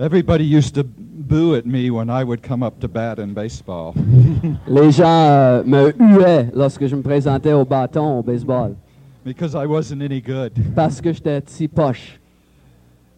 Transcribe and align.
Everybody 0.00 0.44
used 0.44 0.74
to 0.76 0.84
boo 0.84 1.54
at 1.56 1.66
me 1.66 1.90
when 1.90 2.08
I 2.08 2.24
would 2.24 2.42
come 2.42 2.62
up 2.62 2.80
to 2.80 2.88
bat 2.88 3.18
in 3.18 3.34
baseball. 3.34 3.92
Les 4.66 4.90
gens 4.92 5.04
euh, 5.28 5.62
me 5.64 5.92
huaient 5.98 6.50
lorsque 6.54 6.86
je 6.86 6.96
me 6.96 7.02
présentais 7.02 7.52
au 7.52 7.66
bâton 7.66 8.18
au 8.18 8.22
baseball 8.22 8.74
because 9.24 9.54
I 9.54 9.66
wasn't 9.66 10.00
any 10.00 10.22
good. 10.22 10.52
parce 10.74 11.02
que 11.02 11.12
j'étais 11.12 11.42
si 11.46 11.68
poche. 11.68 12.18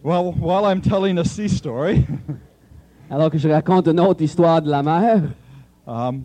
Well, 0.03 0.33
while 0.33 0.65
I'm 0.67 0.81
telling 0.81 1.19
a 1.19 1.25
sea 1.25 1.49
story, 1.49 2.05
Alors 3.11 3.31
que 3.31 3.39
je 3.39 3.49
raconte 3.49 3.87
une 3.87 4.01
autre 4.01 4.23
histoire 4.23 4.61
de 4.61 4.69
la 4.69 4.83
mer, 4.83 5.23
um, 5.87 6.25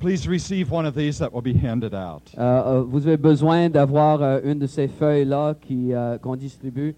please 0.00 0.26
receive 0.26 0.72
one 0.72 0.84
of 0.84 0.96
these 0.96 1.18
that 1.18 1.32
will 1.32 1.42
be 1.42 1.54
handed 1.54 1.94
out. 1.94 2.22
euh, 2.36 2.40
euh, 2.80 2.82
vous 2.82 3.06
avez 3.06 3.16
besoin 3.18 3.68
d'avoir 3.70 4.20
euh, 4.20 4.40
une 4.42 4.58
de 4.58 4.66
ces 4.66 4.88
feuilles-là 4.88 5.54
qui, 5.60 5.94
euh, 5.94 6.18
qu'on 6.18 6.34
distribue. 6.34 6.96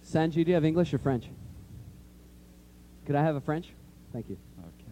Sanji, 0.00 0.42
do 0.44 0.50
you 0.52 0.56
have 0.56 0.64
English 0.64 0.94
or 0.94 1.00
French? 1.00 1.24
Could 3.06 3.16
I 3.16 3.22
have 3.22 3.36
a 3.36 3.40
French? 3.40 3.68
Thank 4.12 4.30
you. 4.30 4.36
Okay. 4.58 4.84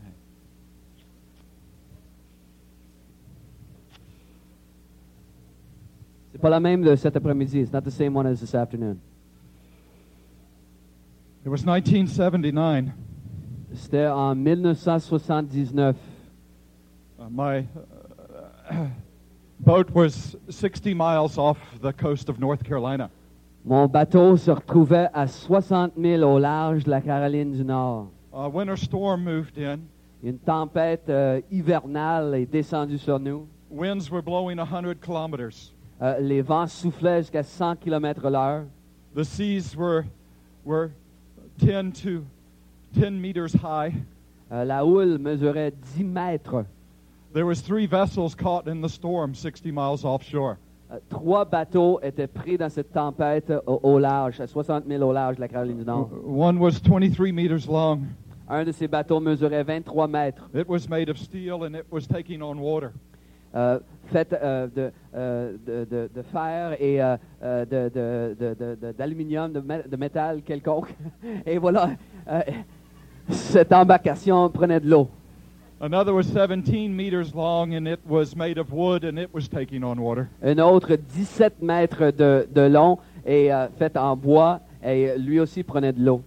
C'est 6.32 6.40
pas 6.40 6.50
la 6.50 6.60
même 6.60 6.82
de 6.82 6.94
cet 6.96 7.16
après-midi. 7.16 7.60
It's 7.60 7.72
not 7.72 7.84
the 7.84 7.90
same 7.90 8.14
one 8.14 8.26
as 8.26 8.40
this 8.40 8.54
afternoon. 8.54 9.00
It 11.44 11.48
was 11.48 11.64
1979. 11.64 12.92
C'était 13.74 14.06
en 14.06 14.34
1979. 14.34 15.96
Uh, 17.18 17.28
my 17.30 17.66
uh, 18.70 18.86
boat 19.60 19.90
was 19.90 20.36
60 20.50 20.92
miles 20.94 21.38
off 21.38 21.58
the 21.80 21.92
coast 21.92 22.28
of 22.28 22.38
North 22.38 22.62
Carolina. 22.64 23.10
Mon 23.64 23.86
bateau 23.86 24.36
se 24.36 24.50
retrouvait 24.50 25.08
à 25.14 25.28
60 25.28 25.92
000 25.96 26.22
au 26.22 26.40
large 26.40 26.82
de 26.82 26.90
la 26.90 27.00
Caroline 27.00 27.52
du 27.52 27.64
Nord. 27.64 28.08
A 28.32 28.48
winter 28.48 28.76
storm 28.76 29.22
moved 29.22 29.56
in. 29.56 29.78
Une 30.20 30.38
tempête 30.38 31.08
euh, 31.08 31.40
hivernale 31.48 32.34
est 32.34 32.46
descendue 32.46 32.98
sur 32.98 33.20
nous. 33.20 33.46
Winds 33.70 34.10
were 34.10 34.20
blowing 34.20 34.58
100 34.58 35.00
kilometers. 35.00 35.72
Euh, 36.00 36.18
les 36.18 36.42
vents 36.42 36.66
soufflaient 36.66 37.22
jusqu'à 37.22 37.44
100 37.44 37.76
km 37.76 38.28
l'heure. 38.28 38.64
The 39.14 39.22
seas 39.22 39.76
were, 39.76 40.06
were 40.64 40.90
10 41.58 41.92
to 42.02 42.24
10 42.98 43.20
meters 43.20 43.52
high. 43.52 43.92
Euh, 44.50 44.64
la 44.64 44.84
houle 44.84 45.18
mesurait 45.18 45.72
10 45.96 46.02
mètres. 46.02 46.64
There 47.32 47.46
was 47.46 47.62
three 47.62 47.86
vessels 47.86 48.34
caught 48.34 48.66
in 48.66 48.82
the 48.82 48.88
storm 48.88 49.36
60 49.36 49.70
miles 49.70 50.04
offshore. 50.04 50.58
Euh, 50.92 50.96
trois 51.08 51.44
bateaux 51.44 52.00
étaient 52.02 52.26
pris 52.26 52.58
dans 52.58 52.68
cette 52.68 52.92
tempête 52.92 53.50
euh, 53.50 53.60
au, 53.66 53.80
au 53.94 53.98
large, 53.98 54.40
à 54.40 54.46
60 54.46 54.84
000 54.86 55.02
au 55.02 55.12
large 55.12 55.36
de 55.36 55.40
la 55.40 55.48
Caroline 55.48 55.78
du 55.78 55.84
Nord. 55.84 56.10
One 56.26 56.58
was 56.58 56.72
23 56.84 57.32
meters 57.32 57.66
long. 57.68 58.00
Un 58.48 58.64
de 58.64 58.72
ces 58.72 58.88
bateaux 58.88 59.20
mesurait 59.20 59.62
23 59.62 60.06
mètres, 60.08 60.50
It 60.54 60.68
was 60.68 60.80
made 60.90 61.08
of 61.08 61.16
steel 61.16 61.54
and 61.62 61.74
it 61.74 61.84
was 61.90 62.02
taking 62.06 62.42
on 62.42 62.56
water. 62.58 62.90
euh, 63.54 63.78
fait 64.06 64.32
euh, 64.34 64.66
de, 64.74 64.90
euh, 65.14 65.56
de, 65.66 65.84
de- 65.90 66.10
de 66.14 66.22
fer 66.22 66.76
et 66.80 66.98
de- 66.98 67.64
de- 67.64 68.34
de- 68.38 68.54
de- 68.58 68.74
de- 68.74 68.92
d'aluminium, 68.92 69.52
de, 69.52 69.60
mé- 69.60 69.88
de 69.88 69.96
métal 69.96 70.42
quelconque. 70.42 70.94
Et 71.46 71.56
voilà, 71.58 71.90
cette 73.28 73.72
embarcation 73.72 74.48
prenait 74.50 74.80
de 74.80 74.90
l'eau. 74.90 75.08
Another 75.82 76.14
was 76.14 76.28
17 76.28 76.94
meters 76.94 77.34
long 77.34 77.74
and 77.74 77.88
it 77.88 77.98
was 78.06 78.36
made 78.36 78.56
of 78.56 78.70
wood 78.70 79.02
and 79.02 79.18
it 79.18 79.34
was 79.34 79.48
taking 79.48 79.82
on 79.82 80.00
water. 80.00 80.30
Un 80.40 80.60
autre 80.60 80.94
17 80.94 81.60
mètres 81.60 82.12
de, 82.16 82.46
de 82.54 82.68
long 82.68 83.00
et 83.26 83.52
euh, 83.52 83.66
fait 83.80 83.96
en 83.96 84.14
bois 84.14 84.60
et 84.80 85.18
lui 85.18 85.40
aussi 85.40 85.64
prenait 85.64 85.92
de 85.92 86.00
l'eau. 86.00 86.22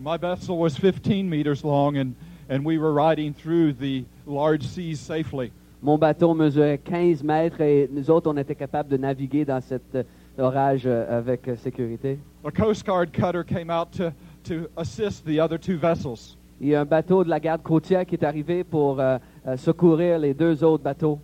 My 0.00 0.16
vessel 0.16 0.56
was 0.56 0.78
15 0.78 1.28
meters 1.28 1.64
long 1.64 1.98
and, 1.98 2.14
and 2.48 2.64
we 2.64 2.78
were 2.78 2.92
riding 2.92 3.34
through 3.34 3.72
the 3.72 4.04
large 4.28 4.62
seas 4.64 5.00
safely. 5.00 5.50
Mon 5.82 5.98
bateau 5.98 6.32
mesurait 6.32 6.78
15 6.78 7.24
mètres 7.24 7.60
et 7.60 7.88
nous 7.90 8.08
autres, 8.12 8.30
on 8.30 8.36
était 8.36 8.54
capables 8.54 8.90
de 8.90 8.96
naviguer 8.96 9.44
dans 9.44 9.60
cet 9.60 9.92
euh, 9.96 10.04
orage 10.38 10.82
euh, 10.86 11.18
avec 11.18 11.50
sécurité. 11.56 12.20
A 12.44 12.52
Coast 12.52 12.86
Guard 12.86 13.10
cutter 13.10 13.42
came 13.42 13.70
out 13.70 13.90
to, 13.90 14.12
to 14.44 14.68
assist 14.76 15.24
the 15.26 15.40
other 15.40 15.58
two 15.58 15.76
vessels. 15.76 16.36
Il 16.60 16.68
y 16.68 16.74
a 16.74 16.80
un 16.82 16.84
bateau 16.84 17.24
de 17.24 17.30
la 17.30 17.40
garde 17.40 17.62
côtière 17.62 18.04
qui 18.04 18.14
est 18.16 18.24
arrivé 18.24 18.64
pour 18.64 19.00
euh, 19.00 19.18
euh, 19.46 19.56
secourir 19.56 20.18
les 20.18 20.34
deux 20.34 20.62
autres 20.62 20.84
bateaux. 20.84 21.18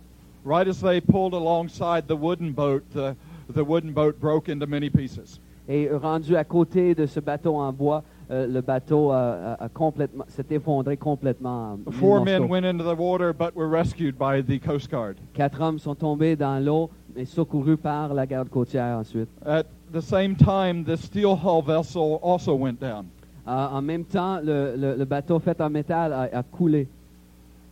Right 0.45 0.67
as 0.67 0.81
they 0.81 1.01
pulled 1.01 1.33
alongside 1.33 2.07
the 2.07 2.15
wooden 2.15 2.51
boat, 2.53 2.81
the, 2.93 3.15
the 3.53 3.61
wooden 3.63 3.91
boat 3.93 4.13
broke 4.19 4.49
into 4.49 4.65
many 4.65 4.89
pieces. 4.89 5.39
Et 5.69 5.89
rendu 5.91 6.35
à 6.37 6.43
côté 6.45 6.95
de 6.95 7.05
ce 7.05 7.19
bateau 7.19 7.57
en 7.57 7.73
bois, 7.73 8.01
euh, 8.31 8.47
le 8.47 8.61
bateau 8.61 9.11
a, 9.11 9.17
a- 9.59 9.63
a 9.65 9.69
complètement 9.69 10.23
s'est 10.29 10.45
effondré 10.49 10.95
complètement. 10.97 11.77
en 11.85 11.91
Four 11.91 12.23
men 12.23 12.43
went 12.49 12.63
into 12.65 12.83
the 12.83 12.97
water 12.97 13.33
but 13.33 13.53
were 13.55 13.67
rescued 13.69 14.15
by 14.17 14.41
the 14.41 14.59
Coast 14.65 14.89
Guard. 14.89 15.17
Quatre 15.33 15.61
hommes 15.61 15.77
sont 15.79 15.95
tombés 15.95 16.35
dans 16.37 16.57
l'eau 16.63 16.89
et 17.17 17.25
secourus 17.25 17.77
par 17.77 18.13
la 18.13 18.25
garde 18.25 18.47
côtière 18.49 18.97
ensuite. 18.97 19.27
At 19.45 19.63
the 19.93 20.01
same 20.01 20.35
time, 20.35 20.83
the 20.85 20.95
steel 20.95 21.35
hull 21.35 21.61
vessel 21.61 22.17
also 22.23 22.55
went 22.55 22.79
down. 22.79 23.05
En 23.47 23.81
même 23.81 24.03
temps, 24.03 24.39
le, 24.43 24.75
le- 24.77 24.95
le 24.97 25.05
bateau 25.05 25.39
fait 25.39 25.59
en 25.61 25.69
métal 25.69 26.11
a, 26.13 26.23
a 26.39 26.43
coulé. 26.43 26.87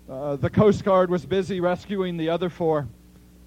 Uh, 0.09 0.37
the 0.37 0.49
Coast 0.49 0.83
Guard 0.85 1.09
was 1.09 1.25
busy 1.27 1.59
rescuing 1.59 2.17
the 2.17 2.29
other 2.29 2.49
four, 2.49 2.85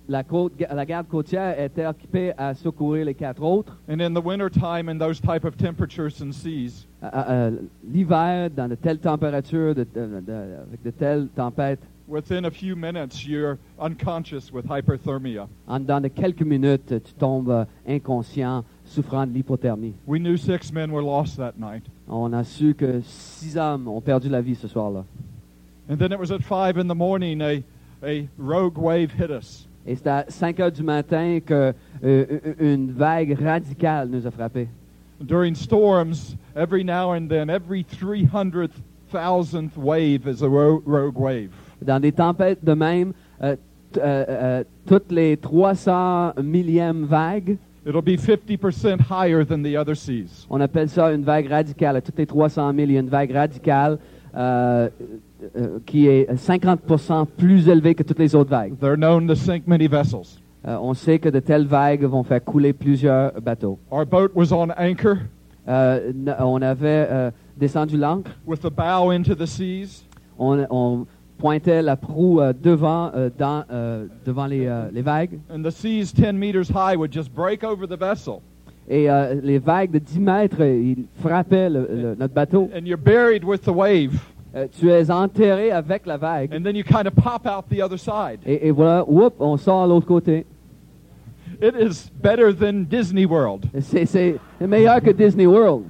La, 0.09 0.23
côte- 0.25 0.53
la 0.59 0.85
garde 0.85 1.07
côtière 1.07 1.59
était 1.61 1.87
occupée 1.87 2.33
à 2.37 2.53
secourir 2.55 3.05
les 3.07 3.15
quatre 3.15 3.43
autres. 3.43 3.77
and 3.89 4.01
in 4.01 4.13
the 4.13 4.23
wintertime, 4.25 4.89
in 4.89 4.99
those 4.99 5.21
type 5.21 5.45
of 5.45 5.57
temperatures 5.57 6.21
and 6.21 6.33
seas, 6.33 6.87
à- 7.01 7.47
à 7.47 7.51
L'hiver, 7.91 8.51
dans 8.51 8.69
de 8.69 8.75
telles 8.75 8.99
températures, 8.99 9.75
de- 9.75 9.85
de- 9.85 10.21
de- 10.21 10.33
avec 10.69 10.83
de 10.83 10.91
telles 10.91 11.29
tempêtes, 11.37 11.81
within 12.09 12.45
a 12.47 12.51
few 12.51 12.75
minutes, 12.75 13.25
you're 13.27 13.57
unconscious 13.79 14.51
with 14.53 14.65
hyperthermia. 14.69 15.47
en 15.69 15.79
dedans 15.81 16.01
de 16.01 16.09
quelques 16.09 16.43
minutes, 16.43 16.87
tu 17.05 17.13
tombes 17.19 17.51
euh, 17.51 17.65
inconscient, 17.87 18.65
souffrant 18.89 19.27
de 19.27 19.33
l'hypothermie. 19.33 19.95
We 20.07 20.19
knew 20.19 20.37
six 20.37 20.73
men 20.73 20.91
were 20.93 21.03
lost 21.03 21.37
that 21.37 21.59
night. 21.59 21.85
On 22.09 22.33
a 22.35 22.45
su 22.45 22.75
que 22.75 23.03
six 23.03 23.57
hommes 23.57 23.87
ont 23.89 24.01
perdu 24.01 24.29
la 24.29 24.41
vie 24.41 24.55
ce 24.55 24.67
soir-là. 24.69 25.05
And 25.91 25.97
then 25.99 26.13
it 26.13 26.19
was 26.19 26.31
at 26.31 26.43
five 26.43 26.77
in 26.79 26.87
the 26.89 26.95
morning, 26.95 27.41
a, 27.41 27.63
a 28.03 28.29
rogue 28.39 28.77
wave 28.79 29.11
hit 29.13 29.31
us. 29.31 29.67
Et 29.87 29.97
c'est 29.97 30.07
à 30.07 30.25
5 30.29 30.61
heures 30.61 30.71
du 30.73 30.83
matin 30.83 31.41
que 31.41 31.73
euh, 32.05 32.55
une 32.59 32.93
vague 32.93 33.39
radicale 33.41 34.09
nous 34.11 34.27
a 34.27 34.31
frappés. 34.31 34.69
During 35.21 35.55
storms, 35.55 36.37
every 36.55 36.85
now 36.85 37.13
and 37.15 37.29
then, 37.29 37.49
every 37.49 37.85
300,000th 37.85 39.77
wave 39.77 40.27
is 40.29 40.43
a 40.43 40.49
ro- 40.49 40.83
rogue 40.85 41.17
wave. 41.19 41.51
Dans 41.81 42.01
des 42.01 42.13
tempêtes 42.13 42.63
de 42.65 42.75
même, 42.75 43.13
euh, 43.43 43.57
euh, 43.97 44.25
euh, 44.29 44.65
toutes 44.87 45.11
les 45.11 45.37
300 45.39 46.35
millièmes 46.43 47.05
vagues, 47.05 47.57
It'll 47.89 48.03
be 48.03 48.19
50% 48.19 49.01
higher 49.01 49.45
than 49.45 49.63
the 49.63 49.77
other 49.77 49.95
seas. 49.97 50.47
on 50.51 50.61
appelle 50.61 50.89
ça 50.91 51.11
une 51.13 51.25
vague 51.25 51.49
radicale. 51.49 51.97
À 51.97 52.01
toutes 52.03 52.19
les 52.19 52.27
300 52.27 52.75
000, 52.75 52.87
il 52.89 52.93
y 52.93 52.97
a 52.99 53.01
une 53.01 53.09
vague 53.09 53.33
radicale 53.33 53.99
euh, 54.37 54.91
euh, 55.57 55.79
qui 55.87 56.07
est 56.07 56.31
50% 56.35 57.27
plus 57.37 57.67
élevée 57.69 57.95
que 57.95 58.03
toutes 58.03 58.19
les 58.19 58.35
autres 58.35 58.51
vagues. 58.51 58.75
They're 58.79 58.99
known 58.99 59.27
to 59.27 59.35
sink 59.35 59.67
many 59.67 59.89
vessels. 59.89 60.39
Euh, 60.67 60.77
on 60.83 60.93
sait 60.93 61.19
que 61.19 61.31
de 61.31 61.41
telles 61.41 61.67
vagues 61.67 62.05
vont 62.05 62.25
faire 62.25 62.45
couler 62.45 62.75
plusieurs 62.75 63.41
bateaux. 63.41 63.79
Our 63.91 64.05
boat 64.05 64.33
was 64.35 64.53
on 64.53 64.69
anchor 64.77 65.17
Euh, 65.69 66.13
on 66.39 66.63
avait 66.63 67.07
euh, 67.11 67.31
descendu 67.57 67.99
l'ancre, 67.99 68.31
with 68.47 68.61
the 68.61 68.71
bow 68.71 69.11
into 69.11 69.35
the 69.35 69.47
seas. 69.47 70.05
on, 70.39 70.67
on 70.71 71.07
pointait 71.39 71.83
la 71.83 71.97
proue 71.97 72.41
euh, 72.41 72.53
devant, 72.53 73.11
euh, 73.15 73.31
dans, 73.39 73.65
euh, 73.71 74.07
devant 74.27 74.47
les, 74.47 74.69
les 74.93 75.03
vagues, 75.03 75.39
And 75.51 75.63
the 75.63 75.71
seas 75.71 76.13
10 76.15 76.33
meters 76.35 76.69
high 76.71 76.97
would 76.97 77.13
just 77.13 77.33
break 77.35 77.63
over 77.65 77.87
the 77.87 77.99
vessel. 77.99 78.41
et 78.91 79.07
les 79.43 79.59
vagues 79.59 79.91
de 79.91 79.99
10 79.99 80.19
mètres, 80.21 80.61
ils 80.63 81.05
frappaient 81.21 81.69
le- 81.71 81.89
le- 81.93 82.15
notre 82.19 82.33
bateau. 82.35 82.71
And 82.75 82.87
you're 82.87 82.97
buried 83.01 83.45
with 83.45 83.63
the 83.63 83.73
wave. 83.73 84.19
Tu 84.81 84.91
es 84.91 85.11
enterré 85.11 85.71
avec 85.71 86.07
la 86.07 86.17
vague, 86.17 86.53
And 86.55 86.63
then 86.65 86.75
you 86.75 86.83
kind 86.83 87.07
of 87.07 87.15
pop 87.15 87.47
out 87.47 87.67
the 87.71 87.81
other 87.83 87.99
side. 87.99 88.41
et, 88.47 88.67
et 88.67 88.71
voilà, 88.71 89.05
whoop, 89.07 89.35
on 89.41 89.57
sort 89.59 89.83
à 89.85 89.87
l'autre 89.87 90.07
côté. 90.07 90.47
It 91.61 91.75
is 91.79 92.11
better 92.23 92.53
than 92.55 92.85
Disney 92.89 93.25
World. 93.27 93.67
C'est 93.81 94.07
c'est 94.07 94.37
meilleur 94.61 95.01
que 95.03 95.11
Disney 95.11 95.47
World. 95.47 95.85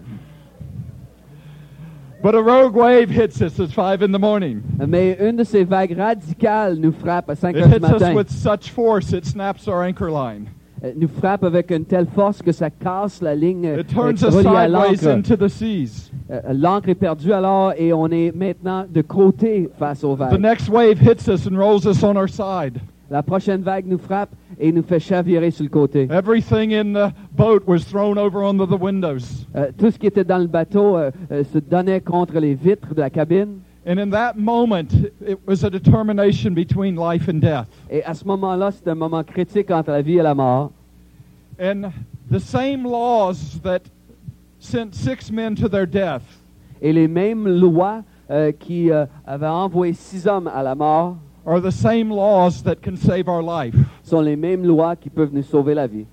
But 2.22 2.34
a 2.34 2.42
rogue 2.42 2.74
wave 2.74 3.10
hits 3.10 3.40
us 3.40 3.60
at 3.60 3.70
5 3.70 4.02
in 4.02 4.10
the 4.12 4.18
morning. 4.18 4.62
Mais 4.88 5.16
une 5.20 5.36
de 5.36 5.44
ces 5.44 5.64
vagues 5.64 5.96
radicales 5.96 6.76
nous 6.78 6.92
frappe 6.92 7.30
à 7.30 7.36
5 7.36 7.56
It 7.56 7.62
heures 7.62 7.68
du 7.68 7.74
hits 7.76 7.84
us 7.84 7.90
matin. 8.00 8.14
with 8.14 8.30
such 8.30 8.70
force 8.72 9.12
it 9.12 9.24
snaps 9.24 9.68
our 9.68 9.82
anchor 9.84 10.10
line. 10.10 10.46
Euh, 10.84 10.92
nous 10.96 11.08
frappe 11.08 11.42
avec 11.44 11.70
une 11.72 11.84
telle 11.84 12.06
force 12.06 12.40
que 12.40 12.52
ça 12.52 12.70
casse 12.70 13.20
la 13.20 13.34
ligne 13.34 13.66
euh, 13.66 13.80
It 13.80 13.88
turns 13.88 14.22
euh, 14.22 14.28
us 14.28 14.34
reliée 14.34 14.48
à 14.48 14.66
sideways 14.66 15.06
into 15.08 15.36
the 15.36 15.48
seas. 15.48 16.10
Euh, 16.30 16.40
L'ancre 16.52 16.88
est 16.88 16.94
perdue 16.94 17.32
alors 17.32 17.72
et 17.76 17.92
on 17.92 18.06
est 18.08 18.32
maintenant 18.34 18.84
de 18.88 19.02
côté 19.02 19.68
face 19.78 20.02
aux 20.04 20.14
The 20.14 20.18
vagues. 20.18 20.40
next 20.40 20.68
wave 20.68 21.00
hits 21.00 21.28
us 21.28 21.46
and 21.46 21.56
rolls 21.56 21.84
us 21.86 22.02
on 22.02 22.16
our 22.16 22.28
side. 22.28 22.80
La 23.10 23.22
prochaine 23.22 23.62
vague 23.62 23.86
nous 23.86 23.96
frappe 23.96 24.28
et 24.60 24.70
nous 24.70 24.82
fait 24.82 25.00
chavirer 25.00 25.50
sur 25.50 25.64
le 25.64 25.70
côté. 25.70 26.08
Everything 26.10 26.74
in 26.74 26.92
the 26.92 27.10
boat 27.34 27.62
was 27.66 27.80
thrown 27.80 28.18
over 28.18 28.42
onto 28.42 28.66
the 28.66 28.78
windows. 28.78 29.46
Euh, 29.56 29.70
tout 29.78 29.90
ce 29.90 29.98
qui 29.98 30.06
était 30.06 30.24
dans 30.24 30.38
le 30.38 30.46
bateau 30.46 30.96
euh, 30.98 31.10
euh, 31.32 31.42
se 31.42 31.58
donnait 31.58 32.02
contre 32.02 32.38
les 32.38 32.54
vitres 32.54 32.94
de 32.94 33.00
la 33.00 33.08
cabine. 33.08 33.60
And 33.86 33.98
in 33.98 34.10
that 34.10 34.34
moment, 34.36 34.92
it 35.26 35.38
was 35.46 35.64
a 35.64 35.70
determination 35.70 36.52
between 36.52 36.96
life 36.96 37.30
and 37.30 37.40
death. 37.40 37.66
Et 37.90 38.02
à 38.04 38.12
ce 38.12 38.26
moment-là, 38.26 38.72
c'est 38.72 38.88
un 38.88 38.94
moment 38.94 39.24
critique 39.24 39.70
entre 39.70 39.90
la 39.90 40.02
vie 40.02 40.18
et 40.18 40.22
la 40.22 40.34
mort. 40.34 40.70
And 41.58 41.90
the 42.30 42.38
same 42.38 42.84
laws 42.84 43.58
that 43.62 43.80
sent 44.60 44.92
six 44.92 45.32
men 45.32 45.54
to 45.54 45.68
their 45.68 45.86
death 45.86 46.22
Et 46.82 46.92
les 46.92 47.08
mêmes 47.08 47.48
lois 47.48 48.02
qui 48.60 48.90
avaient 49.26 49.46
envoyé 49.46 49.94
six 49.94 50.26
hommes 50.26 50.48
à 50.54 50.62
la 50.62 50.74
mort 50.74 51.16
are 51.48 51.60
the 51.60 51.72
same 51.72 52.10
laws 52.10 52.62
that 52.62 52.76
can 52.82 52.96
save 52.96 53.28
our 53.28 53.42
life. 53.42 53.74
sont 54.02 54.20
les 54.20 54.36
mêmes 54.36 54.64
lois 54.64 54.96
qui 54.96 55.08
peuvent 55.08 55.32
nous 55.32 55.42
sauver 55.42 55.74
la 55.74 55.86
vie. 55.86 56.06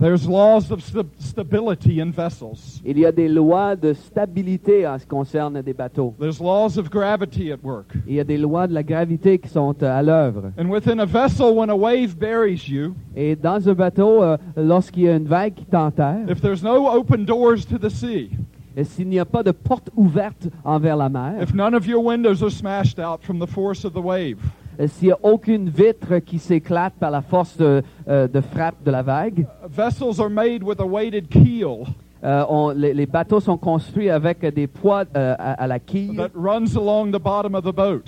There's 0.00 0.26
laws 0.26 0.72
of 0.72 0.82
st- 0.82 1.06
stability 1.20 2.00
in 2.00 2.10
vessels. 2.10 2.80
Il 2.84 2.98
y 2.98 3.06
a 3.06 3.12
des 3.12 3.28
lois 3.28 3.76
de 3.76 3.92
stabilité 3.92 4.86
en 4.86 4.98
ce 4.98 5.04
qui 5.04 5.08
concerne 5.10 5.62
des 5.62 5.72
bateaux. 5.72 6.14
There's 6.18 6.40
laws 6.40 6.76
of 6.76 6.90
gravity 6.90 7.52
at 7.52 7.58
work. 7.62 7.94
Il 8.06 8.14
y 8.14 8.20
a 8.20 8.24
des 8.24 8.38
lois 8.38 8.66
de 8.66 8.72
la 8.74 8.82
gravité 8.82 9.38
qui 9.38 9.48
sont 9.48 9.74
euh, 9.82 9.98
à 9.98 10.02
l'œuvre. 10.02 10.50
And 10.58 10.68
within 10.68 10.98
a 10.98 11.06
vessel, 11.06 11.54
when 11.54 11.70
a 11.70 11.76
wave 11.76 12.16
buries 12.18 12.68
you, 12.68 12.94
Et 13.14 13.36
dans 13.36 13.68
un 13.68 13.74
bateau, 13.74 14.22
euh, 14.24 14.36
lorsqu'il 14.56 15.04
y 15.04 15.08
a 15.08 15.14
une 15.16 15.28
vague 15.28 15.54
qui 15.54 15.66
t'enterre, 15.66 16.28
if 16.28 16.40
there's 16.40 16.62
no 16.64 16.88
open 16.88 17.24
doors 17.24 17.64
to 17.64 17.78
the 17.78 17.90
sea, 17.90 18.30
et 18.76 18.84
s'il 18.84 19.08
n'y 19.08 19.18
a 19.18 19.24
pas 19.24 19.42
de 19.42 19.50
porte 19.52 19.90
ouverte 19.96 20.48
envers 20.64 20.96
la 20.96 21.08
mer, 21.08 21.42
if 21.42 21.54
none 21.54 21.74
of 21.74 21.86
your 21.86 22.02
windows 22.04 22.42
are 22.42 22.50
smashed 22.50 22.98
out 22.98 23.22
from 23.22 23.38
the 23.38 23.46
force 23.46 23.84
of 23.84 23.92
the 23.92 24.02
wave, 24.04 24.38
et 24.78 24.88
s'il 24.88 25.06
n'y 25.08 25.12
a 25.12 25.18
aucune 25.22 25.68
vitre 25.68 26.18
qui 26.18 26.38
s'éclate 26.38 26.94
par 26.98 27.10
la 27.10 27.22
force 27.22 27.56
de, 27.56 27.82
euh, 28.08 28.26
de 28.26 28.40
frappe 28.40 28.82
de 28.84 28.90
la 28.90 29.02
vague, 29.02 29.46
vessels 29.68 30.20
are 30.20 30.30
made 30.30 30.62
with 30.62 30.80
a 30.80 30.86
weighted 30.86 31.28
keel 31.28 31.84
euh, 32.24 32.42
on- 32.48 32.70
les, 32.70 32.94
les 32.94 33.06
bateaux 33.06 33.38
sont 33.38 33.58
construits 33.58 34.08
avec 34.10 34.40
des 34.54 34.66
poids 34.66 35.04
euh, 35.14 35.34
à, 35.38 35.52
à 35.62 35.66
la 35.66 35.78
quille 35.78 36.16
that 36.16 36.30
runs 36.34 36.74
along 36.74 37.10
the 37.12 37.20
bottom 37.22 37.54
of 37.54 37.62
the 37.64 37.74
boat. 37.74 38.04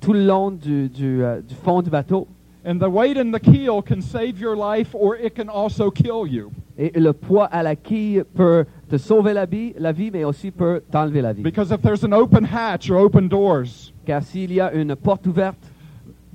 tout 0.00 0.12
le 0.12 0.24
long 0.26 0.50
du, 0.50 0.88
du, 0.90 1.22
du 1.48 1.54
fond 1.64 1.80
du 1.82 1.88
bateau. 1.90 2.28
And 2.68 2.78
the 2.80 2.88
weight 2.90 3.16
in 3.16 3.30
the 3.30 3.38
keel 3.40 3.80
can 3.80 4.00
save 4.00 4.40
your 4.40 4.56
life 4.56 4.92
or 4.94 5.14
it 5.16 5.34
can 5.36 5.48
also 5.48 5.88
kill 5.90 6.26
you. 6.28 6.50
Et 6.76 6.90
le 6.98 7.12
poids 7.12 7.46
à 7.46 7.62
la 7.62 7.76
quille 7.76 8.24
peut 8.34 8.66
te 8.88 8.96
sauver 8.98 9.32
la 9.34 9.46
vie, 9.46 9.74
la 9.78 9.92
vie 9.92 10.10
mais 10.10 10.24
aussi 10.24 10.50
peut 10.50 10.80
t'enlever 10.90 11.20
la 11.22 11.32
vie. 11.32 11.42
Because 11.42 11.72
if 11.72 11.80
there's 11.82 12.04
an 12.04 12.12
open 12.12 12.44
hatch 12.44 12.90
or 12.90 12.98
open 12.98 13.28
doors, 13.28 13.92
Car 14.06 14.22
s'il 14.22 14.52
y 14.52 14.60
a 14.60 14.72
une 14.72 14.94
porte 14.94 15.26
ouverte, 15.26 15.56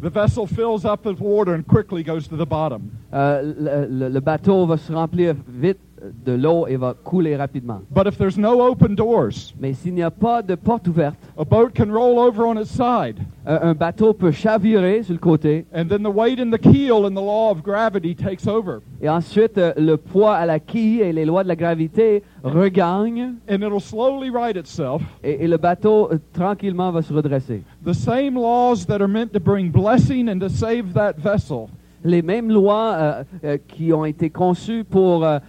the 0.01 0.09
vessel 0.09 0.45
fills 0.47 0.83
up 0.83 1.05
with 1.05 1.19
water 1.21 1.53
and 1.53 1.63
quickly 1.65 2.03
goes 2.03 2.27
to 2.27 2.35
the 2.35 2.45
bottom. 2.45 2.91
euh, 3.13 3.41
le, 3.41 3.87
le- 3.87 4.09
le 4.09 4.19
bateau 4.19 4.65
va 4.65 4.75
se 4.77 4.91
remplir 4.91 5.35
vite 5.47 5.79
de 6.25 6.31
l'eau 6.33 6.65
et 6.67 6.77
va 6.77 6.95
couler 7.03 7.35
rapidement. 7.35 7.81
But 7.91 8.07
if 8.07 8.17
there's 8.17 8.37
no 8.37 8.59
open 8.61 8.95
doors, 8.95 9.53
Mais 9.59 9.73
s'il 9.73 9.93
n'y 9.93 10.01
a 10.03 10.09
pas 10.11 10.41
de 10.41 10.55
porte 10.55 10.87
ouverte, 10.87 11.15
a 11.37 11.45
boat 11.45 11.69
can 11.75 11.91
roll 11.91 12.17
over 12.19 12.43
on 12.45 12.57
its 12.57 12.71
side. 12.71 13.17
euh, 13.47 13.59
un 13.61 13.73
bateau 13.73 14.13
peut 14.13 14.31
chavirer 14.31 15.03
sur 15.03 15.13
le 15.13 15.19
côté 15.19 15.65
And 15.75 15.85
then 15.87 16.03
the 16.03 16.09
weight 16.13 16.39
in 16.39 16.49
the 16.51 16.59
keel 16.59 17.05
and 17.05 17.11
the 17.11 17.21
law 17.23 17.51
of 17.51 17.61
gravity 17.63 18.15
takes 18.15 18.47
over. 18.47 18.79
et 19.01 19.09
ensuite 19.09 19.57
euh, 19.57 19.73
le 19.77 19.97
poids 19.97 20.35
à 20.35 20.45
la 20.45 20.59
quille 20.59 21.01
et 21.01 21.11
les 21.13 21.25
lois 21.25 21.43
de 21.43 21.47
la 21.47 21.55
gravité 21.55 22.23
regagnent 22.43 23.35
And 23.49 23.61
it'll 23.63 23.79
slowly 23.79 24.29
right 24.29 24.55
itself. 24.55 25.01
et, 25.23 25.43
et 25.43 25.47
le 25.47 25.57
bateau 25.57 26.09
euh, 26.11 26.17
tranquillement 26.33 26.91
va 26.91 27.01
se 27.01 27.13
redresser. 27.13 27.63
The 27.85 27.93
same 27.93 28.35
laws 28.35 28.85
that 28.87 29.01
are 29.01 29.07
meant 29.07 29.33
to 29.33 29.39
bring 29.39 29.71
blessing 29.71 30.29
and 30.29 30.39
to 30.39 30.49
save 30.49 30.93
that 30.93 31.13
vessel 31.17 31.69
Les 32.03 32.21
mêmes 32.21 32.49
lois 32.49 32.93
euh, 32.93 33.23
euh, 33.43 33.57
qui 33.67 33.93
ont 33.93 34.05
été 34.05 34.29
conçues 34.29 34.83
pour 34.83 35.23
euh, 35.23 35.39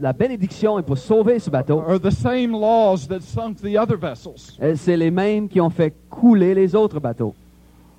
la 0.00 0.12
bénédiction 0.12 0.78
et 0.78 0.82
pour 0.82 0.96
sauver 0.96 1.38
ce 1.38 1.50
bateau, 1.50 1.80
are 1.86 2.00
the 2.00 2.10
same 2.10 2.52
laws 2.52 3.06
that 3.08 3.20
sunk 3.20 3.56
the 3.62 3.76
other 3.76 3.96
vessels. 3.98 4.58
c'est 4.76 4.96
les 4.96 5.10
mêmes 5.10 5.48
qui 5.48 5.60
ont 5.60 5.70
fait 5.70 5.94
couler 6.08 6.54
les 6.54 6.74
autres 6.74 6.98
bateaux. 6.98 7.34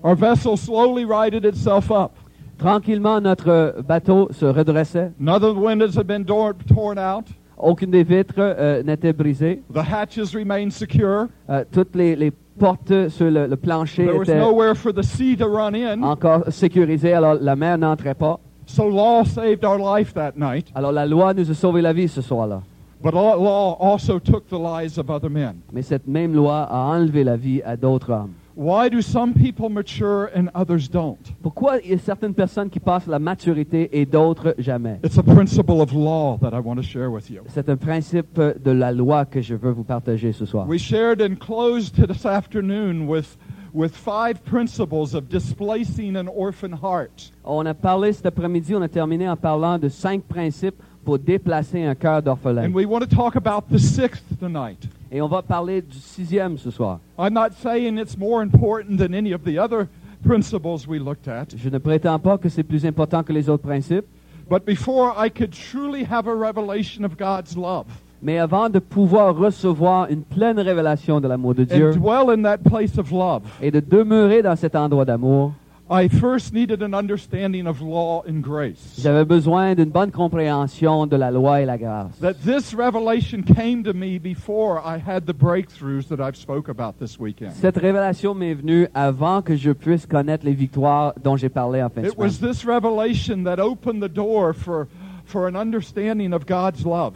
Our 0.03 0.15
vessel 0.15 0.57
slowly 0.57 1.05
righted 1.05 1.45
itself 1.45 1.91
up. 1.91 2.11
Tranquillement, 2.57 3.21
notre 3.21 3.81
bateau 3.87 4.27
se 4.31 4.45
redressait. 4.45 5.11
None 5.19 5.43
of 5.43 5.55
the 5.55 5.59
windows 5.59 5.95
had 5.95 6.07
been 6.07 6.25
torn 6.25 6.97
out. 6.97 7.25
Aucune 7.57 7.91
des 7.91 8.03
vitres 8.03 8.83
n'était 8.83 9.13
brisée. 9.13 9.61
The 9.71 9.83
hatches 9.83 10.33
remained 10.33 10.71
secure. 10.71 11.27
Toutes 11.71 11.95
les, 11.95 12.15
les 12.15 12.31
portes 12.57 13.09
sur 13.09 13.29
le, 13.31 13.47
le 13.47 13.55
plancher 13.55 14.05
There 14.05 14.17
was 14.17 14.23
étaient 14.23 14.39
nowhere 14.39 14.75
for 14.75 14.93
the 14.93 15.03
sea 15.03 15.35
to 15.37 15.47
run 15.47 15.73
in. 15.75 16.03
encore 16.03 16.43
sécurisées, 16.49 17.13
alors 17.13 17.35
la 17.35 17.55
mer 17.55 17.77
n'entrait 17.77 18.15
pas. 18.15 18.39
So 18.65 18.87
law 18.89 19.23
saved 19.25 19.65
our 19.65 19.77
life 19.77 20.13
that 20.13 20.33
night. 20.37 20.67
Alors 20.75 20.91
la 20.91 21.05
loi 21.05 21.33
nous 21.33 21.49
a 21.49 21.53
sauvé 21.53 21.81
la 21.81 21.91
vie 21.93 22.07
ce 22.07 22.21
soir-là. 22.21 22.61
But 23.01 23.13
law 23.13 23.77
also 23.81 24.17
took 24.19 24.47
the 24.47 24.57
lives 24.57 24.97
of 24.97 25.09
other 25.09 25.29
men. 25.29 25.55
Mais 25.73 25.81
cette 25.81 26.07
même 26.07 26.33
loi 26.33 26.61
a 26.63 26.77
enlevé 26.95 27.23
la 27.25 27.35
vie 27.35 27.61
à 27.63 27.75
d'autres 27.75 28.11
hommes. 28.11 28.31
Why 28.55 28.87
do 28.87 29.01
some 29.01 29.33
people 29.33 29.67
mature 29.69 30.29
and 30.35 30.49
others 30.53 30.87
don't? 30.87 31.17
Pourquoi 31.41 31.79
il 31.83 31.89
y 31.89 31.93
a 31.93 31.97
certaines 31.97 32.35
personnes 32.35 32.69
qui 32.69 32.79
passent 32.79 33.07
la 33.07 33.17
maturité 33.17 33.89
et 33.99 34.05
d'autres 34.05 34.53
jamais? 34.59 34.99
It's 35.03 35.17
a 35.17 35.23
principle 35.23 35.81
of 35.81 35.91
law 35.93 36.37
that 36.39 36.53
I 36.53 36.59
want 36.59 36.75
to 36.75 36.83
share 36.83 37.09
with 37.09 37.31
you. 37.31 37.41
C'est 37.47 37.67
un 37.67 37.77
principe 37.77 38.39
de 38.39 38.71
la 38.71 38.91
loi 38.91 39.25
que 39.25 39.41
je 39.41 39.55
veux 39.55 39.71
vous 39.71 39.83
partager 39.83 40.33
ce 40.33 40.45
soir. 40.45 40.67
We 40.67 40.79
shared 40.79 41.19
and 41.19 41.37
closed 41.39 41.95
this 41.95 42.27
afternoon 42.27 43.07
with, 43.07 43.37
with 43.73 43.95
five 43.95 44.43
principles 44.43 45.15
of 45.15 45.29
displacing 45.29 46.15
an 46.15 46.27
orphan 46.27 46.73
heart. 46.73 47.31
On 47.43 47.65
a 47.65 47.73
parlé 47.73 48.13
cet 48.13 48.27
après-midi, 48.27 48.75
on 48.75 48.83
a 48.83 48.87
terminé 48.87 49.27
en 49.27 49.35
parlant 49.35 49.79
de 49.79 49.89
cinq 49.89 50.21
principes 50.25 50.79
pour 51.03 51.19
déplacer 51.19 51.83
un 51.83 51.95
cœur 51.95 52.21
d'orphelin. 52.21 52.65
And 52.65 52.73
we 52.73 52.85
want 52.85 53.01
to 53.01 53.07
talk 53.07 53.35
about 53.35 53.65
the 53.71 53.77
sixth 53.77 54.23
tonight. 54.39 54.87
Et 55.11 55.21
on 55.21 55.27
va 55.27 55.41
parler 55.41 55.81
du 55.81 55.97
sixième 55.97 56.57
ce 56.57 56.71
soir. 56.71 56.99
I'm 57.19 57.33
not 57.33 57.51
saying 57.61 57.97
it's 57.97 58.17
more 58.17 58.41
important 58.41 58.97
than 58.97 59.13
any 59.13 59.33
of 59.33 59.43
the 59.43 59.57
other 59.59 59.87
principles 60.23 60.87
we 60.87 60.99
looked 60.99 61.27
at, 61.27 61.55
Je 61.55 61.69
ne 61.69 61.77
prétends 61.77 62.19
pas 62.19 62.37
que 62.37 62.49
c'est 62.49 62.63
plus 62.63 62.85
important 62.85 63.23
que 63.23 63.33
les 63.33 63.49
autres 63.49 63.63
principes, 63.63 64.05
but 64.49 64.65
before 64.65 65.13
I 65.17 65.29
could 65.29 65.51
truly 65.51 66.03
have 66.03 66.27
a 66.27 66.33
revelation 66.33 67.03
of 67.03 67.17
God's 67.17 67.55
love 67.55 67.85
mais 68.23 68.39
avant 68.39 68.69
de 68.69 68.79
pouvoir 68.79 69.35
recevoir 69.35 70.09
une 70.09 70.21
pleine 70.21 70.57
révélation 70.57 71.19
de 71.19 71.27
l'amour 71.27 71.53
de 71.53 71.65
Dieu 71.65 71.89
and 71.89 71.97
dwell 71.97 72.29
in 72.29 72.41
that 72.43 72.59
place 72.59 72.97
of 72.97 73.11
love, 73.11 73.41
et 73.61 73.69
de 73.69 73.81
demeurer 73.81 74.41
dans 74.41 74.55
cet 74.55 74.75
endroit 74.77 75.03
d'amour, 75.03 75.51
I 75.93 76.07
first 76.07 76.53
needed 76.53 76.81
an 76.81 76.95
understanding 76.95 77.67
of 77.67 77.79
law 77.79 78.23
and 78.27 78.41
grace. 78.41 78.95
j'avais 78.99 79.25
besoin 79.25 79.75
d'une 79.75 79.91
bonne 79.91 80.09
compréhension 80.09 81.05
de 81.05 81.15
la 81.15 81.29
loi 81.29 81.61
et 81.61 81.65
la 81.65 81.77
grâce. 81.77 82.17
That 82.19 82.33
this 82.43 82.73
revelation 82.73 83.43
came 83.43 83.83
to 83.83 83.93
me 83.93 84.17
before 84.17 84.79
I 84.83 84.97
had 84.97 85.27
the 85.27 85.33
breakthroughs 85.33 86.07
that 86.07 86.19
I've 86.19 86.35
spoke 86.35 86.67
about 86.67 86.97
this 86.99 87.19
weekend. 87.19 87.51
Cette 87.53 87.77
révélation 87.77 88.33
m'est 88.33 88.55
venue 88.55 88.87
avant 88.95 89.43
que 89.43 89.55
je 89.55 89.71
puisse 89.71 90.07
connaître 90.07 90.43
les 90.45 90.55
victoires 90.55 91.13
dont 91.23 91.37
j'ai 91.37 91.49
parlé 91.49 91.83
en 91.83 91.89
fin 91.89 92.01
de 92.01 92.07
It 92.07 92.17
was 92.17 92.31
semaine. 92.31 92.51
this 92.51 92.65
revelation 92.65 93.43
that 93.43 93.59
opened 93.59 94.01
the 94.01 94.11
door 94.11 94.53
for, 94.55 94.87
for 95.25 95.47
an 95.47 95.55
understanding 95.55 96.33
of 96.33 96.47
God's 96.47 96.83
love. 96.83 97.13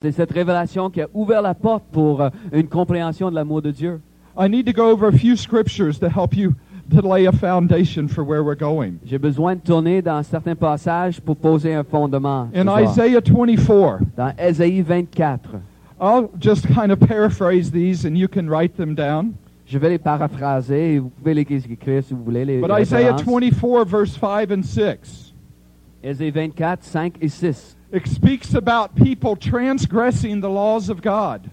C'est 0.00 0.12
cette 0.12 0.30
révélation 0.32 0.90
qui 0.90 1.02
a 1.02 1.08
ouvert 1.12 1.42
la 1.42 1.54
porte 1.54 1.82
pour 1.90 2.22
euh, 2.22 2.30
une 2.52 2.68
compréhension 2.68 3.30
de 3.30 3.34
l'amour 3.34 3.62
de 3.62 3.72
Dieu. 3.72 4.00
I 4.38 4.48
need 4.48 4.64
to 4.66 4.72
go 4.72 4.90
over 4.90 5.08
a 5.08 5.12
few 5.12 5.34
scriptures 5.36 5.98
to 5.98 6.08
help 6.08 6.36
you 6.36 6.52
to 6.92 7.06
lay 7.06 7.26
a 7.26 7.32
foundation 7.32 8.08
for 8.08 8.22
where 8.24 8.42
we're 8.44 8.54
going. 8.54 8.98
J'ai 9.04 9.18
besoin 9.18 9.56
de 9.56 9.60
tourner 9.60 10.02
dans 10.02 10.22
certains 10.24 10.54
passages 10.54 11.20
pour 11.20 11.36
poser 11.36 11.74
un 11.74 11.84
fondement. 11.84 12.48
In. 12.54 12.68
Isaiah 12.68 13.20
24, 13.20 14.00
Dans 14.16 14.32
Ésaïe 14.38 14.82
24, 14.82 15.60
I'll 16.00 16.30
just 16.38 16.66
kind 16.68 16.90
of 16.92 16.98
paraphrase 17.00 17.70
these 17.70 18.04
and 18.04 18.16
you 18.16 18.28
can 18.28 18.48
write 18.48 18.76
them 18.76 18.94
down. 18.94 19.34
je 19.66 19.78
vais 19.78 19.88
les 19.90 19.98
paraphraser 19.98 20.94
et 20.94 20.98
vous 20.98 21.08
pouvez 21.08 21.34
les 21.34 21.42
écrire 21.42 22.02
si 22.04 22.12
vous 22.12 22.22
voulez. 22.22 22.44
Les 22.44 22.60
But 22.60 22.70
Isaiah 22.78 23.12
24, 23.12 23.84
verse 23.84 24.16
5 24.18 24.50
and 24.50 24.62
6, 24.62 25.34
Ésaïe 26.02 26.30
24, 26.30 26.82
5 26.84 27.14
et 27.20 27.28
6. 27.28 27.76
it 27.92 28.06
speaks 28.06 28.54
about 28.54 28.94
people 28.94 29.36
transgressing 29.36 30.40
the 30.40 30.48
laws 30.48 30.88
of 30.90 31.00
God. 31.02 31.50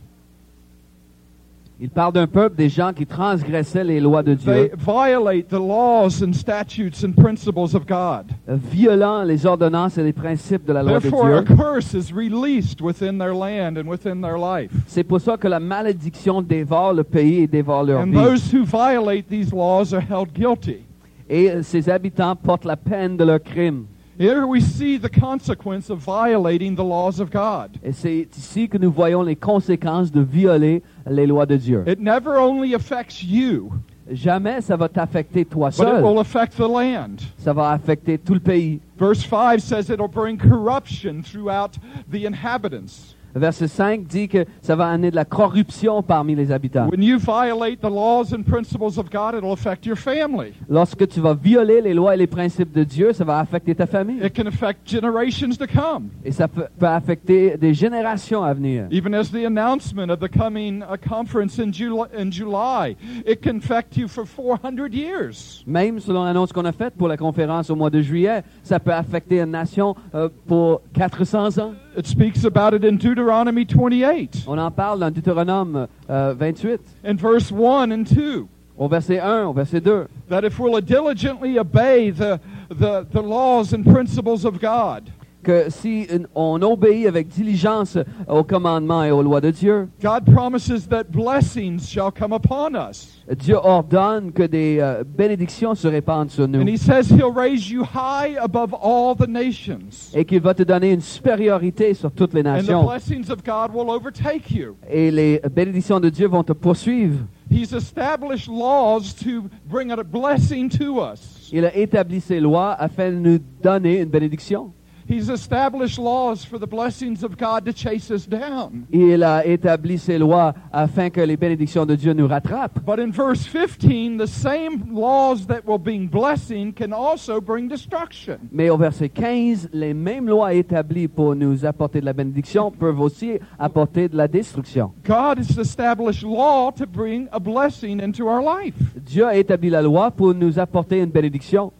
Il 1.81 1.89
parle 1.89 2.11
d'un 2.11 2.27
peuple, 2.27 2.57
des 2.57 2.67
gens 2.67 2.91
qui 2.91 3.05
transgressaient 3.05 3.85
les 3.85 4.01
lois 4.01 4.21
de 4.21 4.33
They 4.35 4.67
Dieu, 4.67 4.71
violate 4.77 5.47
the 5.47 5.53
laws 5.53 6.21
and 6.21 6.33
statutes 6.33 7.05
and 7.05 7.13
principles 7.13 7.73
of 7.73 7.85
God. 7.87 8.25
euh, 8.49 8.57
violant 8.69 9.23
les 9.23 9.45
ordonnances 9.45 9.97
et 9.97 10.03
les 10.03 10.11
principes 10.11 10.65
de 10.65 10.73
la 10.73 10.83
loi 10.83 10.99
de 10.99 11.07
a 11.07 11.41
Dieu. 11.41 11.55
curse 11.55 11.93
is 11.93 12.11
released 12.13 12.81
within 12.81 13.17
their 13.17 13.33
land 13.33 13.77
and 13.77 13.87
within 13.87 14.19
their 14.21 14.37
life. 14.37 14.69
C'est 14.87 15.05
pour 15.05 15.21
ça 15.21 15.37
que 15.37 15.47
la 15.47 15.61
malédiction 15.61 16.41
dévore 16.41 16.93
le 16.93 17.05
pays 17.05 17.43
et 17.43 17.47
dévore 17.47 17.83
leur 17.83 18.01
And 18.01 18.07
vie. 18.07 18.13
those 18.17 18.53
who 18.53 18.65
violate 18.65 19.29
these 19.29 19.53
laws 19.53 19.93
are 19.93 20.01
held 20.01 20.33
guilty. 20.33 20.81
Et 21.29 21.49
euh, 21.49 21.63
ses 21.63 21.89
habitants 21.89 22.35
portent 22.35 22.65
la 22.65 22.75
peine 22.75 23.15
de 23.15 23.23
leurs 23.23 23.41
crimes. 23.41 23.85
Here 24.19 24.45
we 24.45 24.59
see 24.59 24.97
the 24.97 25.07
consequence 25.07 25.89
of 25.89 25.99
violating 25.99 26.75
the 26.75 26.83
laws 26.83 27.21
of 27.21 27.31
God. 27.31 27.79
Et 27.81 27.93
c'est 27.93 28.27
ici 28.37 28.67
que 28.67 28.77
nous 28.77 28.91
voyons 28.91 29.23
les 29.23 29.37
conséquences 29.37 30.11
de 30.11 30.19
violer 30.19 30.83
les 31.09 31.25
lois 31.25 31.45
de 31.45 31.55
Dieu. 31.55 31.85
It 31.87 32.01
never 32.01 32.37
only 32.37 32.73
affects 32.73 33.23
you, 33.23 33.71
Jamais 34.11 34.59
ça 34.61 34.75
va 34.75 34.89
t'affecter 34.89 35.45
toi 35.45 35.69
but 35.69 35.75
it 35.75 35.87
seul. 35.87 36.03
will 36.03 36.19
affect 36.19 36.57
the 36.57 36.67
land. 36.67 37.21
Ça 37.37 37.53
va 37.53 37.71
affecter 37.71 38.17
tout 38.17 38.33
le 38.33 38.41
pays. 38.41 38.81
Verse 38.97 39.23
5 39.23 39.61
says 39.61 39.89
it'll 39.89 40.09
bring 40.09 40.37
corruption 40.37 41.21
throughout 41.23 41.77
the 42.11 42.25
inhabitants. 42.25 43.15
Verset 43.35 43.67
5 43.67 44.03
dit 44.07 44.27
que 44.27 44.45
ça 44.61 44.75
va 44.75 44.89
amener 44.89 45.11
de 45.11 45.15
la 45.15 45.25
corruption 45.25 46.01
parmi 46.01 46.35
les 46.35 46.51
habitants. 46.51 46.87
When 46.89 47.03
you 47.03 47.17
violate 47.19 47.79
the 47.81 47.89
laws 47.89 48.33
and 48.33 48.43
principles 48.43 48.97
of 48.97 49.09
God, 49.11 49.35
it'll 49.37 49.51
affect 49.53 49.85
your 49.85 49.97
family. 49.97 50.53
Lorsque 50.69 51.07
tu 51.07 51.19
vas 51.19 51.33
violer 51.33 51.81
les 51.81 51.93
lois 51.93 52.15
et 52.15 52.17
les 52.17 52.27
principes 52.27 52.71
de 52.73 52.83
Dieu, 52.83 53.13
ça 53.13 53.23
va 53.23 53.39
affecter 53.39 53.75
ta 53.75 53.85
famille. 53.85 54.19
It 54.23 54.35
can 54.35 54.47
affect 54.47 54.87
generations 54.89 55.55
to 55.57 55.65
come. 55.67 56.09
Et 56.25 56.31
ça 56.31 56.47
peut, 56.47 56.65
peut 56.77 56.87
affecter 56.87 57.57
des 57.57 57.73
générations 57.73 58.43
à 58.43 58.53
venir. 58.53 58.87
Even 58.91 59.13
as 59.13 59.29
the 59.31 59.45
announcement 59.45 60.09
of 60.09 60.19
the 60.19 60.29
coming 60.29 60.81
uh, 60.81 60.97
conference 60.97 61.59
in, 61.59 61.71
Jul- 61.71 62.07
in 62.17 62.31
July, 62.31 62.95
it 63.25 63.41
can 63.43 63.57
affect 63.57 63.95
you 63.97 64.07
for 64.07 64.25
400 64.25 64.93
years. 64.93 65.63
Même 65.67 65.99
selon 65.99 66.23
l'annonce 66.23 66.51
qu'on 66.51 66.65
a 66.65 66.71
faite 66.71 66.95
pour 66.97 67.07
la 67.07 67.17
conférence 67.17 67.69
au 67.69 67.75
mois 67.75 67.89
de 67.89 68.01
juillet, 68.01 68.43
ça 68.63 68.79
peut 68.79 68.93
affecter 68.93 69.39
une 69.39 69.51
nation 69.51 69.95
euh, 70.15 70.29
pour 70.47 70.81
400 70.93 71.59
ans. 71.59 71.73
It 71.95 72.05
speaks 72.05 72.43
about 72.45 72.73
it 72.73 72.83
in 72.83 72.97
Deuteronomy 72.97 73.65
28, 73.65 74.45
On 74.47 74.59
en 74.59 74.71
parle 74.71 74.99
dans 74.99 75.11
Deutéronome 75.11 75.87
euh, 76.09 76.33
28, 76.37 76.79
in 77.03 77.17
verse 77.17 77.51
1 77.51 77.91
and 77.91 78.05
2. 78.05 78.47
au 78.77 78.87
verset 78.87 79.19
1, 79.19 79.47
au 79.47 79.53
verset 79.53 79.81
2. 79.81 80.07
that 80.29 80.43
if 80.45 80.59
we'll 80.59 80.79
diligently 80.81 81.57
obey 81.57 82.11
the, 82.11 82.39
the, 82.69 83.05
the 83.11 83.21
laws 83.21 83.73
and 83.73 83.83
principles 83.85 84.45
of 84.45 84.59
God, 84.59 85.11
Que 85.41 85.69
si 85.69 86.05
on 86.35 86.61
obéit 86.61 87.07
avec 87.07 87.29
diligence 87.29 87.97
aux 88.27 88.43
commandements 88.43 89.05
et 89.05 89.11
aux 89.11 89.21
lois 89.23 89.39
de 89.39 89.51
Dieu, 89.51 89.87
God 90.01 90.25
promises 90.25 90.87
that 90.89 91.05
blessings 91.11 91.87
shall 91.87 92.11
come 92.11 92.33
upon 92.33 92.75
us. 92.75 93.23
Dieu 93.37 93.55
ordonne 93.55 94.33
que 94.33 94.43
des 94.43 94.79
euh, 94.81 95.03
bénédictions 95.05 95.75
se 95.75 95.87
répandent 95.87 96.29
sur 96.29 96.45
nous 96.47 96.59
And 96.61 96.67
He 96.67 96.77
says 96.77 97.09
He'll 97.09 97.31
raise 97.33 97.69
you 97.69 97.83
high 97.83 98.35
above 98.37 98.73
all 98.73 99.15
the 99.15 99.29
nations. 99.29 100.11
et 100.13 100.25
qu'il 100.25 100.41
va 100.41 100.53
te 100.53 100.63
donner 100.63 100.91
une 100.91 100.99
supériorité 101.01 101.93
sur 101.93 102.11
toutes 102.11 102.33
les 102.33 102.41
And 102.41 102.57
the 102.59 102.67
nations. 102.67 102.85
blessings 102.85 103.29
of 103.31 103.41
God 103.45 103.73
will 103.73 103.89
overtake 103.89 104.51
you. 104.51 104.75
Et 104.89 105.09
les 105.09 105.39
bénédictions 105.55 105.99
de 106.01 106.09
Dieu 106.09 106.27
vont 106.27 106.43
te 106.43 106.51
poursuivre. 106.53 107.19
He's 107.49 107.71
established 107.73 108.47
laws 108.49 109.13
to 109.23 109.43
bring 109.69 109.91
a 109.91 110.03
blessing 110.03 110.69
to 110.77 110.99
us. 111.01 111.49
Il 111.53 111.63
a 111.65 111.75
établi 111.75 112.19
ses 112.19 112.39
lois 112.41 112.73
afin 112.73 113.09
de 113.11 113.15
nous 113.17 113.39
donner 113.63 113.99
une 114.01 114.09
bénédiction. 114.09 114.71
He's 115.09 115.29
established 115.29 115.97
laws 115.97 116.45
for 116.45 116.59
the 116.59 116.67
blessings 116.67 117.23
of 117.23 117.35
God 117.35 117.65
to 117.65 117.73
chase 117.73 118.11
us 118.11 118.27
down. 118.27 118.85
Il 118.91 119.23
a 119.23 119.43
établi 119.43 119.97
ses 119.97 120.19
lois 120.19 120.53
afin 120.71 121.09
que 121.09 121.19
les 121.19 121.35
bénédictions 121.35 121.87
de 121.87 121.95
Dieu 121.95 122.13
nous 122.13 122.27
rattrapent. 122.27 122.79
But 122.85 122.99
in 122.99 123.11
verse 123.11 123.43
15, 123.47 124.17
the 124.19 124.27
same 124.27 124.93
laws 124.93 125.47
that 125.47 125.65
will 125.65 125.79
bring 125.79 126.07
blessing 126.07 126.71
can 126.71 126.93
also 126.93 127.41
bring 127.41 127.67
destruction. 127.67 128.37
Mais 128.51 128.69
au 128.69 128.77
verset 128.77 129.09
15, 129.09 129.69
les 129.73 129.95
mêmes 129.95 130.27
lois 130.27 130.53
établies 130.53 131.07
pour 131.07 131.35
nous 131.35 131.65
apporter 131.65 132.01
de 132.01 132.05
la 132.05 132.13
bénédiction 132.13 132.69
peuvent 132.69 132.99
aussi 132.99 133.39
apporter 133.57 134.09
de 134.09 134.15
la 134.15 134.27
destruction. 134.27 134.91
God 135.03 135.39
has 135.39 135.57
established 135.57 136.21
law 136.21 136.69
to 136.71 136.85
bring 136.85 137.27
a 137.31 137.39
blessing 137.39 137.99
into 137.99 138.27
our 138.27 138.43
life. 138.43 138.75
Dieu 138.95 139.25
a 139.25 139.35
établi 139.35 139.71
la 139.71 139.81
loi 139.81 140.11
pour 140.11 140.35
nous 140.35 140.59
apporter 140.59 140.99
une 140.99 141.09
bénédiction. 141.09 141.71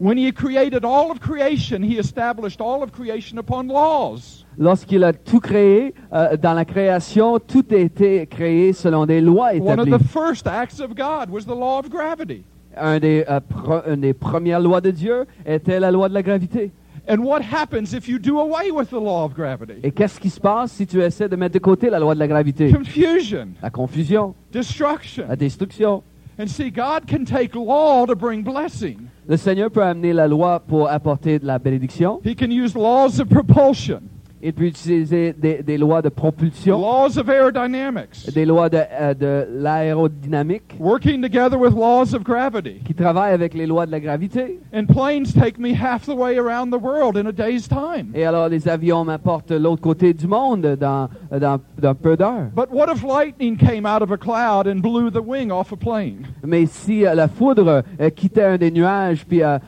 When 0.00 0.18
He 0.18 0.32
created 0.32 0.84
all 0.84 1.10
of 1.10 1.20
creation, 1.20 1.82
He 1.82 1.98
established 1.98 2.60
all 2.60 2.82
of 2.82 2.90
creation 2.92 3.38
upon 3.38 3.68
laws. 3.68 4.44
Lorsqu'il 4.58 5.04
a 5.04 5.12
tout 5.12 5.40
créé, 5.40 5.94
euh, 6.12 6.36
dans 6.36 6.54
la 6.54 6.64
création, 6.64 7.38
tout 7.38 7.64
a 7.70 7.76
été 7.76 8.26
créé 8.26 8.72
selon 8.72 9.06
des 9.06 9.20
lois 9.20 9.54
établies. 9.54 9.70
One 9.92 9.92
of 9.94 10.00
the 10.00 10.04
first 10.08 10.46
acts 10.46 10.80
of 10.80 10.94
God 10.96 11.30
was 11.30 11.44
the 11.44 11.54
law 11.56 11.78
of 11.78 11.88
gravity. 11.90 12.42
Un 12.76 12.98
des, 12.98 13.24
euh, 13.28 13.38
pro- 13.40 13.82
une 13.88 14.00
des 14.00 14.14
premières 14.14 14.58
lois 14.60 14.80
de 14.80 14.90
Dieu 14.90 15.26
était 15.46 15.78
la 15.78 15.90
loi 15.92 16.08
de 16.08 16.14
la 16.14 16.22
gravité. 16.22 16.72
And 17.08 17.18
what 17.18 17.42
happens 17.42 17.92
if 17.92 18.08
you 18.08 18.18
do 18.18 18.40
away 18.40 18.70
with 18.72 18.88
the 18.88 18.94
law 19.00 19.24
of 19.26 19.34
gravity? 19.34 19.74
Et 19.82 19.90
qu'est-ce 19.92 20.18
qui 20.18 20.30
se 20.30 20.40
passe 20.40 20.72
si 20.72 20.86
tu 20.86 21.00
essaies 21.02 21.28
de 21.28 21.36
mettre 21.36 21.52
de 21.54 21.58
côté 21.60 21.90
la 21.90 21.98
loi 22.00 22.14
de 22.14 22.18
la 22.18 22.26
gravité? 22.26 22.72
Confusion, 22.72 23.48
La 23.62 23.70
confusion, 23.70 24.34
destruction. 24.52 25.26
la 25.28 25.36
destruction. 25.36 26.02
And 26.40 26.46
see, 26.48 26.70
God 26.70 27.06
can 27.06 27.24
take 27.24 27.54
law 27.54 28.06
to 28.06 28.16
bring 28.16 28.42
blessing. 28.42 28.96
Le 29.26 29.38
Seigneur 29.38 29.70
peut 29.70 29.82
amener 29.82 30.12
la 30.12 30.28
loi 30.28 30.60
pour 30.60 30.88
apporter 30.90 31.38
de 31.38 31.46
la 31.46 31.58
bénédiction. 31.58 32.20
He 32.24 32.36
can 32.36 32.50
use 32.50 32.74
laws 32.74 33.20
of 33.20 33.28
propulsion, 33.28 34.02
Il 34.46 34.52
peut 34.52 34.64
utiliser 34.64 35.32
des, 35.32 35.62
des 35.62 35.78
lois 35.78 36.02
de 36.02 36.10
propulsion, 36.10 36.78
laws 36.78 37.16
of 37.18 37.30
aerodynamics, 37.30 38.30
des 38.34 38.44
lois 38.44 38.68
de, 38.68 38.78
euh, 38.78 39.14
de 39.14 39.46
l'aérodynamique 39.50 40.76
working 40.78 41.22
together 41.22 41.58
with 41.58 41.72
laws 41.74 42.14
of 42.14 42.22
gravity. 42.22 42.80
qui 42.84 42.94
travaillent 42.94 43.32
avec 43.32 43.54
les 43.54 43.66
lois 43.66 43.86
de 43.86 43.90
la 43.90 44.00
gravité. 44.00 44.60
And 44.74 44.84
planes 44.86 45.32
take 45.32 45.58
me 45.58 45.72
half 45.72 46.04
the 46.04 46.14
way 46.14 46.36
around 46.38 46.70
the 46.70 46.78
world 46.78 47.16
in 47.16 47.26
a 47.26 47.32
day's 47.32 47.66
time. 47.66 48.10
Et 48.14 48.26
alors 48.26 48.50
les 48.50 48.68
avions 48.68 49.02
m'apportent 49.02 49.50
l'autre 49.50 49.80
côté 49.80 50.12
du 50.12 50.26
monde 50.26 50.76
dans, 50.78 51.08
dans, 51.30 51.58
dans 51.80 51.94
peu 51.94 52.14
d'heures. 52.14 52.50
But 52.54 52.70
what 52.70 52.92
if 52.92 53.02
lightning 53.02 53.56
came 53.56 53.86
out 53.86 54.02
of 54.02 54.10
a 54.12 54.18
cloud 54.18 54.66
and 54.66 54.82
blew 54.82 55.10
the 55.10 55.22
wing 55.24 55.50
off 55.50 55.72
a 55.72 55.76
plane? 55.76 56.26
Mais 56.44 56.66
si 56.66 57.06
euh, 57.06 57.14
la 57.14 57.28
foudre 57.28 57.82
euh, 57.98 58.10
quittait 58.10 58.44
un 58.44 58.58
des 58.58 58.70
nuages 58.70 59.24
puis 59.24 59.42
a 59.42 59.58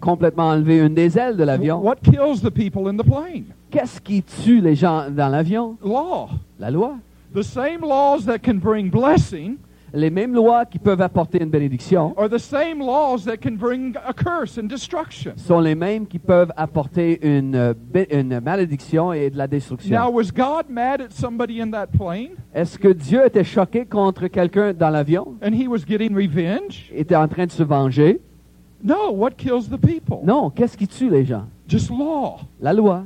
complètement 0.00 0.50
enlevé 0.50 0.78
une 0.78 0.94
des 0.94 1.18
ailes 1.18 1.36
de 1.36 1.42
l'avion, 1.42 1.80
What 1.80 1.96
kills 2.04 2.40
the 2.42 2.50
people 2.50 2.88
in 2.88 2.96
the 2.96 3.04
plane? 3.04 3.46
Qu'est-ce 3.72 4.00
qui 4.00 4.22
tue 4.22 4.60
les 4.60 4.74
gens 4.76 5.10
dans 5.10 5.28
l'avion? 5.28 5.76
Law. 5.82 6.28
La 6.60 6.70
loi. 6.70 6.94
The 7.34 7.42
same 7.42 7.80
laws 7.80 8.26
that 8.26 8.38
can 8.40 8.54
bring 8.58 8.90
blessing 8.90 9.56
Les 9.94 10.08
mêmes 10.10 10.32
lois 10.34 10.64
qui 10.64 10.78
peuvent 10.78 11.02
apporter 11.02 11.42
une 11.42 11.50
bénédiction 11.50 12.14
are 12.16 12.28
the 12.28 12.38
same 12.38 12.78
laws 12.80 13.24
that 13.26 13.36
can 13.38 13.56
bring 13.56 13.94
a 14.06 14.12
curse 14.14 14.56
and 14.58 14.64
destruction. 14.64 15.32
sont 15.36 15.60
les 15.60 15.74
mêmes 15.74 16.06
qui 16.06 16.18
peuvent 16.18 16.50
apporter 16.56 17.18
une, 17.26 17.74
une 18.10 18.40
malédiction 18.40 19.12
et 19.12 19.28
de 19.28 19.36
la 19.36 19.44
Now, 19.46 19.50
destruction. 19.50 20.10
was 20.14 20.30
God 20.34 20.70
mad 20.70 21.00
at 21.02 21.10
somebody 21.10 21.60
in 21.60 21.70
that 21.72 21.88
plane? 21.88 22.30
Est-ce 22.54 22.78
que 22.78 22.88
Dieu 22.88 23.26
était 23.26 23.44
choqué 23.44 23.84
contre 23.84 24.28
quelqu'un 24.28 24.72
dans 24.72 24.88
l'avion? 24.90 25.34
and 25.42 25.52
he 25.54 25.66
was 25.68 25.84
getting 25.86 26.14
revenge? 26.14 26.90
Était 26.94 27.16
en 27.16 27.28
train 27.28 27.44
de 27.46 27.52
se 27.52 27.62
venger? 27.62 28.20
No, 28.82 29.10
what 29.12 29.32
kills 29.36 29.68
the 29.70 29.78
people? 29.78 30.18
Non. 30.24 30.48
Qu'est-ce 30.50 30.76
qui 30.76 30.88
tue 30.88 31.10
les 31.10 31.24
gens? 31.26 31.44
Just 31.68 31.90
law. 31.90 32.40
La 32.60 32.72
loi. 32.72 33.04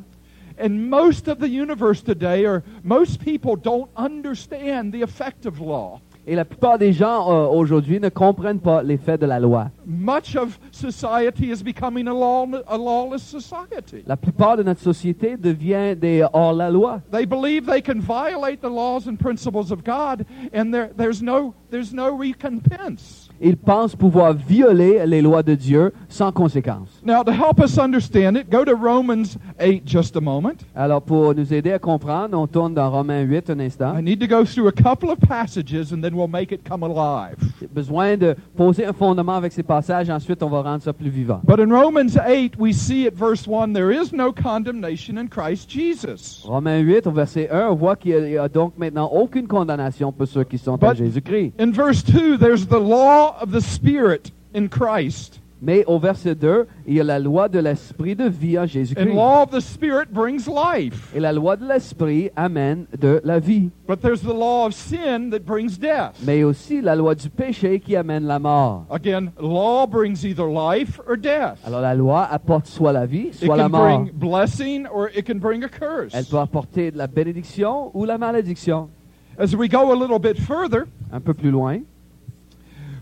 And 0.58 0.88
most 0.88 1.28
of 1.28 1.38
the 1.38 1.48
universe 1.48 2.02
today, 2.02 2.46
or 2.46 2.62
most 2.82 3.20
people 3.20 3.56
don't 3.56 3.90
understand 3.96 4.92
the 4.92 5.02
effect 5.02 5.46
of 5.46 5.60
law. 5.60 6.00
Et 6.28 6.34
la 6.34 6.44
plupart 6.44 6.76
des 6.76 6.92
gens 6.92 7.30
euh, 7.30 7.46
aujourd'hui 7.46 8.00
ne 8.00 8.08
comprennent 8.08 8.58
pas 8.58 8.82
l'effet 8.82 9.16
de 9.16 9.26
la 9.26 9.38
loi. 9.38 9.70
Much 9.86 10.34
of 10.34 10.58
society 10.72 11.52
is 11.52 11.62
becoming 11.62 12.08
a, 12.08 12.12
law, 12.12 12.46
a 12.66 12.76
lawless 12.76 13.22
society. 13.22 14.02
La 14.06 14.16
plupart 14.16 14.56
de 14.56 14.64
notre 14.64 14.80
société 14.80 15.36
devient 15.36 15.94
des 15.94 16.26
hors-la-loi. 16.32 17.00
They 17.12 17.26
believe 17.26 17.66
they 17.66 17.80
can 17.80 18.00
violate 18.00 18.60
the 18.60 18.68
laws 18.68 19.06
and 19.06 19.16
principles 19.18 19.70
of 19.70 19.84
God, 19.84 20.26
and 20.52 20.74
there, 20.74 20.90
there's, 20.96 21.22
no, 21.22 21.54
there's 21.70 21.92
no 21.92 22.10
recompense. 22.16 23.25
Ils 23.40 23.56
pensent 23.56 23.94
pouvoir 23.94 24.32
violer 24.32 25.04
les 25.06 25.20
lois 25.22 25.42
de 25.42 25.54
Dieu 25.54 25.92
sans 26.08 26.32
conséquence. 26.32 26.88
Now, 27.04 27.22
to 27.22 27.32
help 27.32 27.60
us 27.60 27.78
understand 27.78 28.36
it, 28.36 28.48
go 28.50 28.64
to 28.64 28.74
Romans 28.74 29.36
8 29.60 29.82
just 29.86 30.16
a 30.16 30.20
moment. 30.20 30.54
Alors, 30.74 31.02
pour 31.02 31.34
nous 31.34 31.52
aider 31.52 31.72
à 31.72 31.78
comprendre, 31.78 32.38
on 32.38 32.46
tourne 32.46 32.74
dans 32.74 32.90
Romains 32.90 33.22
8 33.22 33.50
un 33.50 33.60
instant. 33.60 33.98
I 33.98 34.02
need 34.02 34.20
to 34.20 34.26
go 34.26 34.44
through 34.44 34.68
a 34.68 34.72
couple 34.72 35.10
of 35.10 35.18
passages, 35.20 35.92
and 35.92 36.00
then 36.02 36.14
we'll 36.14 36.28
make 36.28 36.50
it 36.52 36.62
come 36.68 36.82
alive. 36.82 37.36
J'ai 37.60 37.66
besoin 37.66 38.16
de 38.16 38.34
poser 38.56 38.86
un 38.86 38.92
fondement 38.92 39.36
avec 39.36 39.52
ces 39.52 39.62
passages, 39.62 40.08
ensuite 40.08 40.42
on 40.42 40.48
va 40.48 40.62
rendre 40.62 40.82
ça 40.82 40.92
plus 40.92 41.10
vivant. 41.10 41.40
But 41.44 41.60
in 41.60 41.70
Romans 41.70 42.16
8, 42.16 42.54
we 42.58 42.72
see 42.72 43.06
at 43.06 43.14
verse 43.14 43.46
1 43.46 43.72
there 43.74 43.90
is 43.92 44.12
no 44.12 44.32
condemnation 44.32 45.18
in 45.18 45.28
Christ 45.28 45.68
Jesus. 45.70 46.42
Romains 46.46 46.80
8, 46.80 47.06
au 47.06 47.10
verset 47.12 47.48
1, 47.50 47.68
on 47.70 47.74
voit 47.74 47.96
qu'il 47.96 48.18
n'y 48.22 48.38
a 48.38 48.48
donc 48.48 48.72
maintenant 48.78 49.10
aucune 49.12 49.46
condamnation 49.46 50.10
pour 50.12 50.26
ceux 50.26 50.44
qui 50.44 50.58
sont 50.58 50.72
en 50.72 50.78
But- 50.78 50.96
Jésus-Christ. 50.96 51.52
In 51.60 51.70
verse 51.72 52.02
2, 52.04 52.38
there's 52.38 52.66
the 52.66 52.78
law 52.80 53.25
of 53.40 53.50
the 53.52 53.60
Spirit 53.60 54.32
in 54.54 54.68
Christ. 54.68 55.40
Mais 55.62 55.84
au 55.86 55.98
verset 55.98 56.34
2, 56.34 56.66
il 56.86 56.94
y 56.96 57.00
a 57.00 57.04
la 57.04 57.18
loi 57.18 57.48
de 57.48 57.58
l'esprit 57.58 58.14
de 58.14 58.28
vie 58.28 58.58
en 58.58 58.66
Jésus-Christ. 58.66 59.14
law 59.14 59.42
of 59.42 59.50
the 59.50 59.60
Spirit 59.60 60.12
brings 60.12 60.46
life. 60.46 61.10
Et 61.16 61.18
la 61.18 61.32
loi 61.32 61.56
de 61.56 61.66
l'esprit 61.66 62.30
amène 62.36 62.84
de 63.00 63.22
la 63.24 63.38
vie. 63.38 63.70
But 63.88 64.02
there's 64.02 64.20
the 64.20 64.34
law 64.34 64.66
of 64.66 64.74
sin 64.74 65.30
that 65.30 65.46
brings 65.46 65.78
death. 65.78 66.12
Mais 66.26 66.44
aussi 66.44 66.82
la 66.82 66.94
loi 66.94 67.14
du 67.14 67.30
péché 67.30 67.80
qui 67.80 67.96
amène 67.96 68.26
la 68.26 68.38
mort. 68.38 68.84
Again, 68.90 69.32
law 69.40 69.86
brings 69.86 70.24
either 70.26 70.44
life 70.46 71.00
or 71.08 71.16
death. 71.16 71.56
Alors 71.66 71.80
la 71.80 71.94
loi 71.94 72.28
apporte 72.30 72.66
soit 72.66 72.92
la 72.92 73.06
vie, 73.06 73.28
It 73.28 73.34
soit 73.46 73.56
la 73.56 73.62
can 73.64 73.70
mort. 73.70 74.02
bring 74.04 74.12
blessing 74.12 74.86
or 74.92 75.08
it 75.16 75.24
can 75.26 75.38
bring 75.38 75.64
a 75.64 75.68
curse. 75.68 76.12
Elle 76.14 76.26
peut 76.26 76.38
apporter 76.38 76.90
de 76.90 76.98
la 76.98 77.06
bénédiction 77.06 77.90
ou 77.94 78.04
la 78.04 78.18
malédiction. 78.18 78.90
As 79.38 79.54
we 79.56 79.70
go 79.70 79.90
a 79.90 79.96
little 79.96 80.18
bit 80.18 80.38
further, 80.38 80.84
Un 81.10 81.20
peu 81.20 81.32
plus 81.32 81.50
loin, 81.50 81.78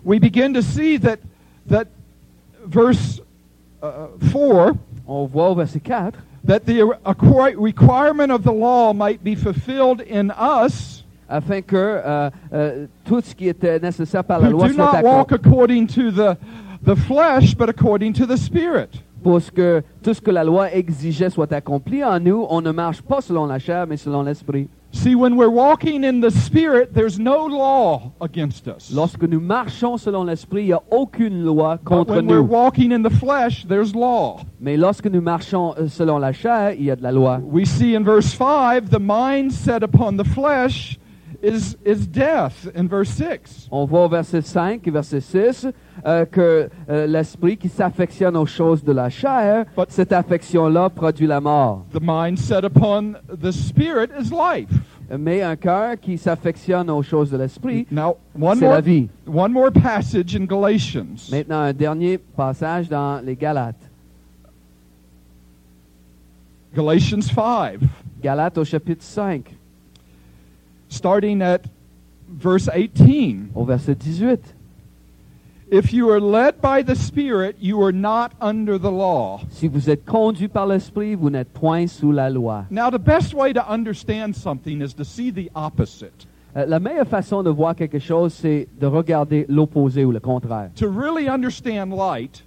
we 0.04 0.18
begin 0.18 0.52
to 0.54 0.62
see 0.62 0.98
that 0.98 1.18
that 1.66 1.88
verse 2.66 3.20
uh, 3.82 4.08
4 4.30 4.72
on 5.06 5.26
voit 5.26 5.48
au 5.50 5.54
verset 5.54 5.80
4 5.80 6.12
that 6.44 6.66
the 6.66 6.82
requirement 7.56 8.30
of 8.30 8.42
the 8.42 8.52
law 8.52 8.92
might 8.92 9.22
be 9.24 9.34
fulfilled 9.34 10.00
in 10.02 10.30
us 10.30 11.04
afin 11.28 11.62
que 11.62 11.76
euh, 11.76 12.30
euh, 12.52 12.84
uh, 12.84 12.88
tout 13.04 13.22
ce 13.22 13.34
qui 13.34 13.48
était 13.48 13.80
nécessaire 13.80 14.24
par 14.24 14.40
la 14.40 14.50
loi 14.50 14.68
do 14.68 14.74
soit 14.74 14.92
not 14.92 15.02
walk 15.02 15.32
according 15.32 15.86
to 15.86 16.10
the, 16.10 16.36
the 16.84 16.94
flesh, 16.94 17.54
but 17.54 17.68
according 17.68 18.12
to 18.12 18.26
the 18.26 18.36
Spirit. 18.36 19.02
Pour 19.22 19.40
ce 19.40 19.50
que 19.50 19.82
tout 20.02 20.12
ce 20.12 20.20
que 20.20 20.30
la 20.30 20.44
loi 20.44 20.70
exigeait 20.74 21.30
soit 21.30 21.50
accompli 21.52 22.04
en 22.04 22.20
nous, 22.20 22.46
on 22.50 22.60
ne 22.60 22.70
marche 22.72 23.00
pas 23.00 23.22
selon 23.22 23.46
la 23.46 23.58
chair, 23.58 23.86
mais 23.86 23.96
selon 23.96 24.22
l'esprit. 24.22 24.68
See, 24.94 25.16
when 25.16 25.36
we're 25.36 25.50
walking 25.50 26.04
in 26.04 26.20
the 26.20 26.30
Spirit, 26.30 26.94
there's 26.94 27.18
no 27.18 27.46
law 27.46 28.12
against 28.20 28.68
us. 28.68 28.90
Lorsque 28.92 29.22
nous 29.24 29.40
marchons 29.40 29.98
selon 29.98 30.24
l'esprit, 30.24 30.62
il 30.62 30.66
n'y 30.66 30.72
a 30.72 30.82
aucune 30.90 31.44
loi 31.44 31.76
But 31.76 31.84
contre 31.84 32.14
when 32.14 32.26
we're 32.26 32.40
walking 32.40 32.92
in 32.92 33.02
the 33.02 33.10
flesh, 33.10 33.66
there's 33.66 33.92
law. 33.94 34.40
Mais 34.60 34.76
lorsque 34.76 35.06
nous 35.06 35.20
marchons 35.20 35.74
euh, 35.76 35.88
selon 35.88 36.18
la 36.18 36.32
chair, 36.32 36.72
il 36.78 36.84
y 36.84 36.90
a 36.90 36.96
de 36.96 37.02
la 37.02 37.10
loi. 37.10 37.40
We 37.42 37.66
see 37.66 37.94
in 37.94 38.04
verse 38.04 38.32
5, 38.32 38.88
the 38.90 39.00
mind 39.00 39.52
set 39.52 39.82
upon 39.82 40.16
the 40.16 40.24
flesh 40.24 40.96
is, 41.42 41.76
is 41.84 42.06
death 42.06 42.66
in 42.74 42.88
verse 42.88 43.10
6. 43.10 43.68
On 43.70 43.86
voit 43.86 44.04
au 44.04 44.08
verset 44.08 44.42
5 44.42 44.86
et 44.86 44.90
verset 44.90 45.20
6 45.20 45.66
euh, 46.06 46.24
que 46.24 46.70
euh, 46.88 47.06
l'esprit 47.06 47.56
qui 47.56 47.68
s'affectionne 47.68 48.36
aux 48.36 48.46
choses 48.46 48.82
de 48.82 48.92
la 48.92 49.10
chair, 49.10 49.66
But- 49.76 49.90
cette 49.90 50.12
affection-là 50.12 50.90
produit 50.90 51.26
la 51.26 51.40
mort. 51.40 51.84
The 51.92 52.00
mind 52.00 52.38
set 52.38 52.64
upon 52.64 53.16
the 53.28 53.52
Spirit 53.52 54.10
is 54.18 54.30
life. 54.30 54.70
Mais 55.18 55.42
un 55.42 55.56
cœur 55.56 55.98
qui 56.00 56.16
s'affectionne 56.18 56.90
aux 56.90 57.02
choses 57.02 57.30
de 57.30 57.36
l'esprit, 57.36 57.86
Now, 57.90 58.16
one 58.40 58.58
c'est 58.58 58.64
la 58.64 58.70
more, 58.72 58.80
vie. 58.82 59.08
one 59.26 59.52
more 59.52 59.70
passage 59.70 60.34
in 60.34 60.44
Galatians. 60.46 61.28
Maintenant, 61.30 61.60
un 61.60 61.72
dernier 61.72 62.18
passage 62.18 62.88
dans 62.88 63.20
les 63.24 63.36
Galates. 63.36 63.90
Galatians 66.74 67.22
5, 67.22 67.78
Galates 68.22 68.58
au 68.58 68.64
chapitre 68.64 69.02
5, 69.04 69.54
starting 70.88 71.40
at 71.42 71.60
verse 72.28 72.68
18. 72.68 73.50
au 73.54 73.64
verset 73.64 73.94
18. 73.94 74.53
If 75.74 75.92
you 75.92 76.08
are 76.10 76.20
led 76.20 76.60
by 76.60 76.82
the 76.84 76.94
Spirit, 76.94 77.56
you 77.58 77.82
are 77.82 77.90
not 77.90 78.30
under 78.40 78.78
the 78.78 78.92
law. 78.92 79.40
Si 79.50 79.66
vous 79.66 79.90
êtes 79.90 80.04
conduit 80.04 80.46
par 80.46 80.68
l'esprit, 80.68 81.16
vous 81.16 81.30
n'êtes 81.30 81.52
point 81.52 81.88
sous 81.88 82.12
la 82.12 82.30
loi. 82.30 82.64
Now, 82.70 82.90
the 82.90 83.00
best 83.00 83.34
way 83.34 83.52
to 83.52 83.68
understand 83.68 84.36
something 84.36 84.80
is 84.80 84.94
to 84.94 85.04
see 85.04 85.32
the 85.32 85.50
opposite. 85.56 86.28
Euh, 86.56 86.64
la 86.66 86.78
meilleure 86.78 87.08
façon 87.08 87.42
de 87.42 87.50
voir 87.50 87.74
quelque 87.74 87.98
chose, 87.98 88.32
c'est 88.34 88.68
de 88.80 88.86
regarder 88.86 89.46
l'opposé 89.48 90.04
ou 90.04 90.12
le 90.12 90.20
contraire. 90.20 90.70
To 90.76 90.88
really 90.88 91.28
understand 91.28 91.90
light, 91.90 92.44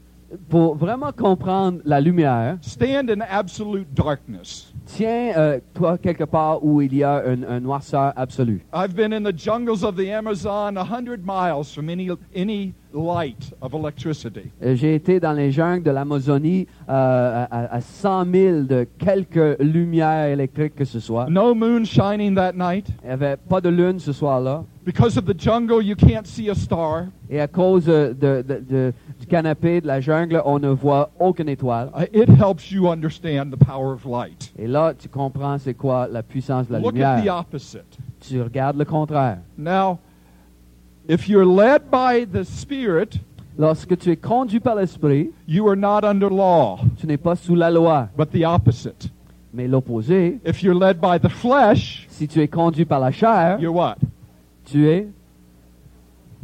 Pour 0.50 0.76
vraiment 0.76 1.14
comprendre 1.14 1.80
la 1.86 2.02
lumière, 2.02 2.58
stand 2.62 3.10
in 3.10 3.22
absolute 3.30 3.88
darkness. 3.94 4.74
tiens 4.86 5.32
euh, 5.38 5.60
toi 5.74 5.98
quelque 5.98 6.26
part 6.26 6.64
où 6.66 6.82
il 6.82 6.94
y 6.94 7.02
a 7.04 7.24
une, 7.26 7.46
une 7.46 7.60
noirceur 7.60 8.12
absolue. 8.18 8.62
I've 8.74 8.94
been 8.94 9.14
in 9.14 9.24
the 9.24 9.34
jungles 9.34 9.84
of 9.84 9.96
the 9.96 10.10
Amazon 10.12 10.76
a 10.76 10.84
hundred 10.84 11.26
miles 11.26 11.74
from 11.74 11.90
any, 11.90 12.10
any 12.36 12.74
light 12.98 13.54
of 13.62 13.74
electricity. 13.74 14.50
J'ai 14.62 14.96
été 14.96 15.20
dans 15.20 15.34
les 15.34 15.52
jungles 15.52 15.84
de 15.84 15.92
l'Amazonie 15.92 16.68
euh, 16.90 17.46
à, 17.50 17.76
à 17.76 17.82
100 17.82 18.26
000 18.32 18.62
de 18.64 18.88
quelques 18.98 19.58
lumières 19.60 20.28
électriques 20.28 20.76
que 20.76 20.86
ce 20.86 21.00
soit. 21.00 21.28
No 21.30 21.54
moon 21.54 21.84
shining 21.86 22.36
that 22.36 22.54
night. 22.54 22.88
Il 23.04 23.08
n'y 23.08 23.14
avait 23.14 23.38
pas 23.38 23.62
de 23.62 23.70
lune 23.70 24.00
ce 24.00 24.12
soir-là. 24.12 24.64
Because 24.86 25.18
of 25.18 25.26
the 25.26 25.38
jungle, 25.38 25.84
you 25.84 25.96
can't 25.98 26.26
see 26.26 26.50
a 26.50 26.56
star. 26.56 27.08
Et 27.30 27.42
à 27.42 27.48
cause 27.48 27.86
de- 27.86 28.16
de- 28.20 28.42
de- 28.42 28.94
du 29.20 29.26
canapé, 29.28 29.82
de 29.82 29.88
la 29.88 30.00
jungle, 30.00 30.42
on 30.46 30.60
ne 30.60 30.70
voit 30.70 31.10
aucune 31.20 31.50
étoile. 31.50 31.90
Uh, 31.98 32.04
It 32.18 32.30
helps 32.30 32.72
you 32.72 32.88
understand 32.90 33.52
the 33.52 33.58
power 33.58 33.94
of 33.96 34.06
light. 34.06 34.54
Et 34.58 34.66
là, 34.66 34.94
tu 34.98 35.10
comprends 35.10 35.58
c'est 35.58 35.74
quoi 35.74 36.08
la 36.10 36.24
puissance 36.24 36.68
de 36.68 36.74
la 36.74 36.80
Look 36.80 36.98
at 36.98 37.16
the 37.16 37.18
lumière. 37.18 37.40
opposite. 37.40 37.98
Tu 38.22 38.42
regardes 38.42 38.78
le 38.78 38.86
contraire. 38.86 39.40
Now, 39.58 39.98
if 41.08 41.28
you're 41.30 41.46
led 41.46 41.90
by 41.90 42.26
the 42.26 42.44
Spirit, 42.44 43.20
Lorsque 43.60 43.98
tu 43.98 44.12
es 44.12 44.16
conduit 44.18 44.60
par 44.60 44.76
l'esprit, 44.76 45.32
you 45.48 45.68
are 45.68 45.76
not 45.76 46.04
under 46.04 46.30
law, 46.30 46.80
tu 47.00 47.08
n'es 47.08 47.18
pas 47.18 47.36
sous 47.36 47.56
la 47.56 47.72
loi. 47.72 48.08
but 48.16 48.30
the 48.32 48.46
opposite. 48.46 49.10
Mais 49.52 49.68
l'opposé, 49.68 50.40
If 50.46 50.62
you're 50.62 50.76
led 50.76 51.02
by 51.02 51.18
the 51.18 51.28
flesh, 51.30 52.06
si 52.12 52.28
tu 52.28 52.40
es 52.40 52.48
conduit 52.48 52.86
par 52.86 53.00
la 53.00 53.10
chair, 53.10 53.58
you're 53.60 53.72
what? 53.74 53.96
tu 54.66 54.88
es, 54.88 55.08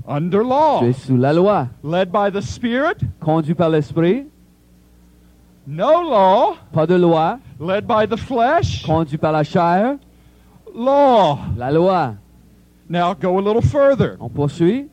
Under 0.08 0.42
tu 0.42 0.48
law. 0.48 0.82
es 0.84 0.94
sous 0.94 1.16
la 1.16 1.34
loi. 1.34 1.68
Led 1.84 2.12
by 2.12 2.32
the 2.32 2.42
Spirit, 2.42 2.98
Conduit 3.20 3.54
par 3.56 3.70
l'esprit, 3.70 4.26
no 5.68 6.02
law. 6.02 6.56
pas 6.74 6.88
de 6.88 6.96
loi. 6.98 7.38
Led 7.60 7.86
by 7.86 8.08
the 8.08 8.18
flesh, 8.18 8.84
Conduit 8.88 9.20
par 9.20 9.34
la 9.34 9.44
chair, 9.44 9.98
law. 10.74 11.38
la 11.56 11.70
loi. 11.70 12.16
Now 12.90 13.14
go 13.14 13.38
a 13.38 13.42
little 13.42 13.62
further. 13.62 14.18
On 14.20 14.30
poursuit. 14.30 14.88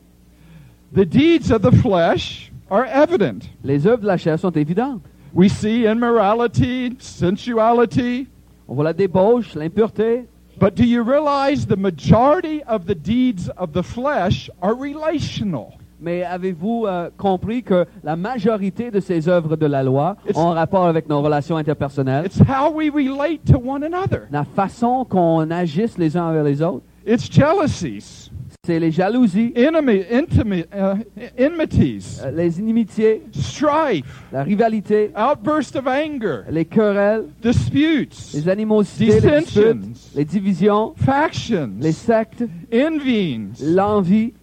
The 0.92 1.04
deeds 1.04 1.50
of 1.52 1.62
the 1.62 1.72
flesh 1.72 2.50
are 2.70 2.84
evident. 2.86 3.48
Les 3.64 3.86
œuvres 3.86 4.02
de 4.02 4.06
la 4.06 4.16
chair 4.16 4.38
sont 4.38 4.50
évidentes. 4.56 5.02
We 5.34 5.48
see 5.48 5.84
immorality, 5.86 6.96
sensuality, 6.98 8.26
On 8.68 8.74
voit 8.74 8.84
la 8.84 8.92
débauche, 8.92 9.54
l'impureté. 9.54 10.26
but 10.58 10.74
do 10.74 10.84
you 10.84 11.02
realize 11.02 11.66
the 11.66 11.76
majority 11.76 12.62
of 12.68 12.86
the 12.86 12.94
deeds 12.94 13.48
of 13.56 13.72
the 13.72 13.82
flesh 13.82 14.50
are 14.62 14.74
relational? 14.74 15.72
Mais 16.02 16.22
avez-vous 16.24 16.86
euh, 16.86 17.10
compris 17.18 17.62
que 17.62 17.84
la 18.02 18.16
majorité 18.16 18.90
de 18.90 19.00
ces 19.00 19.28
œuvres 19.28 19.56
de 19.56 19.66
la 19.66 19.82
loi 19.82 20.16
It's- 20.28 20.36
ont 20.38 20.50
rapport 20.52 20.86
avec 20.86 21.08
nos 21.08 21.20
relations 21.20 21.56
interpersonnelles? 21.56 22.24
It's 22.26 22.40
how 22.40 22.70
we 22.72 22.90
relate 22.90 23.44
to 23.52 23.58
one 23.58 23.84
another. 23.84 24.22
La 24.30 24.44
façon 24.44 25.04
qu'on 25.04 25.50
agisse 25.50 25.98
les 25.98 26.16
uns 26.16 26.24
envers 26.24 26.44
les 26.44 26.62
autres? 26.62 26.84
It's 27.06 27.30
jealousies, 27.30 28.30
C'est 28.66 28.78
les 28.78 28.90
jalousies, 28.90 29.52
enemy, 29.56 30.04
intimate, 30.12 30.68
uh, 30.74 30.96
enmities, 31.38 32.20
euh, 32.22 32.30
les 32.30 32.58
inimitiés, 32.58 33.22
strife, 33.32 34.04
la 34.30 34.42
rivalité, 34.42 35.10
outburst 35.16 35.76
of 35.76 35.86
anger, 35.86 36.42
les 36.50 36.66
querelles, 36.66 37.24
disputes, 37.40 38.14
les 38.34 38.46
animosités, 38.50 39.18
les 39.18 39.40
dissensions, 39.40 39.74
disputes, 39.76 40.14
les 40.14 40.24
divisions, 40.26 40.92
factions, 40.96 41.70
les 41.80 41.92
sectes, 41.92 42.44
envyings. 42.70 43.54
l'envie. 43.62 44.34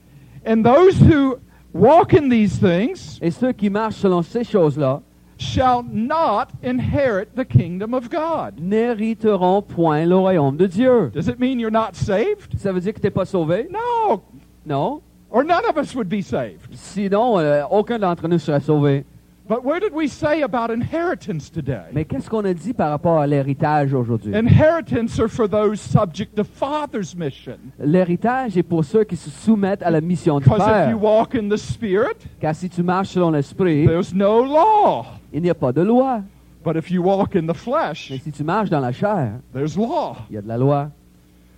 And 0.44 0.64
those 0.64 1.00
who 1.00 1.38
walk 1.74 2.14
in 2.14 2.30
these 2.30 2.60
things 2.60 3.20
Et 3.22 3.30
ceux 3.30 3.52
qui 3.52 3.70
marchent 3.70 3.98
selon 3.98 4.24
ces 4.24 4.44
choses-là 4.44 5.02
shall 5.38 5.84
not 5.84 6.48
inherit 6.64 7.36
the 7.36 7.46
kingdom 7.46 7.94
of 7.94 8.10
God. 8.10 8.56
n'hériteront 8.60 9.62
point 9.62 10.06
le 10.06 10.16
royaume 10.16 10.58
de 10.58 10.68
Dieu. 10.68 11.12
Does 11.14 11.28
it 11.28 11.40
mean 11.40 11.60
you're 11.60 11.72
not 11.72 11.94
saved? 11.94 12.58
Ça 12.58 12.72
veut 12.72 12.80
dire 12.82 12.94
que 12.94 13.00
tu 13.00 13.06
n'es 13.08 13.12
pas 13.12 13.26
sauvé? 13.26 13.68
No, 13.72 14.22
Non. 14.66 15.02
or 15.30 15.44
none 15.44 15.64
of 15.70 15.78
us 15.78 15.94
would 15.96 16.10
be 16.10 16.22
saved. 16.22 16.74
Sinon, 16.74 17.38
euh, 17.40 17.64
aucun 17.70 18.00
d'entre 18.00 18.28
nous 18.28 18.40
serait 18.40 18.60
sauvé. 18.62 19.06
But 19.50 19.64
what 19.64 19.80
did 19.80 19.94
we 19.94 20.10
say 20.12 20.42
about 20.44 20.74
inheritance 20.74 21.50
today? 21.50 21.84
Mais 21.94 22.04
qu'est-ce 22.04 22.30
qu'on 22.30 22.44
a 22.44 22.54
dit 22.54 22.74
par 22.74 22.90
rapport 22.90 23.18
à 23.20 23.26
l'héritage 23.28 23.94
aujourd'hui? 23.94 24.34
Inheritance 24.36 25.18
are 25.22 25.30
for 25.30 25.48
those 25.48 25.80
subject 25.80 26.36
to 26.36 26.44
Father's 26.44 27.16
mission. 27.16 27.56
L'héritage 27.80 28.58
est 28.58 28.64
pour 28.64 28.84
ceux 28.84 29.06
qui 29.06 29.16
se 29.16 29.30
soumettent 29.30 29.84
à 29.84 29.90
la 29.90 30.02
mission 30.02 30.40
du 30.40 30.44
Because 30.44 30.60
if 30.60 30.66
Père. 30.68 30.90
you 30.92 30.98
walk 30.98 31.34
in 31.34 31.48
the 31.48 31.56
Spirit, 31.56 32.18
Car 32.42 32.54
si 32.56 32.68
tu 32.70 32.84
marches 32.84 33.12
selon 33.14 33.32
l'esprit, 33.32 33.86
there's 33.88 34.14
no 34.14 34.44
law. 34.44 35.06
Il 35.34 35.42
n'y 35.42 35.50
a 35.50 35.56
pas 35.56 35.72
de 35.72 35.82
loi. 35.82 36.22
But 36.64 36.76
if 36.76 36.92
you 36.92 37.02
walk 37.02 37.36
in 37.36 37.44
the 37.44 37.48
Mais 37.48 37.54
flesh, 37.54 38.12
si 38.22 38.32
tu 38.32 38.44
marches 38.44 38.70
dans 38.70 38.82
la 38.82 38.92
chair, 38.92 39.40
there's 39.54 39.78
law. 39.78 40.18
il 40.30 40.36
y 40.36 40.38
a 40.38 40.42
de 40.42 40.48
la 40.48 40.58
loi. 40.58 40.90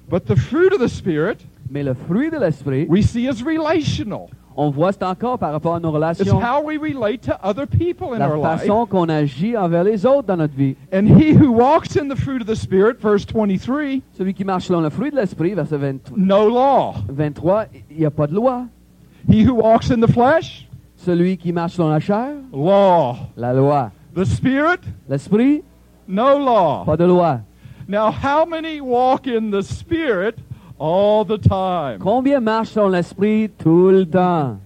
But 0.09 0.25
the 0.25 0.35
fruit 0.35 0.73
of 0.73 0.79
the 0.79 0.87
Spirit 0.87 1.37
Mais 1.71 1.83
le 1.83 1.93
fruit 1.93 2.29
de 2.31 2.37
l'esprit, 2.37 2.85
we 2.89 3.03
see 3.05 3.27
as 3.27 3.41
relational. 3.43 4.27
on 4.57 4.71
voit 4.71 4.91
c'est 4.91 5.03
encore 5.03 5.37
par 5.39 5.51
rapport 5.51 5.75
à 5.75 5.79
nos 5.79 5.89
It's 5.89 6.19
relations, 6.19 6.41
how 6.41 6.61
we 6.63 6.77
relate 6.77 7.21
to 7.21 7.33
other 7.43 7.65
people 7.65 8.13
in 8.13 8.19
la 8.19 8.27
our 8.29 8.37
life. 8.37 8.61
façon 8.61 8.85
qu'on 8.87 9.07
agit 9.07 9.55
envers 9.55 9.83
les 9.83 10.05
autres 10.05 10.27
dans 10.27 10.37
notre 10.37 10.55
vie. 10.55 10.75
And 10.91 11.05
he 11.07 11.33
who 11.33 11.51
walks 11.51 11.95
in 11.95 12.09
the 12.09 12.17
fruit 12.17 12.41
of 12.41 12.47
the 12.47 12.55
Spirit, 12.55 12.97
verse 13.01 13.25
23, 13.25 14.01
Celui 14.17 14.33
qui 14.33 14.43
marche 14.43 14.65
selon 14.65 14.81
le 14.81 14.89
fruit 14.89 15.11
de 15.11 15.15
l'esprit, 15.15 15.53
verset 15.53 15.77
20 15.77 16.11
no 16.17 16.49
law. 16.49 16.95
23, 17.07 17.65
il 17.91 17.97
n'y 17.99 18.05
a 18.05 18.11
pas 18.11 18.27
de 18.27 18.33
loi. 18.35 18.65
He 19.31 19.43
who 19.47 19.53
walks 19.53 19.91
in 19.91 20.01
the 20.01 20.11
flesh, 20.11 20.67
Celui 21.05 21.37
qui 21.37 21.53
marche 21.53 21.73
selon 21.75 21.89
la 21.89 21.99
chair, 22.01 22.33
law. 22.51 23.15
la 23.37 23.53
loi. 23.53 23.89
The 24.15 24.25
Spirit, 24.25 24.81
L'esprit, 25.07 25.63
no 26.07 26.37
law. 26.37 26.83
pas 26.85 26.97
de 26.97 27.05
loi. 27.05 27.39
Now, 27.87 28.11
how 28.11 28.45
many 28.45 28.81
walk 28.81 29.25
in 29.25 29.49
the 29.49 29.61
Spirit 29.63 30.35
all 30.77 31.23
the 31.25 31.37
time? 31.39 31.99
Combien 31.99 32.41
marchent 32.41 32.73
selon 32.73 32.89
l'esprit 32.89 33.49
tout 33.57 33.89
le 33.91 34.05
temps? 34.05 34.57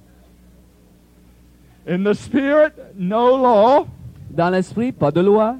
In 1.87 2.03
the 2.03 2.13
Spirit, 2.15 2.73
no 2.97 3.37
law. 3.37 3.85
Dans 4.31 4.49
l'esprit, 4.49 4.91
pas 4.91 5.11
de 5.11 5.21
loi. 5.21 5.55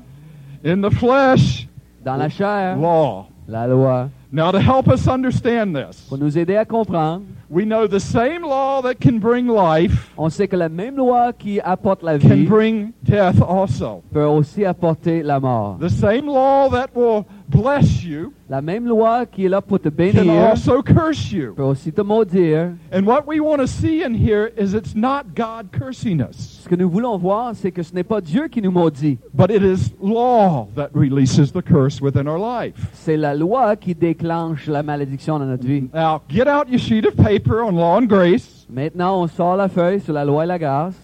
In 0.66 0.82
the 0.82 0.90
flesh, 0.92 1.68
Dans 2.04 2.18
la 2.18 2.30
chair, 2.30 2.76
law. 2.78 3.28
la 3.48 3.68
loi. 3.68 4.10
Now, 4.36 4.50
to 4.50 4.60
help 4.60 4.88
us 4.88 5.08
understand 5.08 5.76
this, 5.76 6.08
Pour 6.10 6.18
nous 6.18 6.36
aider 6.40 6.56
à 6.56 6.66
comprendre, 6.66 7.24
we 7.52 7.66
know 7.66 7.86
the 7.86 8.00
same 8.00 8.42
law 8.42 8.82
that 8.82 8.96
can 9.00 9.20
bring 9.20 9.48
life 9.48 10.12
on 10.18 10.32
sait 10.32 10.48
que 10.48 10.56
la 10.58 10.70
même 10.70 10.96
loi 10.96 11.34
qui 11.34 11.60
apporte 11.60 12.02
la 12.02 12.18
can 12.18 12.46
bring 12.46 12.94
death 13.04 13.40
also. 13.48 14.02
peut 14.12 14.26
aussi 14.26 14.66
apporter 14.66 15.22
la 15.22 15.40
mort. 15.40 15.78
The 15.80 15.88
same 15.88 16.26
law 16.26 16.68
that 16.72 16.88
will 16.96 17.26
bless 17.54 18.04
you 18.04 18.34
La 18.50 18.62
même 18.62 18.86
loi 18.88 19.26
qui 19.26 19.46
est 19.46 19.50
là 19.50 19.62
pour 19.62 19.80
te 19.80 19.90
can 19.90 19.96
bénir 19.96 20.50
also 20.50 20.82
curse 20.82 21.32
you. 21.32 21.54
peut 21.56 21.64
aussi 21.64 21.92
te 21.92 22.02
maudire. 22.02 22.72
And 22.92 23.06
what 23.06 23.26
we 23.28 23.40
want 23.40 23.58
to 23.60 23.68
see 23.68 24.04
in 24.04 24.14
here 24.14 24.52
is 24.58 24.74
it's 24.74 24.96
not 24.96 25.34
God 25.36 25.68
cursing 25.72 26.20
us, 26.22 26.62
Ce 26.64 26.68
que 26.70 26.76
nous 26.76 26.90
voulons 26.90 27.18
voir, 27.18 27.54
c'est 27.56 27.72
que 27.72 27.82
ce 27.84 27.94
n'est 27.94 28.04
pas 28.04 28.22
Dieu 28.22 28.48
qui 28.48 28.62
nous 28.62 28.72
maudit. 28.72 29.18
but 29.34 29.50
it 29.52 29.62
is 29.64 29.92
law 30.02 30.68
that 30.76 30.90
releases 30.94 31.52
the 31.52 31.62
curse 31.62 32.02
within 32.02 32.28
our 32.28 32.40
life. 32.40 32.76
C'est 32.94 33.18
la 33.18 33.34
loi 33.36 33.76
qui 33.76 33.96
déclenche 33.96 34.68
la 34.68 34.84
malédiction 34.84 35.40
dans 35.40 35.46
notre 35.46 35.66
vie. 35.66 35.90
Now, 35.94 36.22
get 36.30 36.48
out 36.48 36.70
your 36.70 36.80
sheet 36.80 37.06
of 37.06 37.16
paper 37.16 37.62
on 37.64 37.76
law 37.76 37.98
and 37.98 38.08
grace. 38.08 38.66
Maintenant, 38.70 39.22
on 39.22 39.28
sort 39.28 39.56
la 39.58 39.68
feuille 39.68 40.00
sur 40.00 40.14
la 40.14 40.26
loi 40.26 40.44
et 40.44 40.48
la 40.48 40.58
grâce. 40.60 40.96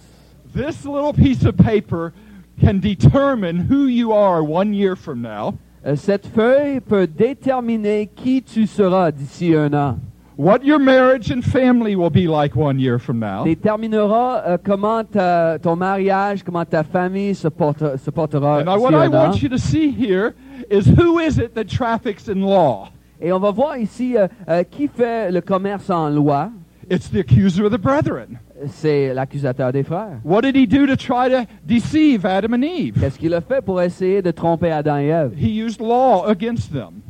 This 0.54 0.84
little 0.86 1.14
piece 1.14 1.46
of 1.46 1.56
paper 1.58 2.12
can 2.60 2.80
determine 2.80 3.68
who 3.70 3.86
you 3.86 4.12
are 4.12 4.42
one 4.44 4.74
year 4.74 4.96
from 4.96 5.22
now, 5.22 5.54
Cette 5.96 6.28
feuille 6.28 6.82
peut 6.82 7.08
déterminer 7.08 8.08
qui 8.08 8.42
tu 8.44 8.68
seras 8.68 9.12
d'ici 9.12 9.54
un 9.56 9.74
an. 9.74 9.98
what 10.39 10.63
your 10.63 10.80
marriage 10.80 11.32
and 11.32 11.44
family 11.44 11.98
will 11.98 12.10
be 12.10 12.26
like 12.26 12.56
one 12.56 12.80
year 12.80 12.98
from 12.98 13.20
now, 13.20 13.44
Déterminera 13.44 14.42
euh, 14.48 14.58
comment 14.58 15.04
ta- 15.04 15.60
ton 15.60 15.76
mariage, 15.76 16.44
comment 16.44 16.63
ta 16.63 16.82
famille 16.84 17.36
se, 17.36 17.50
porte- 17.50 17.98
se 17.98 18.10
portera 18.10 18.60
and 18.62 18.82
what 18.82 18.94
I 18.94 19.10
want 19.10 19.42
you 19.42 19.50
to 19.50 19.58
see 19.58 19.92
here 19.92 20.34
is 20.70 20.86
who 20.86 21.20
is 21.20 21.38
it 21.39 21.54
that 21.56 21.65
traffics 21.68 22.30
in 22.30 22.42
law? 22.42 22.89
Et 23.22 23.34
on 23.34 23.39
va 23.39 23.52
voir 23.52 23.78
ici 23.78 24.15
euh, 24.15 24.30
euh, 24.48 24.63
qui 24.63 24.88
fait 24.88 25.30
le 25.30 25.42
commerce 25.42 25.89
en 25.89 26.10
loi. 26.10 26.50
It's 26.89 27.10
the 27.10 27.20
accuser 27.20 27.65
of 27.65 27.72
the 27.74 27.78
brethren. 27.78 28.39
C'est 28.67 29.13
l'accusateur 29.13 29.72
des 29.72 29.84
frères. 29.84 30.19
What 30.26 30.41
did 30.41 30.56
he 30.56 30.67
do 30.67 30.86
to 30.86 30.95
try 30.98 31.30
to 31.30 31.45
deceive 31.65 32.26
Adam 32.26 32.54
and 32.54 32.63
Eve? 32.63 33.00
Qu'est-ce 33.00 33.17
qu'il 33.17 33.34
a 33.34 33.41
fait 33.41 33.62
pour 33.63 33.82
essayer 33.82 34.22
de 34.22 34.32
tromper 34.32 34.72
Adam 34.72 34.98
et 34.98 35.08
Ève? 35.08 35.32
He 35.38 35.50
used 35.63 35.80
law 35.80 36.26
against 36.28 36.72
them. 36.74 37.02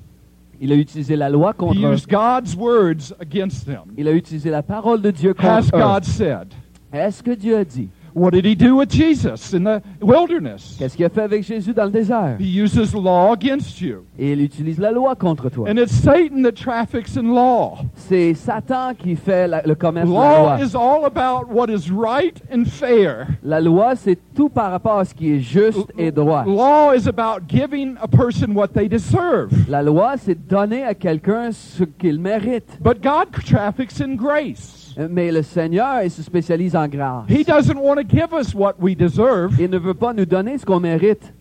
Il 0.61 0.71
a 0.71 0.75
utilisé 0.75 1.15
la 1.15 1.29
loi 1.29 1.51
He 1.51 1.57
contre 1.57 1.79
eux. 1.87 1.93
used 1.93 2.07
God's 2.09 2.55
words 2.55 3.13
against 3.19 3.65
them. 3.65 3.85
Il 3.97 4.07
a 4.07 4.11
utilisé 4.11 4.49
la 4.49 4.61
parole 4.61 5.01
de 5.01 5.09
Dieu 5.11 5.33
Has 5.39 5.71
contre 5.71 5.77
eux. 5.77 5.79
God 5.81 6.03
said? 6.03 6.47
Est-ce 6.91 7.23
que 7.23 7.31
Dieu 7.31 7.55
a 7.57 7.63
dit? 7.63 7.89
What 8.15 8.31
did 8.31 8.45
he 8.45 8.55
do 8.55 8.75
with 8.75 8.89
Jesus 8.89 9.53
in 9.53 9.63
the 9.63 9.81
wilderness? 10.01 10.75
Qu'est-ce 10.79 10.95
qu'il 10.95 11.05
a 11.05 11.09
fait 11.09 11.21
avec 11.21 11.43
Jésus 11.43 11.73
dans 11.73 11.85
le 11.85 11.91
désert? 11.91 12.37
He 12.39 12.55
uses 12.59 12.93
law 12.93 13.31
against 13.33 13.79
you. 13.81 14.05
Et 14.17 14.33
il 14.33 14.41
utilise 14.41 14.79
la 14.79 14.91
loi 14.91 15.15
contre 15.15 15.49
toi. 15.49 15.69
And 15.69 15.77
it's 15.77 15.93
Satan 15.93 16.41
that 16.43 16.53
traffics 16.53 17.15
in 17.17 17.33
law. 17.33 17.77
C'est 17.95 18.33
Satan 18.33 18.93
qui 18.97 19.15
fait 19.15 19.47
la- 19.47 19.61
le 19.63 19.75
commerce 19.75 20.07
de 20.09 20.13
la 20.13 20.19
loi. 20.39 20.57
Law 20.57 20.63
is 20.63 20.75
all 20.75 21.05
about 21.05 21.51
what 21.51 21.67
is 21.69 21.89
right 21.91 22.41
and 22.53 22.65
fair. 22.65 23.27
La 23.43 23.61
loi, 23.61 23.95
c'est 23.95 24.17
tout 24.35 24.49
par 24.49 24.71
rapport 24.71 24.97
à 24.99 25.05
ce 25.05 25.13
qui 25.13 25.31
est 25.33 25.39
juste 25.39 25.91
et 25.97 26.11
droit. 26.11 26.43
Law 26.45 26.93
is 26.93 27.07
about 27.07 27.45
giving 27.47 27.95
a 28.01 28.07
person 28.07 28.53
what 28.55 28.69
they 28.69 28.87
deserve. 28.89 29.49
La 29.69 29.81
loi, 29.83 30.15
c'est 30.17 30.35
donner 30.47 30.83
à 30.83 30.93
quelqu'un 30.93 31.51
ce 31.51 31.83
qu'il 31.83 32.19
mérite. 32.19 32.77
But 32.81 33.01
God 33.01 33.27
traffics 33.45 34.01
in 34.01 34.15
grace. 34.15 34.88
Mais 35.09 35.31
le 35.31 35.41
Seigneur, 35.41 36.03
il 36.03 36.11
se 36.11 36.21
spécialise 36.23 36.75
en 36.75 36.87
grâce. 36.87 37.25
He 37.29 37.45
doesn't 37.45 37.77
want 37.77 37.95
to 37.95 38.03
give 38.03 38.33
us 38.33 38.53
what 38.53 38.75
we 38.79 38.95
deserve. 38.95 39.59
Il 39.59 39.69
ne 39.69 39.77
veut 39.77 39.93
pas 39.93 40.13
nous 40.13 40.25
donner 40.25 40.57
ce 40.57 40.65
qu'on 40.65 40.79
mérite. 40.79 41.33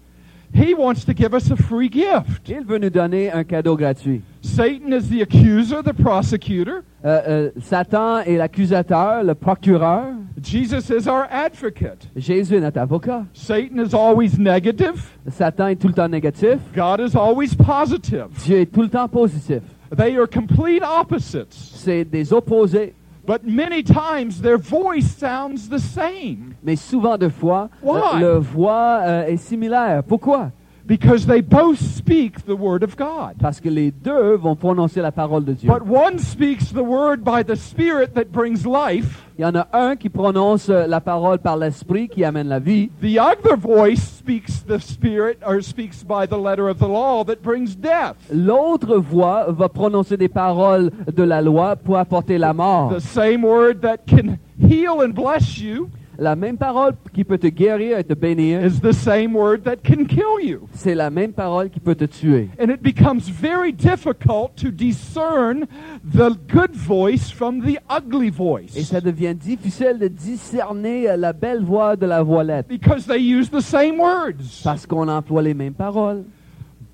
He 0.52 0.72
wants 0.72 1.04
to 1.04 1.12
give 1.12 1.34
us 1.34 1.50
a 1.50 1.56
free 1.56 1.90
gift. 1.90 2.48
Il 2.48 2.64
veut 2.64 2.78
nous 2.78 2.90
donner 2.90 3.30
un 3.30 3.44
cadeau 3.44 3.76
gratuit. 3.76 4.22
Satan 4.40 4.92
is 4.92 5.08
the 5.08 5.20
accuser, 5.20 5.82
the 5.82 5.92
prosecutor. 5.92 6.82
Euh, 7.04 7.20
euh, 7.28 7.50
Satan 7.60 8.20
est 8.20 8.36
l'accusateur, 8.36 9.22
le 9.22 9.34
procureur. 9.34 10.14
Jesus 10.42 10.90
is 10.90 11.06
our 11.06 11.26
advocate. 11.30 12.08
Jésus 12.16 12.56
est 12.56 12.60
notre 12.60 12.80
avocat. 12.80 13.24
Satan 13.34 13.78
is 13.84 13.94
always 13.94 14.38
negative. 14.38 15.04
Satan 15.30 15.68
est 15.68 15.76
tout 15.76 15.88
le 15.88 15.94
temps 15.94 16.08
négatif. 16.08 16.58
God 16.74 17.00
is 17.00 17.16
always 17.16 17.54
positive. 17.54 18.26
Dieu 18.44 18.60
est 18.60 18.72
tout 18.72 18.82
le 18.82 18.88
temps 18.88 19.08
positif. 19.08 19.60
They 19.94 20.16
are 20.16 20.26
complete 20.26 20.82
opposites. 20.82 21.52
C'est 21.52 22.04
des 22.04 22.32
opposés. 22.32 22.94
But 23.28 23.44
many 23.44 23.82
times 23.82 24.40
their 24.40 24.56
voice 24.56 25.14
sounds 25.18 25.68
the 25.68 25.78
same 25.78 26.54
Mais 26.62 26.76
souvent 26.76 27.18
de 27.18 27.28
fois, 27.28 27.68
Why? 27.82 28.20
leur 28.20 28.40
voix 28.40 29.00
euh, 29.02 29.26
est 29.26 29.36
similaire. 29.36 30.02
Pourquoi? 30.02 30.50
Because 30.88 31.26
they 31.26 31.42
both 31.42 31.78
speak 31.78 32.46
the 32.46 32.56
word 32.56 32.82
of 32.82 32.96
God. 32.96 33.36
Parce 33.38 33.60
que 33.60 33.68
les 33.68 33.90
deux 33.92 34.36
vont 34.36 34.56
prononcer 34.56 35.02
la 35.02 35.12
parole 35.12 35.44
de 35.44 35.52
Dieu. 35.52 35.68
But 35.68 35.86
one 35.86 36.18
speaks 36.18 36.72
the 36.72 36.82
word 36.82 37.22
by 37.22 37.42
the 37.44 37.56
Spirit 37.56 38.14
that 38.14 38.32
brings 38.32 38.66
life. 38.66 39.22
Il 39.38 39.42
y 39.42 39.44
en 39.44 39.54
a 39.54 39.68
un 39.72 39.96
qui 39.96 40.08
prononce 40.08 40.68
la 40.68 41.00
parole 41.00 41.38
par 41.38 41.56
l'esprit 41.56 42.08
qui 42.08 42.24
amène 42.24 42.48
la 42.48 42.58
vie. 42.58 42.90
The 43.00 43.18
other 43.20 43.56
voice 43.56 44.00
speaks 44.00 44.64
the 44.66 44.80
Spirit 44.80 45.38
or 45.46 45.60
speaks 45.62 46.02
by 46.02 46.26
the 46.26 46.38
letter 46.38 46.68
of 46.68 46.78
the 46.78 46.88
law 46.88 47.22
that 47.24 47.42
brings 47.42 47.76
death. 47.76 48.16
L'autre 48.32 48.96
voix 48.96 49.46
va 49.50 49.68
prononcer 49.68 50.16
des 50.16 50.28
paroles 50.28 50.90
de 51.14 51.22
la 51.22 51.42
loi 51.42 51.76
pour 51.76 51.98
apporter 51.98 52.38
la 52.38 52.54
mort. 52.54 52.94
The 52.96 53.00
same 53.00 53.44
word 53.44 53.82
that 53.82 54.06
can 54.08 54.38
heal 54.58 55.02
and 55.02 55.12
bless 55.12 55.58
you 55.58 55.90
La 56.20 56.34
même 56.34 56.56
parole 56.56 56.94
qui 57.14 57.22
peut 57.22 57.38
te 57.38 57.46
guérir 57.46 57.96
et 57.96 58.02
te 58.02 58.12
bénir, 58.12 58.64
is 58.66 58.80
the 58.80 58.90
same 58.90 59.36
word 59.36 59.62
that 59.62 59.76
can 59.84 60.04
kill 60.04 60.40
you. 60.44 60.68
c'est 60.72 60.96
la 60.96 61.10
même 61.10 61.32
parole 61.32 61.70
qui 61.70 61.78
peut 61.78 61.94
te 61.94 62.06
tuer. 62.06 62.48
And 62.60 62.70
it 62.70 62.82
becomes 62.82 63.28
very 63.30 63.72
difficult 63.72 64.56
to 64.56 64.72
discern 64.72 65.66
the 66.04 66.36
good 66.52 66.74
voice 66.74 67.30
from 67.30 67.60
the 67.62 67.78
ugly 67.88 68.26
Et 68.26 68.30
voice 68.30 68.84
ça 68.84 69.00
devient 69.00 69.32
difficile 69.36 69.96
de 70.00 70.08
discerner 70.08 71.08
euh, 71.08 71.16
la 71.16 71.32
belle 71.32 71.62
voix 71.62 71.94
de 71.94 72.06
la 72.06 72.20
voilette. 72.24 72.66
because 72.66 73.06
they 73.06 73.20
use 73.20 73.48
the 73.48 73.60
same 73.60 74.00
words, 74.00 74.62
Parce 74.64 74.86
qu'on 74.86 75.06
emploie 75.06 75.42
les 75.42 75.54
mêmes 75.54 75.74
paroles. 75.74 76.24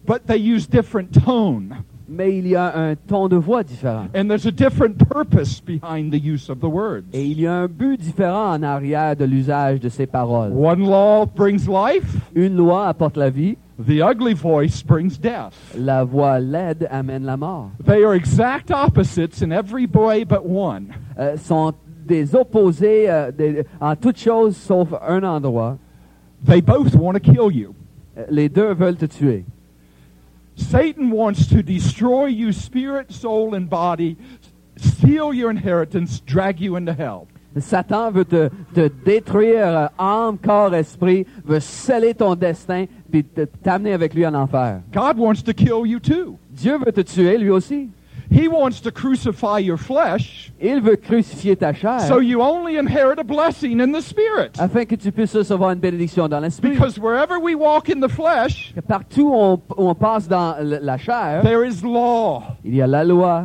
but 0.06 0.26
they 0.26 0.36
use 0.38 0.68
different 0.68 1.08
tone. 1.24 1.74
Mais 2.16 2.36
il 2.38 2.46
y 2.48 2.54
a 2.56 2.76
un 2.76 2.94
ton 2.94 3.28
de 3.28 3.36
voix 3.36 3.62
différent. 3.62 4.06
And 4.14 4.28
there's 4.28 4.46
a 4.46 4.50
different 4.52 4.98
purpose 5.08 5.60
behind 5.60 6.12
the 6.12 6.18
use 6.22 6.48
of 6.48 6.60
the 6.60 6.68
words. 6.68 7.04
Et 7.12 7.24
il 7.24 7.40
y 7.40 7.46
a 7.46 7.54
un 7.54 7.66
but 7.68 7.98
différent 8.00 8.52
en 8.54 8.62
arrière 8.62 9.16
de 9.16 9.24
l'usage 9.24 9.80
de 9.80 9.88
ces 9.88 10.06
paroles. 10.06 10.52
One 10.52 10.82
law 10.84 11.26
brings 11.26 11.66
life, 11.68 12.16
Une 12.34 12.56
loi 12.56 12.86
apporte 12.88 13.16
la 13.16 13.30
vie, 13.30 13.56
the 13.78 14.00
ugly 14.02 14.34
voice 14.34 14.82
brings 14.82 15.18
death. 15.20 15.52
la 15.76 16.04
voix 16.04 16.38
laide 16.38 16.86
amène 16.90 17.24
la 17.24 17.36
mort. 17.36 17.70
They 17.84 18.04
are 18.04 18.14
exact 18.14 18.70
opposites 18.70 19.42
in 19.42 19.50
every 19.50 19.86
way 19.92 20.24
but 20.24 20.44
one. 20.46 20.88
Euh, 21.18 21.36
sont 21.36 21.72
des 22.06 22.34
opposés 22.34 23.08
euh, 23.10 23.32
des- 23.32 23.64
en 23.80 23.96
toutes 23.96 24.18
choses 24.18 24.56
sauf 24.56 24.88
un 25.06 25.22
endroit. 25.24 25.78
They 26.46 26.60
both 26.60 26.94
want 26.94 27.14
to 27.14 27.20
kill 27.20 27.50
you. 27.50 27.74
Euh, 28.18 28.24
Les 28.30 28.48
deux 28.48 28.74
veulent 28.74 28.96
te 28.96 29.06
tuer. 29.06 29.44
Satan 30.56 31.10
wants 31.10 31.46
to 31.48 31.62
destroy 31.62 32.26
you, 32.26 32.52
spirit, 32.52 33.12
soul, 33.12 33.54
and 33.54 33.68
body, 33.68 34.16
steal 34.76 35.32
your 35.32 35.50
inheritance, 35.50 36.20
drag 36.20 36.60
you 36.60 36.76
into 36.76 36.92
hell. 36.92 37.26
Satan 37.60 38.10
veut 38.10 38.24
te, 38.24 38.50
te 38.74 38.88
détruire 39.04 39.66
euh, 39.66 39.86
âme, 39.96 40.38
corps, 40.38 40.74
esprit, 40.74 41.24
veut 41.44 41.60
sceller 41.60 42.14
ton 42.14 42.34
destin 42.34 42.86
puis 43.10 43.24
t'amener 43.62 43.92
avec 43.92 44.12
lui 44.14 44.26
en 44.26 44.34
enfer. 44.34 44.80
God 44.92 45.18
wants 45.18 45.42
to 45.42 45.52
kill 45.52 45.86
you 45.86 46.00
too. 46.00 46.36
Dieu 46.50 46.78
veut 46.78 46.92
te 46.92 47.02
tuer 47.02 47.38
lui 47.38 47.50
aussi. 47.50 47.90
He 48.34 48.48
wants 48.48 48.80
to 48.80 48.90
crucify 48.90 49.58
your 49.60 49.76
flesh 49.78 50.50
Il 50.60 50.80
veut 50.80 50.96
crucifier 50.96 51.54
ta 51.56 51.72
chair 51.72 52.00
so 52.00 52.18
you 52.18 52.40
only 52.42 52.76
inherit 52.76 53.20
a 53.20 53.24
blessing 53.24 53.80
in 53.80 53.92
the 53.92 54.02
spirit. 54.02 54.58
afin 54.58 54.84
que 54.86 54.96
tu 54.96 55.12
puisses 55.12 55.36
recevoir 55.36 55.70
une 55.70 55.78
bénédiction 55.78 56.28
dans 56.28 56.40
l'esprit. 56.40 56.70
Because 56.70 56.98
wherever 56.98 57.38
we 57.38 57.54
walk 57.54 57.88
in 57.88 58.00
the 58.00 58.08
flesh, 58.08 58.72
Que 58.74 58.80
Partout 58.80 59.30
on, 59.32 59.60
où 59.76 59.88
on 59.88 59.94
passe 59.94 60.26
dans 60.26 60.56
la 60.60 60.98
chair, 60.98 61.42
there 61.42 61.64
is 61.64 61.82
law. 61.84 62.42
il 62.64 62.74
y 62.74 62.82
a 62.82 62.86
la 62.88 63.04
loi. 63.04 63.44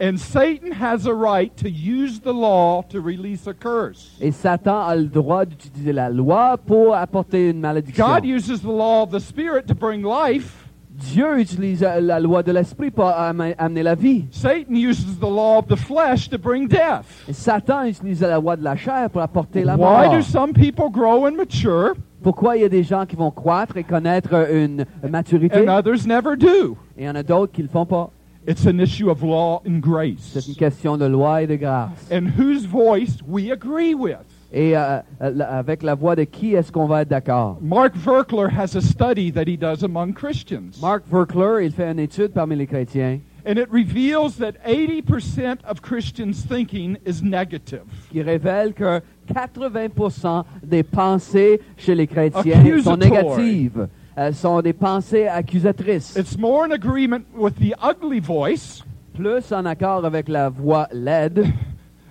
And 0.00 0.18
Satan 0.18 0.72
has 0.72 1.06
a 1.06 1.14
right 1.14 1.54
to 1.58 1.68
use 1.68 2.18
the 2.20 2.32
law 2.32 2.82
to 2.88 3.00
release 3.00 3.46
a 3.46 3.52
curse. 3.54 4.16
Et 4.20 4.32
Satan 4.32 4.88
a 4.88 4.96
le 4.96 5.06
droit 5.06 5.44
d'utiliser 5.44 5.92
la 5.92 6.08
loi 6.08 6.56
pour 6.56 6.94
apporter 6.96 7.50
une 7.50 7.60
malédiction. 7.60 8.06
God 8.06 8.24
uses 8.24 8.62
the 8.62 8.72
law 8.72 9.02
of 9.02 9.10
the 9.10 9.20
Spirit 9.20 9.66
to 9.68 9.74
bring 9.74 10.02
life. 10.02 10.61
Dieu 11.10 11.38
utilise 11.40 11.80
la 11.82 12.20
loi 12.20 12.42
de 12.42 12.52
l'esprit 12.52 12.90
pour 12.90 13.06
am- 13.08 13.54
amener 13.58 13.82
la 13.82 13.94
vie. 13.94 14.24
Satan 14.30 14.74
uses 14.74 15.18
the 15.18 15.24
law 15.28 15.58
of 15.58 15.66
the 15.66 15.76
flesh 15.76 16.28
to 16.30 16.38
bring 16.38 16.68
death. 16.68 17.24
Et 17.28 17.32
Satan 17.32 17.84
utilise 17.86 18.20
la 18.20 18.38
loi 18.38 18.56
de 18.56 18.62
la 18.64 18.76
chair 18.76 19.10
pour 19.10 19.20
apporter 19.22 19.64
la 19.64 19.74
Why 19.76 20.06
mort. 20.08 20.12
do 20.14 20.22
some 20.22 20.52
people 20.52 20.88
grow 20.90 21.26
and 21.26 21.32
mature 21.36 21.94
Pourquoi 22.22 22.56
il 22.56 22.62
y 22.62 22.64
a 22.64 22.68
des 22.68 22.84
gens 22.84 23.04
qui 23.04 23.16
vont 23.16 23.32
croître 23.32 23.76
et 23.76 23.82
connaître 23.84 24.32
une 24.52 24.84
maturité? 25.10 25.68
and 25.68 25.68
others 25.68 26.06
never 26.06 26.36
do? 26.36 26.76
et 26.96 27.02
il 27.02 27.04
y 27.06 27.08
en 27.10 27.16
a 27.16 27.22
d'autres 27.24 27.52
qui 27.52 27.62
ne 27.62 27.66
le 27.66 27.72
font 27.72 27.84
pas? 27.86 28.10
It's 28.46 28.66
an 28.66 28.78
issue 28.80 29.08
of 29.08 29.22
law 29.22 29.62
and 29.66 29.74
C'est 29.74 29.80
grace. 29.80 30.46
une 30.48 30.54
question 30.56 30.96
de 30.96 31.04
loi 31.06 31.42
et 31.42 31.46
de 31.46 31.56
grâce. 31.56 31.90
And 32.12 32.26
whose 32.38 32.64
voice 32.66 33.18
we 33.28 33.50
agree 33.52 33.94
with. 33.94 34.18
Et 34.54 34.76
euh, 34.76 34.98
euh, 35.22 35.38
avec 35.48 35.82
la 35.82 35.94
voix 35.94 36.14
de 36.14 36.24
qui 36.24 36.54
est-ce 36.54 36.70
qu'on 36.70 36.86
va 36.86 37.02
être 37.02 37.08
d'accord? 37.08 37.58
Mark 37.62 37.96
Verkler 37.96 38.48
has 38.54 38.76
a 38.76 38.82
study 38.82 39.32
that 39.32 39.44
he 39.46 39.56
does 39.56 39.82
among 39.82 40.12
Christians. 40.12 40.78
Mark 40.80 41.04
Verkler, 41.10 41.64
il 41.64 41.72
fait 41.72 41.90
une 41.90 41.98
étude 41.98 42.32
parmi 42.32 42.54
les 42.56 42.66
chrétiens 42.66 43.18
And 43.44 43.58
it 43.58 43.68
reveals 43.72 44.36
that 44.38 44.52
80% 44.64 45.64
of 45.68 45.80
Christians' 45.82 46.44
thinking 46.44 46.96
is 47.04 47.22
negative. 47.22 47.82
qui 48.12 48.22
révèle 48.22 48.72
que 48.72 49.00
80% 49.32 50.44
des 50.62 50.82
pensées 50.84 51.60
chez 51.76 51.94
les 51.94 52.06
chrétiens 52.06 52.62
sont 52.82 52.96
négatives, 52.96 53.88
euh, 54.18 54.32
sont 54.32 54.60
des 54.60 54.72
pensées 54.74 55.26
accusatrices, 55.26 56.14
It's 56.16 56.38
more 56.38 56.64
in 56.64 56.72
agreement 56.72 57.24
with 57.36 57.54
the 57.56 57.74
ugly 57.82 58.20
voice. 58.20 58.84
plus 59.14 59.50
en 59.50 59.64
accord 59.64 60.04
avec 60.04 60.28
la 60.28 60.48
voix 60.48 60.86
laide. 60.92 61.44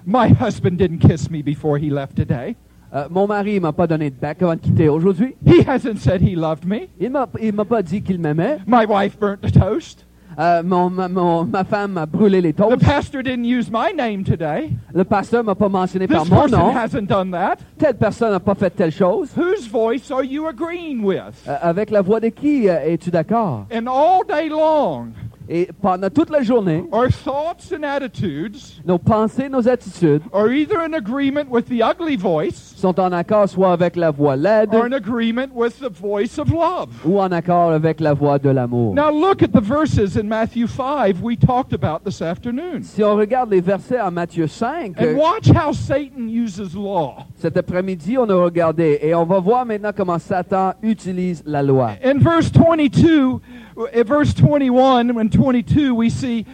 My 0.05 0.27
husband 0.29 0.77
didn't 0.77 0.99
kiss 0.99 1.29
me 1.29 1.41
before 1.43 1.77
he 1.77 1.89
left 1.89 2.15
today. 2.15 2.55
Euh, 2.93 3.07
mon 3.09 3.25
mari 3.27 3.59
m'a 3.59 3.71
pas 3.71 3.87
donné 3.87 4.09
de 4.09 4.15
bec 4.15 4.41
avant 4.41 4.55
de 4.55 4.59
quitter 4.59 4.89
aujourd'hui. 4.89 5.35
He 5.45 5.61
hasn't 5.65 5.97
said 5.99 6.21
he 6.21 6.35
loved 6.35 6.65
me. 6.65 6.89
Il 6.99 7.09
m'a 7.11 7.27
il 7.41 7.53
m'a 7.53 7.63
pas 7.65 7.81
dit 7.81 8.01
qu'il 8.01 8.19
m'aimait. 8.19 8.59
My 8.67 8.85
wife 8.85 9.17
burnt 9.19 9.41
the 9.41 9.51
toast. 9.51 10.05
Euh, 10.39 10.63
mon, 10.63 10.89
ma, 10.89 11.09
mon- 11.09 11.43
ma 11.43 11.63
femme 11.65 11.97
a 11.97 12.05
brûlé 12.05 12.39
les 12.41 12.53
toasts. 12.53 12.79
The 12.79 12.85
pastor 12.85 13.21
didn't 13.21 13.43
use 13.45 13.69
my 13.69 13.91
name 13.95 14.23
today. 14.23 14.71
Le 14.93 15.03
pasteur 15.03 15.43
m'a 15.43 15.55
pas 15.55 15.67
mentionné 15.69 16.07
par 16.07 16.23
This 16.23 16.31
mon 16.31 16.41
person 16.41 16.57
nom. 16.57 16.73
hasn't 16.75 17.07
done 17.07 17.31
that. 17.31 17.57
Telle 17.77 17.95
personne 17.95 18.31
n'a 18.31 18.39
pas 18.39 18.55
fait 18.55 18.69
telle 18.69 18.91
chose. 18.93 19.29
Whose 19.37 19.67
voice 19.69 20.09
are 20.09 20.23
you 20.23 20.47
agreeing 20.47 21.03
with? 21.03 21.45
Euh, 21.47 21.57
avec 21.61 21.91
la 21.91 22.01
voix 22.01 22.19
de 22.21 22.29
qui 22.29 22.69
euh, 22.69 22.79
es-tu 22.93 23.11
d'accord? 23.11 23.65
And 23.73 23.87
all 23.87 24.21
day 24.25 24.47
long, 24.49 25.07
Et 25.53 25.67
pendant 25.81 26.09
toute 26.09 26.29
la 26.29 26.43
journée, 26.43 26.85
our 26.93 27.09
thoughts 27.09 27.73
and 27.73 27.83
attitudes 27.83 28.81
nos 28.85 28.97
pensées, 28.97 29.49
nos 29.49 29.67
attitudes 29.67 30.21
are 30.31 30.49
either 30.49 30.79
in 30.79 30.93
agreement 30.93 31.49
with 31.49 31.65
the 31.67 31.81
ugly 31.83 32.15
voice 32.15 32.73
sont 32.77 32.97
en 33.01 33.11
accord 33.11 33.49
soit 33.49 33.73
avec 33.73 33.97
la 33.97 34.11
voix 34.11 34.37
laide 34.37 34.73
or 34.73 34.85
in 34.85 34.93
agreement 34.93 35.49
with 35.53 35.77
the 35.79 35.89
voice 35.89 36.39
of 36.39 36.49
love. 36.53 36.87
ou 37.05 37.19
en 37.19 37.33
accord 37.33 37.73
avec 37.73 37.99
la 37.99 38.13
voix 38.13 38.39
de 38.39 38.49
l'amour. 38.49 38.95
Now 38.95 39.11
look 39.11 39.43
at 39.43 39.51
the 39.51 39.59
verses 39.61 40.15
in 40.15 40.23
Matthew 40.23 40.67
5 40.67 41.21
we 41.21 41.35
talked 41.35 41.73
about 41.73 42.05
this 42.05 42.21
afternoon. 42.21 42.83
Si 42.83 43.03
on 43.03 43.17
regarde 43.17 43.51
les 43.51 43.59
versets 43.61 43.99
en 43.99 44.11
Matthieu 44.11 44.47
5, 44.47 44.95
And 44.97 45.17
watch 45.17 45.49
how 45.49 45.73
Satan 45.73 46.29
uses 46.29 46.73
law. 46.75 47.25
cet 47.35 47.57
après-midi, 47.57 48.17
on 48.17 48.29
a 48.29 48.35
regardé 48.35 48.99
et 49.01 49.13
on 49.13 49.25
va 49.25 49.39
voir 49.39 49.65
maintenant 49.65 49.91
comment 49.93 50.17
Satan 50.17 50.75
utilise 50.81 51.43
la 51.45 51.61
loi. 51.61 51.91
In 52.05 52.19
verse 52.19 52.49
22, 52.49 53.41
uh, 53.77 54.03
verse 54.03 54.34
21 54.34 55.10
and 55.12 55.29
22, 55.31 55.93
we 55.95 56.10
see, 56.10 56.45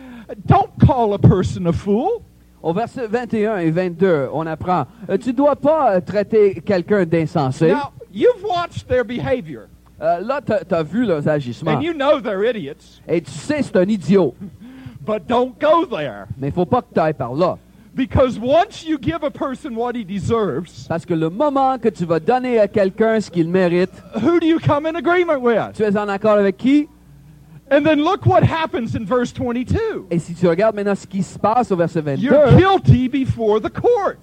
don't 0.45 0.71
call 0.79 1.13
a 1.13 1.19
person 1.19 1.67
a 1.67 1.73
fool. 1.73 2.23
Au 2.63 2.73
verset 2.73 3.07
21 3.07 3.57
et 3.59 3.69
22, 3.71 4.29
on 4.33 4.45
apprend, 4.47 4.87
euh, 5.09 5.17
tu 5.17 5.31
dois 5.31 5.55
pas 5.55 5.95
euh, 5.95 6.01
traiter 6.01 6.55
quelqu'un 6.65 7.05
d'insensé. 7.05 7.67
Now, 7.71 7.91
you've 8.11 8.43
watched 8.43 8.87
their 8.87 9.03
behavior, 9.05 9.67
Euh, 9.99 10.19
là, 10.19 10.41
tu 10.41 10.53
as 10.75 10.83
vu 10.83 11.05
leurs 11.05 11.27
agissements. 11.27 11.71
and 11.71 11.81
you 11.81 11.93
know 11.93 12.19
they're 12.19 12.43
idiots, 12.43 12.99
Et 13.07 13.21
tu 13.21 13.31
sais, 13.31 13.61
c'est 13.63 13.75
un 13.77 13.87
idiot. 13.87 14.35
but 15.05 15.25
don't 15.27 15.53
go 15.59 15.85
there. 15.85 16.25
Mais 16.37 16.51
faut 16.51 16.65
pas 16.65 16.81
que 16.81 16.93
tu 16.93 16.99
ailles 16.99 17.13
par 17.13 17.33
là. 17.33 17.57
Because 17.95 18.37
once 18.39 18.85
you 18.85 18.99
give 19.01 19.23
a 19.23 19.31
person 19.31 19.75
what 19.75 19.93
he 19.95 20.03
deserves, 20.03 20.85
Parce 20.87 21.03
que 21.05 21.15
le 21.15 21.29
moment 21.31 21.79
que 21.79 21.89
tu 21.89 22.05
vas 22.05 22.19
donner 22.19 22.59
à 22.59 22.67
quelqu'un 22.67 23.19
ce 23.19 23.31
qu'il 23.31 23.49
mérite, 23.49 23.89
who 24.21 24.39
do 24.39 24.45
you 24.45 24.59
come 24.59 24.85
in 24.85 24.95
agreement 24.95 25.39
with? 25.41 25.73
tu 25.73 25.83
es 25.83 25.97
en 25.97 26.07
accord 26.09 26.37
avec 26.37 26.57
qui? 26.57 26.87
And 27.69 27.81
then 27.83 28.01
look 28.03 28.25
what 28.25 28.43
happens 28.43 28.95
in 28.95 29.05
verse 29.05 29.33
22. 29.33 30.07
Et 30.09 30.19
si 30.19 30.33
tu 30.33 30.47
regardes 30.47 30.75
maintenant 30.75 30.95
ce 30.95 31.05
qui 31.05 31.21
se 31.21 31.37
passe 31.37 31.71
au 31.71 31.75
verset 31.75 32.01
22, 32.01 32.23
You're 32.23 32.55
guilty 32.55 33.09
before 33.09 33.59
the 33.61 33.69
court. 33.69 34.19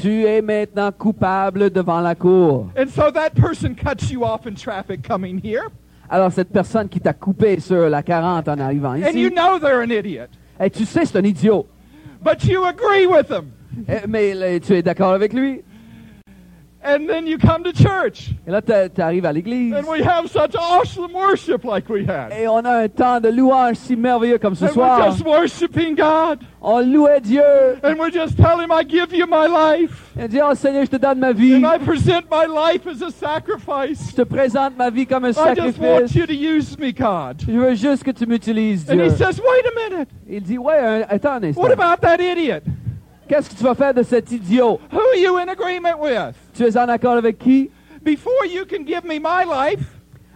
tu 0.00 0.24
es 0.26 0.42
maintenant 0.42 0.90
coupable 0.90 1.70
devant 1.70 2.00
la 2.00 2.14
cour. 2.14 2.66
And 2.76 2.88
so 2.88 3.10
that 3.12 3.30
person 3.36 3.74
cuts 3.76 4.10
you 4.10 4.24
off 4.24 4.46
in 4.46 4.54
traffic 4.54 5.02
coming 5.06 5.38
here, 5.42 5.68
Alors 6.10 6.32
cette 6.32 6.50
personne 6.52 6.88
qui 6.88 7.00
t'a 7.00 7.12
coupé 7.12 7.60
sur 7.60 7.88
la 7.88 8.02
40 8.02 8.48
en 8.48 8.58
arrivant 8.58 8.92
and 8.94 9.14
you 9.14 9.28
ici, 9.28 9.30
know 9.30 9.58
they're 9.60 9.80
an 9.82 9.90
idiot, 9.90 10.28
et 10.60 10.68
tu 10.70 10.84
sais 10.84 11.04
c'est 11.06 11.18
un 11.18 11.24
idiot, 11.24 11.66
but 12.22 12.44
you 12.44 12.64
agree 12.64 13.06
with 13.06 13.28
them. 13.28 13.46
Eh, 13.88 14.06
mais 14.08 14.34
là, 14.34 14.60
tu 14.60 14.74
es 14.74 14.82
d'accord 14.82 15.12
avec 15.12 15.32
lui? 15.32 15.62
And 16.84 17.06
then 17.08 17.28
you 17.28 17.38
come 17.38 17.62
to 17.62 17.72
church, 17.72 18.30
Et 18.44 18.50
là, 18.50 18.60
tu 18.60 19.00
arrives 19.00 19.24
à 19.24 19.32
l'église. 19.32 19.72
and 19.72 19.86
we 19.88 20.02
have 20.04 20.26
such 20.28 20.56
awesome 20.56 21.12
worship 21.14 21.62
like 21.64 21.88
we 21.88 22.04
had. 22.04 22.32
Et 22.32 22.48
on 22.48 22.64
a 22.64 22.82
un 22.84 22.88
temps 22.88 23.20
de 23.20 23.28
louange 23.28 23.76
si 23.76 23.94
merveilleux 23.94 24.38
comme 24.38 24.56
ce 24.56 24.64
And 24.64 24.70
we're 24.74 25.04
just 25.10 25.24
worshiping 25.24 25.94
God, 25.94 26.40
On 26.60 26.80
louait 26.80 27.20
Dieu. 27.20 27.40
and 27.84 27.94
we're 28.00 28.10
just 28.10 28.36
tell 28.36 28.58
Him, 28.60 28.72
I 28.72 28.82
give 28.82 29.12
you 29.14 29.26
my 29.28 29.46
life, 29.46 30.10
Et 30.18 30.24
on 30.24 30.26
dit, 30.26 30.40
oh 30.42 30.54
Seigneur, 30.56 30.84
je 30.84 30.90
te 30.90 30.96
donne 30.96 31.20
ma 31.20 31.32
vie. 31.32 31.54
and 31.54 31.64
I 31.64 31.78
present 31.78 32.24
my 32.28 32.46
life 32.46 32.84
as 32.88 33.00
a 33.00 33.12
sacrifice. 33.12 34.10
Je 34.10 34.16
te 34.16 34.22
présente 34.22 34.76
ma 34.76 34.90
vie 34.90 35.06
comme 35.06 35.24
un 35.24 35.32
sacrifice. 35.32 35.62
I 35.62 35.66
just 35.68 35.78
want 35.78 36.14
you 36.16 36.26
to 36.26 36.34
use 36.34 36.76
me, 36.78 36.92
God. 36.92 37.42
Je 37.46 37.52
veux 37.52 37.74
juste 37.76 38.02
que 38.02 38.10
tu 38.10 38.26
m'utilises, 38.26 38.84
Dieu. 38.86 38.94
And 39.00 39.04
He 39.06 39.10
says, 39.10 39.40
Wait 39.40 39.64
a 39.66 39.90
minute, 39.90 40.08
Il 40.28 40.42
dit, 40.42 40.58
ouais, 40.58 40.78
un- 40.78 41.02
attends 41.08 41.34
un 41.34 41.44
instant. 41.44 41.62
what 41.62 41.70
about 41.70 42.00
that 42.02 42.18
idiot? 42.20 42.64
Qu'est-ce 43.28 43.48
que 43.50 43.54
tu 43.54 43.64
vas 43.64 43.74
faire 43.74 43.94
de 43.94 44.02
cet 44.02 44.30
idiot? 44.32 44.80
Who 44.92 44.98
are 44.98 45.16
you 45.16 45.36
in 45.38 45.48
agreement 45.48 45.98
with? 46.00 46.34
Tu 46.54 46.64
es 46.64 46.76
en 46.76 46.88
accord 46.88 47.16
avec 47.16 47.38
qui? 47.38 47.70
Before 48.02 48.44
you 48.46 48.64
can 48.66 48.84
give 48.84 49.04
me 49.04 49.18
my 49.20 49.44
life, 49.44 49.80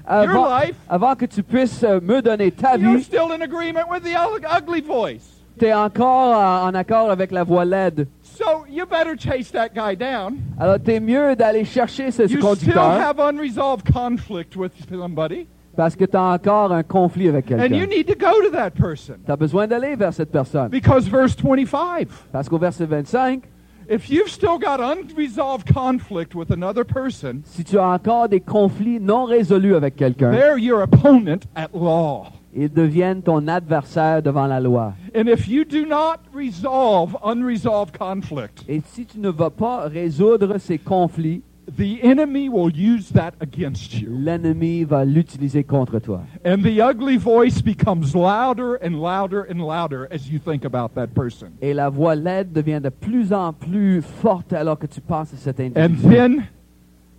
your 0.09 0.31
Avant, 0.31 0.49
life, 0.49 0.77
avant 0.89 1.17
que 1.17 1.27
tu 1.27 1.43
puisses 1.43 1.83
euh, 1.83 2.01
me 2.01 2.23
donner 2.23 2.51
ta 2.53 2.77
you're 2.77 2.97
vie, 2.99 3.03
still 3.03 3.33
in 3.33 3.43
agreement 3.43 3.89
with 3.91 4.05
the 4.05 4.15
ug- 4.15 4.47
ugly 4.49 4.81
voice. 4.81 5.43
tu 5.59 5.67
es 5.67 5.75
encore 5.75 6.37
en, 6.37 6.69
en 6.69 6.75
accord 6.75 7.11
avec 7.11 7.33
la 7.33 7.43
voix 7.43 7.65
laide. 7.65 8.07
So 8.23 8.65
you 8.69 8.87
better 8.87 9.17
chase 9.19 9.51
that 9.51 9.71
guy 9.75 9.97
down. 9.97 10.37
Alors, 10.61 10.79
t'es 10.79 11.01
mieux 11.01 11.35
d'aller 11.35 11.65
chercher 11.65 12.11
ce 12.13 12.23
You 12.23 12.29
still 12.29 12.41
conducteur 12.41 13.01
have 13.01 13.19
unresolved 13.19 13.85
conflict 13.93 14.55
with 14.57 14.71
somebody, 14.89 15.49
parce 15.77 15.95
que 15.95 16.05
tu 16.05 16.17
as 16.17 16.23
encore 16.23 16.73
un 16.73 16.83
conflit 16.83 17.29
avec 17.29 17.51
and 17.53 17.57
you 17.59 17.69
quelqu'un. 17.69 17.87
need 17.87 18.07
to 18.07 18.15
go 18.15 18.43
to 18.43 18.51
that 18.51 18.71
person. 18.71 19.17
Tu 19.25 19.31
as 19.33 19.37
besoin 19.37 19.67
d'aller 19.67 19.95
vers 19.97 20.13
cette 20.13 20.31
personne. 20.33 20.69
Because 20.69 21.07
verse 21.09 21.37
25, 21.37 22.09
Parce 22.33 22.49
qu'au 22.49 22.59
verset 22.59 22.87
25, 22.87 23.43
if 23.89 24.09
you've 24.11 24.29
still 24.31 24.59
got 24.59 24.81
unresolved 24.81 25.73
conflict 25.73 26.35
with 26.35 26.51
another 26.51 26.85
person, 26.85 27.43
si 27.45 27.63
tu 27.65 27.79
as 27.79 27.87
encore 27.89 28.29
des 28.29 28.41
conflits 28.41 28.99
non 29.01 29.25
résolus 29.25 29.75
avec 29.77 29.97
quelqu'un, 29.97 30.33
they're 30.33 30.59
your 30.59 30.83
opponent 30.83 31.47
at 31.55 31.69
law. 31.75 32.27
ils 32.59 32.73
deviennent 32.73 33.21
ton 33.23 33.47
adversaire 33.49 34.23
devant 34.23 34.47
la 34.47 34.59
loi. 34.61 34.95
And 35.15 35.29
if 35.29 35.47
you 35.47 35.65
do 35.65 35.85
not 35.85 36.17
resolve 36.35 37.15
unresolved 37.23 37.97
conflict, 37.97 38.65
Et 38.67 38.81
si 38.93 39.05
tu 39.05 39.19
ne 39.21 39.29
vas 39.29 39.51
pas 39.51 39.87
résoudre 39.89 40.57
ces 40.59 40.79
conflits, 40.79 41.43
the 41.69 42.01
enemy 42.03 42.49
will 42.49 42.71
use 42.71 43.11
that 43.11 43.33
against 43.41 43.95
you. 43.95 44.09
l'ennemi 44.11 44.85
va 44.85 45.05
l'utiliser 45.05 45.65
contre 45.65 45.99
toi. 46.01 46.21
And 46.45 46.63
the 46.63 46.81
ugly 46.81 47.17
voice 47.17 47.61
becomes 47.61 48.15
louder 48.15 48.77
and 48.77 49.01
louder 49.01 49.43
and 49.51 49.61
louder 49.61 50.07
as 50.13 50.29
you 50.31 50.39
think 50.39 50.65
about 50.65 50.95
that 50.95 51.09
person. 51.09 51.49
Et 51.61 51.75
la 51.75 51.89
voix 51.91 52.15
laide 52.15 52.53
devient 52.53 52.81
de 52.83 52.91
plus 52.91 53.33
en 53.33 53.53
plus 53.53 54.03
forte 54.03 54.53
alors 54.53 54.79
que 54.79 54.87
tu 54.87 55.01
penses 55.01 55.33
à 55.35 55.37
cet 55.37 55.59
And 55.61 55.97
then 56.09 56.47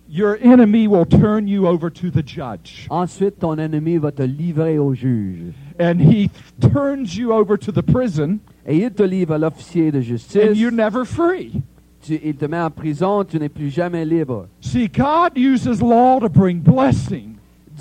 your 0.08 0.38
enemy 0.42 0.88
will 0.88 1.04
turn 1.04 1.46
you 1.46 1.66
over 1.66 1.90
to 1.90 2.10
the 2.10 2.22
judge. 2.26 2.86
Ensuite, 2.88 3.38
ton 3.40 3.58
ennemi 3.58 3.98
va 3.98 4.10
te 4.12 4.22
livrer 4.22 4.78
au 4.78 4.94
juge. 4.94 5.52
And 5.78 6.00
he 6.00 6.30
turns 6.72 7.16
you 7.16 7.32
over 7.32 7.58
to 7.58 7.70
the 7.70 7.82
prison, 7.82 8.38
Et 8.66 8.78
il 8.78 8.90
te 8.90 9.02
livre 9.02 9.34
à 9.34 9.38
l'officier 9.38 9.92
de 9.92 10.00
justice. 10.00 10.42
and 10.42 10.54
you're 10.56 10.72
never 10.74 11.04
free. 11.04 11.62
Tu- 12.00 12.20
il 12.24 12.36
te 12.36 12.44
met 12.46 12.60
en 12.60 12.70
prison, 12.70 13.24
tu 13.24 13.38
n'es 13.38 13.48
plus 13.48 13.70
jamais 13.70 14.04
libre. 14.04 14.46
See, 14.60 14.88
God 14.88 15.36
uses 15.36 15.80
law 15.80 16.20
to 16.20 16.28
bring 16.28 16.60
blessing. 16.60 17.34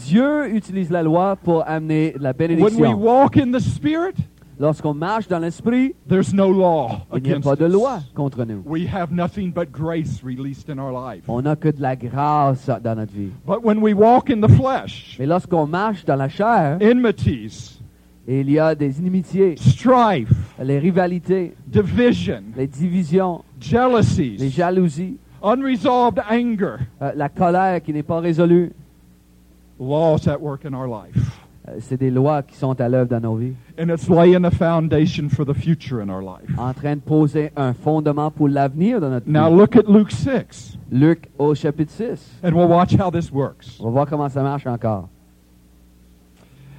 Dieu 0.06 0.48
utilise 0.54 0.90
la 0.92 1.02
loi 1.04 1.36
pour 1.36 1.68
amener 1.68 2.14
la 2.20 2.32
When 2.32 2.50
we 2.50 2.58
bénédiction. 2.72 2.94
walk 3.00 3.38
in 3.38 3.52
the 3.52 3.60
Spirit, 3.60 4.16
Lorsqu'on 4.60 4.96
marche 4.96 5.28
dans 5.28 5.38
l'esprit, 5.38 5.94
there's 6.10 6.34
no 6.34 6.52
law 6.52 7.06
il 7.16 7.22
n'y 7.22 7.32
a 7.32 7.40
pas 7.40 7.56
de 7.56 7.66
loi 7.66 8.00
contre 8.16 8.44
nous. 8.44 8.64
We 8.66 8.88
have 8.92 9.12
nothing 9.12 9.52
but 9.54 9.72
grace 9.72 10.24
released 10.24 10.68
in 10.72 10.80
our 10.80 10.92
life. 10.92 11.22
On 11.28 11.44
n'a 11.44 11.56
que 11.56 11.70
de 11.70 11.80
la 11.80 11.96
grâce 11.96 12.68
dans 12.84 12.96
notre 12.96 13.14
vie. 13.14 13.30
But 13.46 13.64
when 13.64 13.78
we 13.78 13.94
walk 13.94 14.32
in 14.32 14.42
the 14.42 14.50
flesh, 14.52 15.16
Mais 15.20 15.28
lorsqu'on 15.28 15.68
marche 15.68 16.04
dans 16.06 16.16
la 16.16 16.28
chair, 16.28 16.80
enmities, 16.82 17.80
il 18.28 18.50
y 18.50 18.58
a 18.58 18.74
des 18.74 18.98
inimitiés, 19.00 19.56
strife, 19.58 20.34
les 20.60 20.80
rivalités, 20.80 21.54
division, 21.68 22.42
les 22.58 22.66
divisions, 22.68 23.44
les 23.60 24.50
jalousies, 24.50 25.18
unresolved 25.44 26.20
anger, 26.30 26.78
euh, 27.02 27.12
la 27.16 27.30
colère 27.30 27.82
qui 27.82 27.94
n'est 27.94 28.04
pas 28.04 28.20
résolue. 28.20 28.72
laws 29.80 30.28
at 30.28 30.40
work 30.42 30.66
in 30.66 30.74
our 30.74 30.88
life. 30.88 31.40
Euh, 31.68 31.78
C'est 31.80 31.98
des 31.98 32.10
lois 32.10 32.42
qui 32.44 32.56
sont 32.56 32.80
à 32.82 32.88
l'œuvre 32.90 33.10
dans 33.10 33.20
nos 33.20 33.36
vies, 33.36 33.54
And 33.80 33.90
it's 33.90 34.10
laying 34.10 34.46
a 34.46 34.50
foundation 34.52 35.30
for 35.30 35.46
the 35.46 35.54
future 35.54 36.02
in 36.02 36.10
our 36.10 36.22
life. 36.24 36.50
en 36.58 36.74
train 36.74 36.96
de 36.96 37.02
poser 37.02 37.52
un 37.56 37.74
fondement 37.74 38.32
pour 38.32 38.48
l'avenir 38.48 39.00
de 39.02 39.08
notre 39.10 39.30
Now 39.30 39.50
vie. 39.52 39.58
look 39.58 39.76
at 39.76 39.88
Luke 39.88 40.12
6, 40.12 40.78
Luc 40.92 41.28
au 41.38 41.54
chapitre 41.54 41.92
6. 41.92 42.40
and 42.44 42.54
we'll 42.54 42.68
watch 42.70 42.94
how 42.96 43.12
this 43.12 43.32
works. 43.32 43.78
On 43.80 43.86
va 43.86 43.90
voir 43.92 44.06
comment 44.08 44.30
ça 44.30 44.42
marche 44.42 44.66
encore. 44.66 45.10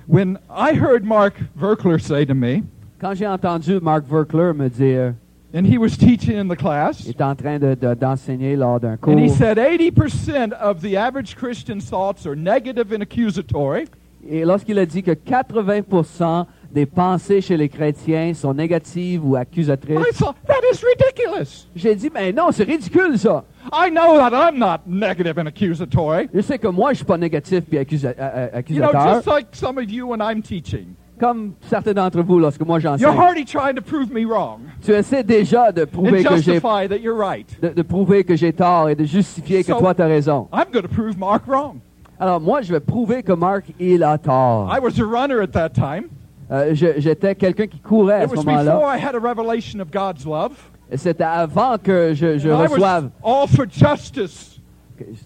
When 0.08 0.38
I 0.50 0.72
heard 0.72 1.04
Mark 1.04 1.34
Verkler 1.56 1.98
say 2.00 2.24
to 2.24 2.34
me, 2.34 2.62
Quand 2.98 3.14
j'ai 3.14 3.26
entendu 3.28 3.78
Mark 3.80 4.06
Verkler 4.08 4.52
me 4.54 4.68
dire, 4.68 5.14
and 5.54 5.64
he 5.66 5.78
was 5.78 5.96
teaching 5.96 6.36
in 6.36 6.48
the 6.48 6.52
il 6.52 6.56
class, 6.56 7.06
est 7.06 7.22
en 7.22 7.34
train 7.34 7.58
de- 7.58 7.74
de- 7.74 7.94
d'enseigner 7.94 8.56
lors 8.56 8.80
d'un 8.80 8.96
cours, 8.96 9.14
and 9.14 9.18
he 9.20 9.28
said 9.28 9.58
80% 9.58 10.52
of 10.60 10.80
the 10.80 10.96
average 10.96 11.36
Christian's 11.36 11.88
thoughts 11.88 12.26
are 12.26 12.36
negative 12.36 12.92
and 12.92 13.02
accusatory, 13.02 13.86
et 14.28 14.44
lorsqu'il 14.44 14.78
a 14.78 14.84
dit 14.86 15.02
que 15.02 15.12
80% 15.12 16.46
des 16.70 16.84
pensées 16.84 17.40
chez 17.40 17.56
les 17.56 17.68
chrétiens 17.68 18.34
sont 18.34 18.52
négatives 18.52 19.24
ou 19.24 19.36
I 19.36 19.40
accusatrices, 19.40 20.18
that 20.18 20.60
is 20.70 20.82
ridiculous. 20.84 21.66
j'ai 21.74 21.94
dit, 21.94 22.10
mais 22.12 22.32
non, 22.32 22.50
c'est 22.52 22.64
ridicule 22.64 23.18
ça. 23.18 23.44
I 23.72 23.90
know 23.90 24.18
that 24.18 24.32
I'm 24.32 24.58
not 24.58 24.80
negative 24.86 25.38
and 25.38 25.46
accusatory. 25.46 26.28
Je 26.32 26.40
sais 26.40 26.58
que 26.58 26.68
moi, 26.68 26.92
je 26.92 26.98
suis 26.98 27.04
pas 27.04 27.18
négatif 27.18 27.60
puis 27.68 27.78
accusa- 27.78 28.14
euh, 28.18 28.48
euh 28.54 28.62
You 28.68 28.76
know, 28.80 28.88
accusateur, 28.88 29.14
just 29.14 29.26
like 29.26 29.46
some 29.52 29.78
of 29.78 29.90
you 29.90 30.08
when 30.08 30.20
I'm 30.20 30.42
teaching. 30.42 30.94
Comme 31.18 31.52
certains 31.68 31.92
d'entre 31.92 32.22
vous 32.22 32.38
lorsque 32.38 32.60
moi 32.62 32.78
You're 32.78 32.96
j'enseigne. 32.98 33.18
already 33.18 33.44
trying 33.44 33.74
to 33.74 33.82
prove 33.82 34.12
me 34.12 34.24
wrong 34.24 34.60
Tu 34.82 34.92
essaies 34.92 35.22
déjà 35.24 35.72
de 35.72 35.84
prouver 35.84 36.22
que 36.24 36.36
j'ai 36.38 36.58
right. 36.58 37.60
de, 37.60 37.68
de 37.70 37.82
prouver 37.82 38.24
que 38.24 38.36
j'ai 38.36 38.52
tort 38.52 38.88
et 38.88 38.94
de 38.94 39.04
justifier 39.04 39.62
que 39.64 39.72
toi 39.72 39.94
tu 39.94 40.02
as 40.02 40.06
raison. 40.06 40.48
I'm 40.52 40.66
going 40.72 40.82
to 40.82 40.88
prove 40.88 41.18
Mark 41.18 41.42
wrong. 41.46 41.80
Alors 42.20 42.40
moi, 42.40 42.62
je 42.62 42.72
vais 42.72 42.80
prouver 42.80 43.22
que 43.22 43.32
Marc 43.32 43.66
il 43.78 44.02
a 44.02 44.16
tort. 44.18 44.72
I 44.74 44.80
was 44.80 44.98
a 45.00 45.04
runner 45.04 45.40
at 45.42 45.48
that 45.52 45.70
time. 45.70 46.04
Euh, 46.50 46.74
J'étais 46.74 47.34
quelqu'un 47.34 47.66
qui 47.66 47.78
courait 47.78 48.14
à 48.22 48.24
It 48.24 48.30
ce 48.30 48.36
was 48.36 48.42
moment-là. 48.44 48.72
before 48.74 48.88
I 48.94 48.98
had 48.98 49.14
a 49.14 49.18
revelation 49.20 49.80
of 49.80 49.90
God's 49.90 50.24
love. 50.24 50.52
Et 50.90 50.96
C'était 50.96 51.22
avant 51.24 51.76
que 51.76 52.14
je, 52.14 52.38
je 52.38 52.48
I 52.48 52.52
reçoive. 52.52 53.10
all 53.22 53.46
for 53.46 53.66
justice. 53.70 54.58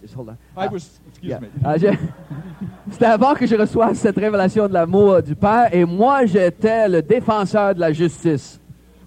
Just 0.03 0.15
hold 0.15 0.29
on. 0.31 0.33
I 0.61 0.67
Ah, 0.67 0.69
was, 0.71 1.01
excuse 1.23 1.31
yeah. 1.31 1.41
me. 1.41 1.49
Ah, 1.65 1.77
C'était 2.91 3.07
avant 3.07 3.35
que 3.35 3.47
je 3.47 3.55
reçoive 3.55 3.95
cette 3.95 4.17
révélation 4.17 4.69
de 4.69 4.75
l'amour 4.75 5.23
du 5.23 5.35
Père 5.35 5.69
et 5.73 5.85
moi 5.85 6.27
j'étais 6.27 6.89
le 6.89 7.03
défenseur 7.03 7.75
de 7.75 7.81
la 7.81 7.93
justice. 7.93 8.59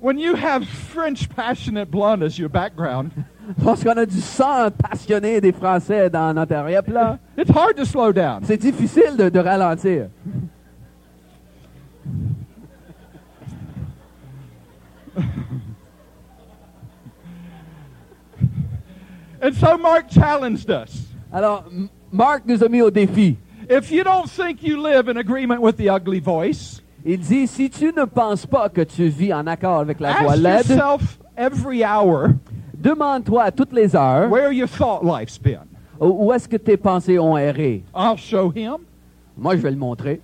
When 0.02 0.20
you 0.20 0.36
have 0.36 0.66
French 0.66 1.28
passionate 1.28 1.90
blonde 1.90 2.24
as 2.24 2.38
your 2.38 2.50
background, 2.50 3.12
Lorsqu'on 3.64 3.96
a 3.98 4.06
du 4.08 4.22
sang 4.22 4.72
passionné 4.72 5.40
des 5.40 5.52
Français 5.52 6.10
dans 6.10 6.34
notre 6.34 6.56
arrière-plan, 6.56 7.20
it's 7.38 7.52
hard 7.52 7.76
to 7.76 7.86
slow 7.86 8.12
down. 8.12 8.42
c'est 8.44 8.58
difficile 8.58 9.16
de, 9.18 9.30
de 9.30 9.40
ralentir. 9.40 10.08
And 19.42 19.56
so 19.56 19.78
Mark 19.78 20.10
challenged 20.10 20.72
us. 20.72 21.06
Alors, 21.32 21.66
Marc 22.16 22.44
nous 22.46 22.64
a 22.64 22.70
mis 22.70 22.82
au 22.82 22.90
défi. 22.90 23.38
If 23.70 23.92
you 23.92 24.04
don't 24.04 24.28
think 24.30 24.64
you 24.64 24.78
live 24.82 25.10
in 25.10 25.18
agreement 25.18 25.60
with 25.60 25.76
the 25.78 25.90
ugly 25.90 26.20
voice, 26.20 26.82
Il 27.04 27.20
dit, 27.20 27.46
si 27.48 27.70
tu 27.70 27.92
ne 27.96 28.06
penses 28.06 28.46
pas 28.48 28.68
que 28.70 28.82
tu 28.82 29.08
vis 29.10 29.32
en 29.34 29.46
accord 29.48 29.80
avec 29.80 30.00
la 30.00 30.14
voix 30.14 30.36
laide, 30.36 30.66
every 31.38 31.84
hour 31.84 32.30
demande-toi 32.74 33.44
à 33.44 33.52
toutes 33.52 33.74
les 33.74 33.96
heures 33.96 34.30
where 34.30 34.52
your 34.52 34.68
thought 34.68 35.04
life's 35.04 35.38
been. 35.38 35.68
où 36.00 36.32
est-ce 36.34 36.48
que 36.48 36.58
tes 36.58 36.78
pensées 36.78 37.20
ont 37.20 37.38
erré. 37.38 37.84
I'll 37.96 38.18
show 38.18 38.52
him. 38.56 38.78
Moi, 39.38 39.56
je 39.58 39.62
vais 39.62 39.72
le 39.72 39.78
montrer. 39.78 40.22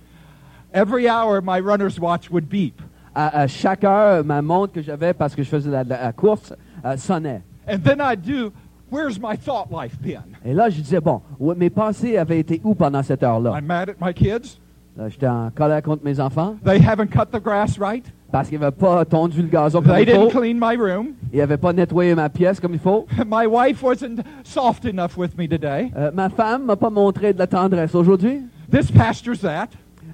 Every 0.72 1.08
hour 1.08 1.40
my 1.42 1.60
runner's 1.60 2.00
watch 2.00 2.30
would 2.30 2.48
beep. 2.48 2.80
À, 3.14 3.42
à 3.42 3.46
chaque 3.46 3.84
heure, 3.84 4.24
ma 4.24 4.40
montre 4.40 4.72
que 4.72 4.82
j'avais 4.82 5.12
parce 5.12 5.34
que 5.34 5.42
je 5.42 5.48
faisais 5.48 5.70
la, 5.70 5.84
la- 5.84 6.12
course 6.12 6.54
euh, 6.84 6.96
sonnait. 6.96 7.42
And 7.68 7.78
then 7.84 8.00
I'd 8.00 8.22
do, 8.22 8.52
where's 8.92 9.18
my 9.18 9.36
thought 9.36 9.68
life 9.72 9.98
been? 10.00 10.22
Et 10.44 10.52
là, 10.54 10.68
je 10.70 10.80
disais, 10.80 11.00
bon, 11.00 11.20
où- 11.40 11.54
mes 11.54 11.70
pensées 11.70 12.16
avaient 12.18 12.38
été 12.40 12.60
où 12.62 12.74
pendant 12.74 13.02
cette 13.02 13.22
heure-là? 13.22 13.54
I'm 13.58 13.66
mad 13.66 13.88
at 13.90 13.94
my 14.00 14.12
kids. 14.14 14.58
Là, 14.96 15.08
J'étais 15.08 15.26
en 15.26 15.50
colère 15.50 15.82
contre 15.82 16.04
mes 16.04 16.20
enfants 16.20 16.56
They 16.66 16.78
haven't 16.78 17.06
cut 17.08 17.30
the 17.32 17.42
grass 17.42 17.78
right. 17.78 18.04
parce 18.30 18.48
qu'ils 18.50 18.60
n'avaient 18.60 18.76
pas 18.76 19.02
tondu 19.06 19.40
le 19.40 19.48
gazon 19.48 19.80
comme 19.80 19.90
They 19.92 20.02
il 20.02 20.06
didn't 20.06 20.30
faut. 20.30 20.38
clean 20.40 20.54
my 20.60 20.76
room. 20.76 21.14
Ils 21.32 21.38
n'avaient 21.38 21.56
pas 21.56 21.72
nettoyé 21.72 22.14
ma 22.14 22.28
pièce 22.28 22.60
comme 22.60 22.74
il 22.74 22.78
faut. 22.78 23.06
My 23.26 23.46
wife 23.46 23.82
wasn't 23.82 24.20
soft 24.44 24.84
enough 24.84 25.16
with 25.16 25.34
me 25.38 25.48
today. 25.48 25.90
Euh, 25.96 26.10
ma 26.12 26.28
femme 26.28 26.66
m'a 26.66 26.76
pas 26.76 26.90
montré 26.90 27.32
de 27.32 27.38
la 27.38 27.46
tendresse 27.46 27.94
aujourd'hui. 27.94 28.42
This 28.70 28.90
pastor's 28.90 29.40
that. 29.40 29.68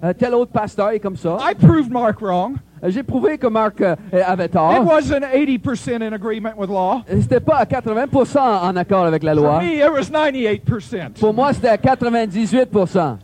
Euh, 0.04 0.12
tel 0.16 0.32
autre 0.34 0.52
pasteur 0.52 0.90
est 0.90 1.00
comme 1.00 1.16
ça. 1.16 1.38
I 1.40 1.54
proved 1.56 1.90
Mark 1.90 2.20
wrong. 2.20 2.54
Euh, 2.82 2.90
J'ai 2.90 3.02
prouvé 3.02 3.38
que 3.38 3.46
Marc 3.46 3.80
euh, 3.80 3.96
avait 4.26 4.46
It 4.46 4.52
tort. 4.52 4.84
wasn't 4.84 5.22
80% 5.24 6.02
in 6.02 6.12
agreement 6.12 6.52
with 6.56 6.70
law. 6.70 7.02
Euh, 7.10 7.20
C'était 7.20 7.40
pas 7.40 7.56
à 7.56 7.64
80% 7.64 8.38
en 8.38 8.76
accord 8.76 9.04
avec 9.04 9.22
la 9.22 9.34
For 9.34 9.42
loi. 9.42 9.60
me, 9.62 9.78
it 9.84 9.90
was 9.90 10.10
98%. 10.10 11.18
Pour 11.20 11.34
moi, 11.34 11.52
c'était 11.52 11.68
à 11.68 11.76
98%. 11.76 13.18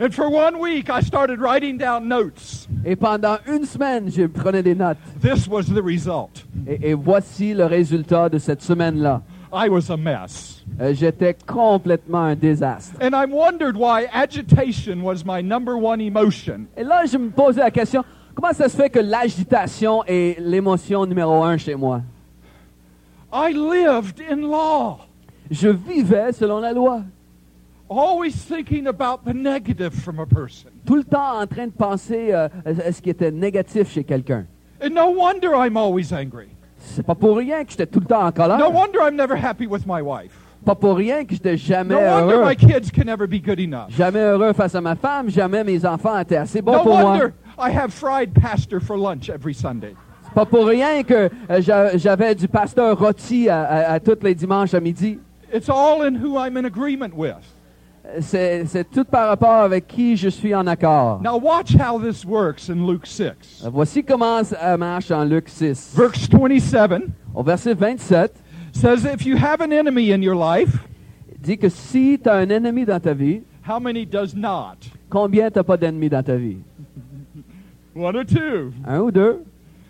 And 0.00 0.12
for 0.12 0.28
one 0.28 0.58
week, 0.58 0.90
I 0.90 1.00
started 1.00 1.38
writing 1.40 1.78
down 1.78 2.08
notes. 2.08 2.66
Et 2.84 2.96
pendant 2.96 3.36
une 3.46 3.64
semaine, 3.64 4.10
je 4.10 4.26
prenais 4.26 4.62
des 4.62 4.74
notes. 4.74 4.98
This 5.22 5.46
was 5.46 5.66
the 5.72 5.80
result. 5.80 6.44
Et, 6.66 6.90
et 6.90 6.94
voici 6.94 7.54
le 7.54 7.66
résultat 7.66 8.28
de 8.28 8.38
cette 8.38 8.60
semaine-là. 8.60 9.22
I 9.54 9.68
was 9.68 9.90
a 9.90 9.96
mess. 9.96 10.62
Euh, 10.80 10.92
J'étais 10.94 11.34
complètement 11.46 12.24
un 12.24 12.34
désastre. 12.34 12.96
And 13.00 13.14
I 13.14 13.24
wondered 13.26 13.76
why 13.76 14.06
agitation 14.12 15.02
was 15.02 15.24
my 15.24 15.42
number 15.42 15.76
one 15.76 16.00
emotion. 16.00 16.66
Et 16.76 16.82
là, 16.82 17.04
je 17.06 17.16
me 17.16 17.30
posais 17.30 17.60
la 17.60 17.70
question, 17.70 18.02
comment 18.34 18.52
ça 18.52 18.68
se 18.68 18.76
fait 18.76 18.90
que 18.90 18.98
l'agitation 18.98 20.02
est 20.06 20.38
l'émotion 20.40 21.06
numéro 21.06 21.42
un 21.44 21.56
chez 21.56 21.76
moi? 21.76 22.02
I 23.32 23.52
lived 23.52 24.20
in 24.30 24.42
law, 24.48 25.00
Je 25.50 25.68
vivais 25.68 26.32
selon 26.32 26.60
la 26.60 26.72
loi. 26.72 27.02
always 27.90 28.32
thinking 28.34 28.86
about 28.88 29.24
the 29.24 29.34
negative 29.34 29.92
from 29.94 30.18
a 30.18 30.26
person. 30.26 30.70
Tout 30.86 30.96
le 30.96 31.04
temps 31.04 31.38
en 31.40 31.46
train 31.46 31.66
de 31.66 31.72
penser 31.72 32.32
euh, 32.32 32.48
à 32.64 32.90
ce 32.92 33.00
qui 33.00 33.10
était 33.10 33.30
négatif 33.30 33.90
chez 33.92 34.02
quelqu'un? 34.04 34.46
And 34.82 34.90
no 34.94 35.10
wonder 35.10 35.54
I'm 35.54 35.76
always 35.76 36.12
angry. 36.12 36.48
C'est 36.84 37.04
pas 37.04 37.14
pour 37.14 37.36
rien 37.36 37.64
que 37.64 37.70
j'étais 37.70 37.86
tout 37.86 38.00
le 38.00 38.06
temps 38.06 38.24
en 38.24 38.30
colère. 38.32 38.58
No 38.58 38.70
wonder 38.70 38.98
I'm 39.00 39.16
never 39.16 39.34
happy 39.36 39.66
with 39.66 39.86
my 39.86 40.00
wife. 40.02 40.32
Pas 40.64 40.74
pour 40.74 40.96
rien 40.96 41.24
que 41.24 41.34
j'étais 41.34 41.56
jamais 41.56 41.94
No 41.94 42.00
wonder 42.00 42.34
heureux. 42.36 42.44
my 42.48 42.56
kids 42.56 42.90
can 42.94 43.04
never 43.04 43.26
be 43.26 43.40
good 43.44 43.60
enough. 43.60 43.86
Jamais 43.90 44.20
heureux 44.20 44.52
face 44.52 44.74
à 44.74 44.80
ma 44.80 44.94
femme, 44.96 45.28
jamais 45.28 45.62
mes 45.64 45.84
enfants 45.84 46.18
étaient 46.18 46.36
assez 46.36 46.62
bons 46.62 46.72
No 46.72 46.78
pour 46.82 46.98
moi. 46.98 47.10
wonder 47.12 47.32
I 47.58 47.70
have 47.70 47.92
fried 47.92 48.32
pastor 48.34 48.80
for 48.80 48.96
lunch 48.96 49.28
every 49.28 49.54
Sunday. 49.54 49.94
C'est 50.24 50.34
pas 50.34 50.46
pour 50.46 50.66
rien 50.66 51.02
que 51.02 51.28
euh, 51.50 51.60
j'a- 51.60 51.96
j'avais 51.96 52.34
du 52.34 52.48
pasteur 52.48 52.98
rôti 52.98 53.48
à, 53.48 53.62
à- 53.62 53.92
à 53.92 54.00
tous 54.00 54.18
les 54.22 54.34
dimanches 54.34 54.74
à 54.74 54.80
midi. 54.80 55.18
It's 55.52 55.68
all 55.68 56.02
in 56.02 56.16
who 56.16 56.36
I'm 56.38 56.56
in 56.56 56.64
agreement 56.64 57.14
with. 57.14 57.36
C'est 58.20 58.84
tout 58.90 59.04
par 59.04 59.28
rapport 59.28 59.62
avec 59.62 59.86
qui 59.86 60.16
je 60.16 60.28
suis 60.28 60.54
en 60.54 60.66
accord. 60.66 61.20
Now 61.22 61.38
watch 61.38 61.74
how 61.74 61.98
this 61.98 62.24
works 62.24 62.68
in 62.68 62.86
Luke 62.86 63.06
6. 63.06 63.62
Euh, 63.64 63.70
Voici 63.72 64.04
comment 64.04 64.44
ça 64.44 64.76
marche 64.76 65.10
en 65.10 65.24
Luc 65.24 65.48
6. 65.48 65.94
Verse 65.96 66.28
27 66.28 67.02
Au 67.34 67.42
verset 67.42 67.74
27, 67.74 68.32
says, 68.72 69.04
If 69.04 69.24
you 69.24 69.36
have 69.36 69.60
an 69.62 69.72
enemy 69.72 70.12
in 70.12 70.22
your 70.22 70.36
life, 70.36 70.76
il 71.32 71.38
dit 71.40 71.58
que 71.58 71.68
si 71.70 72.18
tu 72.22 72.28
as 72.28 72.36
un 72.36 72.50
ennemi 72.50 72.84
dans 72.84 73.00
ta 73.00 73.14
vie, 73.14 73.42
how 73.66 73.80
many 73.80 74.04
does 74.04 74.34
not? 74.34 74.76
combien 75.08 75.50
tu 75.50 75.62
pas 75.62 75.76
d'ennemis 75.76 76.10
dans 76.10 76.22
ta 76.22 76.36
vie? 76.36 76.58
One 77.96 78.16
or 78.16 78.24
two. 78.24 78.72
Un 78.86 79.00
ou 79.00 79.10
deux? 79.10 79.42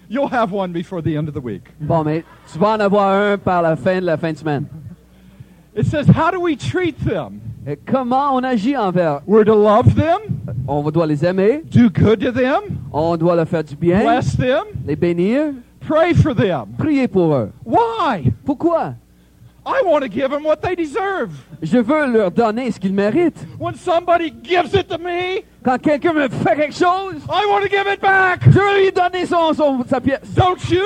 You'll 0.09 0.29
have 0.29 0.53
one 0.53 0.73
before 0.73 1.03
the 1.03 1.17
end 1.17 1.29
of 1.29 1.35
the 1.35 1.43
week. 1.43 1.63
Bon, 1.81 2.05
mais 2.05 2.23
tu 2.53 2.59
vas 2.59 2.77
en 2.77 2.81
avoir 2.81 3.11
un 3.11 3.39
par 3.39 3.63
la 3.63 3.75
fin 3.75 4.01
de 4.01 4.07
la 4.07 4.17
fin 4.17 4.33
de 4.33 4.39
semaine. 4.39 4.67
It 5.75 5.87
says, 5.87 6.07
How 6.07 6.31
do 6.31 6.39
we 6.41 6.57
treat 6.57 6.97
them? 7.05 7.41
Et 7.67 7.77
comment 7.77 8.35
on 8.35 8.43
agit 8.45 8.77
envers? 8.77 9.21
We're 9.27 9.45
to 9.45 9.55
love 9.55 9.95
them, 9.95 10.21
On 10.69 10.83
doit 10.91 11.07
les 11.07 11.25
aimer, 11.25 11.63
do 11.71 11.89
good 11.89 12.21
to 12.21 12.31
them, 12.31 12.63
on 12.93 13.17
doit 13.17 13.35
leur 13.37 13.49
faire 13.49 13.65
du 13.65 13.75
bien, 13.77 14.01
bless 14.03 14.37
them, 14.37 14.65
les 14.87 14.97
bénir, 14.97 15.55
pray 15.81 16.13
for 16.15 16.35
them. 16.35 16.67
prier 16.79 17.09
pour 17.09 17.35
eux. 17.35 17.51
Why? 17.65 18.33
Pourquoi? 18.45 18.95
I 19.67 19.81
want 19.87 20.01
to 20.03 20.09
give 20.11 20.29
them 20.31 20.45
what 20.45 20.57
they 20.61 20.77
deserve. 20.77 21.31
Je 21.63 21.79
veux 21.79 22.07
leur 22.13 22.31
donner 22.31 22.71
ce 22.71 22.79
qu'ils 22.79 22.93
méritent. 22.93 23.47
When 23.59 23.75
somebody 23.75 24.31
gives 24.43 24.75
it 24.75 24.89
to 24.91 24.99
me, 24.99 25.43
Quand 25.65 25.79
quelqu'un 25.81 26.13
me 26.13 26.29
fait 26.29 26.57
quelque 26.57 26.75
chose, 26.75 27.23
I 27.31 27.47
want 27.51 27.63
to 27.63 27.69
give 27.71 27.87
it 27.91 27.99
back. 28.03 28.41
je 28.45 28.51
veux 28.51 28.83
lui 28.85 28.93
donner 28.93 29.25
son, 29.25 29.55
son- 29.55 29.83
sa 29.89 30.03
pièce. 30.03 30.21
Don't 30.35 30.59
you? 30.71 30.85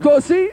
Toi 0.00 0.16
aussi? 0.16 0.48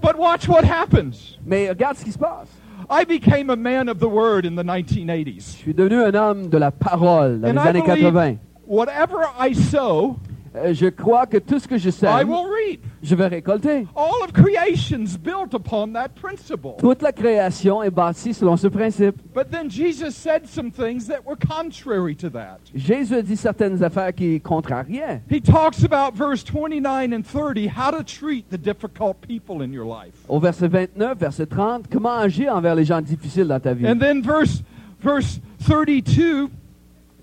But 0.00 0.18
watch 0.18 0.48
what 0.48 0.64
happens. 0.64 1.38
Mais 1.44 1.68
regarde 1.68 1.98
ce 1.98 2.04
qui 2.04 2.12
se 2.12 2.18
passe. 2.18 2.48
I 2.90 3.04
became 3.04 3.50
a 3.50 3.56
man 3.56 3.88
of 3.88 3.98
the 3.98 4.08
word 4.08 4.44
in 4.44 4.56
the 4.56 4.62
1980s. 4.64 5.04
Je 5.04 5.04
1980s. 5.04 5.40
suis 5.62 5.74
devenu 5.74 6.02
un 6.02 6.14
homme 6.14 6.48
de 6.48 6.58
la 6.58 6.70
parole 6.70 7.40
dans 7.40 7.48
And 7.48 7.52
les 7.52 7.58
I 7.64 7.68
années 7.68 7.82
believe 7.82 8.12
80. 8.12 8.36
whatever 8.66 9.26
I 9.40 9.54
sow, 9.54 10.16
Euh, 10.56 10.72
je 10.72 10.86
crois 10.86 11.26
que 11.26 11.38
tout 11.38 11.58
ce 11.58 11.66
que 11.66 11.76
je 11.76 11.90
sème, 11.90 12.10
I 12.16 12.22
will 12.24 12.46
reap. 12.46 12.83
Je 13.04 13.14
vais 13.14 13.26
récolter. 13.26 13.86
All 13.94 14.24
of 14.24 14.32
creation's 14.32 15.16
built 15.16 15.54
upon 15.54 15.92
that 15.92 16.08
principle. 16.20 16.76
Toute 16.78 17.02
la 17.02 17.12
création 17.12 17.82
est 17.82 17.90
bâtie 17.90 18.32
selon 18.32 18.56
ce 18.56 18.66
principe. 18.66 19.16
But 19.34 19.50
then 19.50 19.68
Jesus 19.68 20.16
said 20.16 20.46
some 20.46 20.70
things 20.70 21.06
that 21.08 21.24
were 21.24 21.36
contrary 21.36 22.16
to 22.16 22.30
that. 22.30 22.58
Jésus 22.74 23.22
dit 23.22 23.36
certaines 23.36 23.82
affaires 23.82 24.14
qui 24.14 24.40
contrariaient. 24.40 25.20
He 25.30 25.40
talks 25.40 25.84
about 25.84 26.14
verse 26.14 26.42
29 26.42 27.12
and 27.12 27.22
30, 27.22 27.68
how 27.68 27.90
to 27.90 28.02
treat 28.02 28.48
the 28.50 28.58
difficult 28.58 29.20
people 29.20 29.62
in 29.62 29.72
your 29.72 29.86
life. 29.86 30.14
Au 30.28 30.40
verset 30.40 30.68
29, 30.68 31.18
verset 31.18 31.46
30, 31.46 31.88
comment 31.88 32.18
agir 32.18 32.54
envers 32.54 32.74
les 32.74 32.84
gens 32.84 33.02
difficiles 33.02 33.48
dans 33.48 33.60
ta 33.60 33.74
vie. 33.74 33.86
And 33.86 33.98
then 33.98 34.22
verse 34.22 34.62
verse 35.00 35.40
32, 35.66 36.50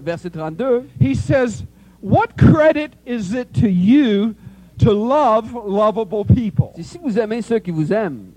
Verset 0.02 0.34
32, 0.34 0.90
he 1.00 1.14
says, 1.14 1.64
"What 2.00 2.36
credit 2.36 2.94
is 3.06 3.34
it 3.34 3.54
to 3.56 3.70
you 3.70 4.36
to 4.84 4.92
love 4.92 5.54
lovable 5.68 6.26
people?" 6.26 6.72
si 6.82 6.98
vous 6.98 7.18
aimez 7.18 7.42
ceux 7.42 7.60
qui 7.60 7.72
vous 7.72 7.92
aiment, 7.94 8.32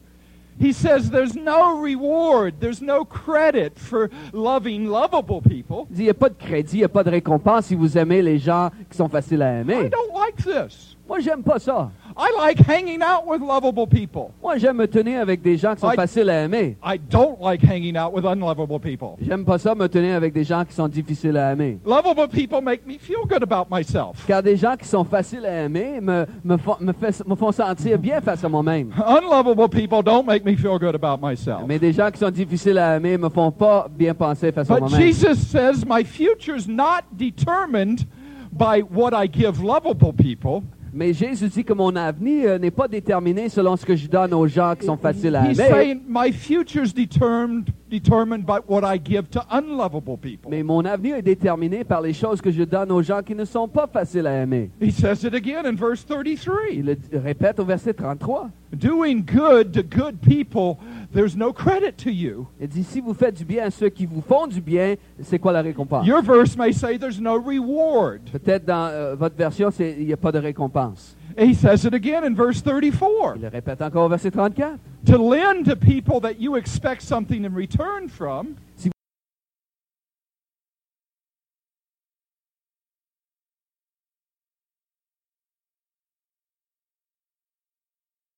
He 0.61 0.73
says 0.73 1.11
there's 1.11 1.35
no 1.35 1.81
reward, 1.83 2.61
there's 2.61 2.81
no 2.81 3.05
credit 3.05 3.73
for 3.77 4.09
loving 4.33 4.87
lovable 4.87 5.43
people. 5.43 5.89
il 5.91 6.05
n'y 6.05 6.11
a 6.11 6.15
pas 6.15 6.29
de 6.29 6.37
crédit, 6.37 6.77
il 6.77 6.79
n'y 6.79 6.85
a 6.85 6.89
pas 6.89 7.03
de 7.03 7.11
récompense 7.11 7.67
si 7.67 7.75
vous 7.75 7.99
aimez 7.99 8.23
les 8.23 8.39
gens 8.39 8.71
qui 8.89 8.97
sont 8.97 9.09
faciles 9.09 9.43
à 9.43 9.53
I 9.59 9.61
aimer. 9.63 9.91
don't 9.91 10.13
like 10.15 10.25
like 10.47 10.69
this. 10.69 10.97
Moi, 11.09 11.19
j'aime 11.19 11.43
pas 11.43 11.59
ça. 11.59 11.91
I 12.17 12.31
like 12.39 12.61
hanging 12.61 13.03
out 13.03 13.27
with 13.27 13.41
lovable 13.41 13.89
people. 13.89 14.31
Moi, 14.41 14.57
j'aime 14.59 14.77
me 14.77 14.87
tenir 14.87 15.21
avec 15.21 15.43
des 15.43 15.57
gens 15.57 15.75
qui 15.75 15.81
sont 15.81 15.91
I- 15.91 15.97
faciles 15.97 16.31
à 16.31 16.45
aimer. 16.45 16.77
I 16.85 16.97
don't 17.11 17.41
like 17.41 17.61
hanging 17.65 17.97
out 17.97 18.13
with 18.15 18.25
unlovable 18.25 18.79
people. 18.79 19.17
J'aime 19.21 19.45
pas 19.45 19.59
ça 19.59 19.75
me 19.75 19.89
tenir 19.89 20.15
avec 20.15 20.33
des 20.33 20.45
gens 20.45 20.65
qui 20.65 20.75
sont 20.75 20.87
difficiles 20.87 21.37
à 21.37 21.51
aimer. 21.53 21.79
Lovable 21.85 22.29
people 22.29 22.61
make 22.63 22.87
me 22.87 22.99
feel 22.99 23.27
good 23.29 23.43
about 23.43 23.67
myself. 23.69 24.25
Car 24.29 24.43
des 24.45 24.57
gens 24.57 24.77
qui 24.77 24.87
sont 24.87 25.03
faciles 25.05 25.45
à 25.45 25.65
aimer 25.65 26.01
me, 26.01 26.25
me, 26.45 26.57
font, 26.57 26.77
me, 26.81 26.93
fait- 26.93 27.27
me 27.27 27.35
font 27.35 27.51
sentir 27.51 27.99
bien 27.99 28.21
face 28.21 28.45
à 28.45 28.49
moi-même. 28.49 28.93
Unlovable 29.05 29.69
people 29.69 30.03
don't 30.05 30.25
make 30.25 30.45
me 30.45 30.55
feel 30.55 30.79
good 30.79 30.95
about 30.95 31.19
myself. 31.21 31.63
Mais 31.67 31.81
des 31.81 31.93
gens 31.93 32.13
qui 32.13 32.19
sont 32.21 32.31
difficiles 32.31 32.79
à 32.79 32.97
aimer 32.97 33.19
me 33.19 33.29
font 33.29 33.51
pas 33.51 33.89
bien 33.91 34.15
penser 34.15 34.53
face 34.53 34.71
à 34.71 34.75
But 34.75 34.81
moi-même. 34.83 35.01
Jesus 35.01 35.35
says 35.49 35.85
my 35.85 36.05
future's 36.05 36.69
not 36.69 37.03
determined 37.13 38.07
by 38.53 38.83
what 38.83 39.13
I 39.13 39.27
give 39.27 39.61
lovable 39.65 40.13
people. 40.13 40.63
Mais 40.97 41.13
Jésus 41.13 41.49
dit 41.49 41.65
que 41.65 41.73
mon 41.73 41.95
avenir 41.97 42.51
euh, 42.51 42.59
n'est 42.59 42.71
pas 42.71 42.87
déterminé 42.87 43.49
selon 43.49 43.77
ce 43.77 43.85
que 43.85 43.97
je 43.97 44.07
donne 44.07 44.33
aux 44.33 44.47
gens 44.47 44.75
qui 44.79 44.87
sont 44.87 44.97
faciles 44.97 45.35
à 45.35 45.51
He's 45.51 45.59
aimer. 45.59 45.69
saying 45.71 46.01
my 46.09 46.31
future's 46.33 46.95
determined 46.95 47.67
determined 48.01 48.45
by 48.45 48.59
what 48.67 48.85
I 48.85 48.99
give 48.99 49.31
to 49.31 49.45
unlovable 49.51 50.17
people. 50.17 50.51
Mais 50.51 50.63
mon 50.63 50.85
avenir 50.85 51.17
est 51.17 51.23
déterminé 51.23 51.85
par 51.85 52.01
les 52.01 52.13
choses 52.13 52.41
que 52.41 52.51
je 52.51 52.65
donne 52.65 52.91
aux 52.91 53.03
gens 53.03 53.23
qui 53.23 53.35
ne 53.35 53.45
sont 53.45 53.69
pas 53.69 53.87
faciles 53.87 54.27
à 54.27 54.43
aimer. 54.43 54.71
He 54.81 54.91
says 54.91 55.25
it 55.25 55.35
again 55.35 55.65
in 55.65 55.77
verse 55.77 56.05
33. 56.05 56.55
Il 56.73 56.87
le 56.87 57.19
répète 57.19 57.61
au 57.61 57.65
verset 57.65 57.95
33. 57.95 58.51
Doing 58.73 59.23
good 59.25 59.73
to 59.73 59.83
good 59.83 60.21
people, 60.21 60.79
there's 61.13 61.37
no 61.37 61.53
credit 61.53 61.97
to 61.99 62.11
you. 62.11 62.49
Il 62.61 62.69
dit, 62.69 62.83
si 62.83 63.01
vous 63.01 63.15
faites 63.15 63.37
du 63.37 63.45
bien 63.45 63.67
à 63.67 63.71
ceux 63.71 63.89
qui 63.89 64.05
vous 64.05 64.21
font 64.21 64.49
du 64.49 64.61
bien, 64.61 64.97
c'est 65.23 65.39
quoi 65.39 65.53
la 65.53 65.63
récompense? 65.63 66.05
Your 66.07 66.23
verse 66.23 66.57
may 66.57 66.73
say 66.73 66.99
there's 66.99 67.21
no 67.21 67.41
reward. 67.41 68.23
Peut-être 68.33 68.65
dans 68.65 68.89
euh, 68.91 69.15
votre 69.15 69.37
version, 69.37 69.71
il 69.79 70.07
n'y 70.07 70.13
a 70.13 70.17
pas 70.17 70.33
de 70.33 70.41
récompense. 70.41 71.17
He 71.37 71.55
says 71.55 71.85
it 71.85 71.95
again 71.95 72.25
in 72.25 72.35
verse 72.35 72.61
34. 72.63 73.37
Il 73.37 73.43
le 73.43 73.49
répète 73.49 73.83
encore 73.83 74.07
au 74.07 74.09
verset 74.09 74.31
34. 74.31 74.79
To 75.07 75.19
lend 75.19 75.65
to 75.67 75.77
people 75.77 76.21
that 76.21 76.41
you 76.41 76.57
expect 76.57 77.03
something 77.03 77.45
in 77.45 77.55
return 77.55 78.09
from, 78.09 78.57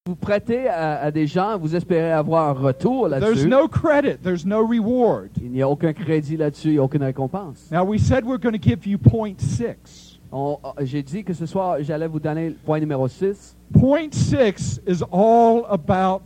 Vous 0.07 0.15
prêtez 0.15 0.69
à, 0.69 1.01
à 1.01 1.11
des 1.11 1.27
gens, 1.27 1.59
vous 1.59 1.75
espérez 1.75 2.13
avoir 2.13 2.49
un 2.49 2.53
retour 2.53 3.09
there's 3.09 3.21
là-dessus. 3.21 3.49
no 3.49 3.67
credit, 3.67 4.23
there's 4.23 4.47
no 4.47 4.65
reward. 4.65 5.31
Il 5.43 5.51
n'y 5.51 5.63
a 5.63 5.69
aucun 5.69 5.93
crédit 5.93 6.37
là-dessus, 6.37 6.69
il 6.69 6.73
n'y 6.75 6.79
a 6.79 6.83
aucune 6.85 7.03
récompense. 7.03 7.69
Now, 7.73 7.83
we 7.85 7.99
said 7.99 8.25
we're 8.25 8.39
going 8.39 8.57
to 8.57 8.63
give 8.63 8.87
you 8.87 8.99
point 8.99 9.41
six. 9.41 10.06
Euh, 10.33 10.57
J'ai 10.81 11.03
dit 11.03 11.24
que 11.24 11.33
ce 11.33 11.47
soir, 11.47 11.77
j'allais 11.81 12.09
vous 12.09 12.20
donner 12.20 12.51
le 12.51 12.55
point 12.55 12.81
numéro 12.81 13.09
6. 13.09 13.57
Point 13.72 14.12
six 14.12 14.81
is 14.87 15.03
all 15.11 15.64
about 15.68 16.22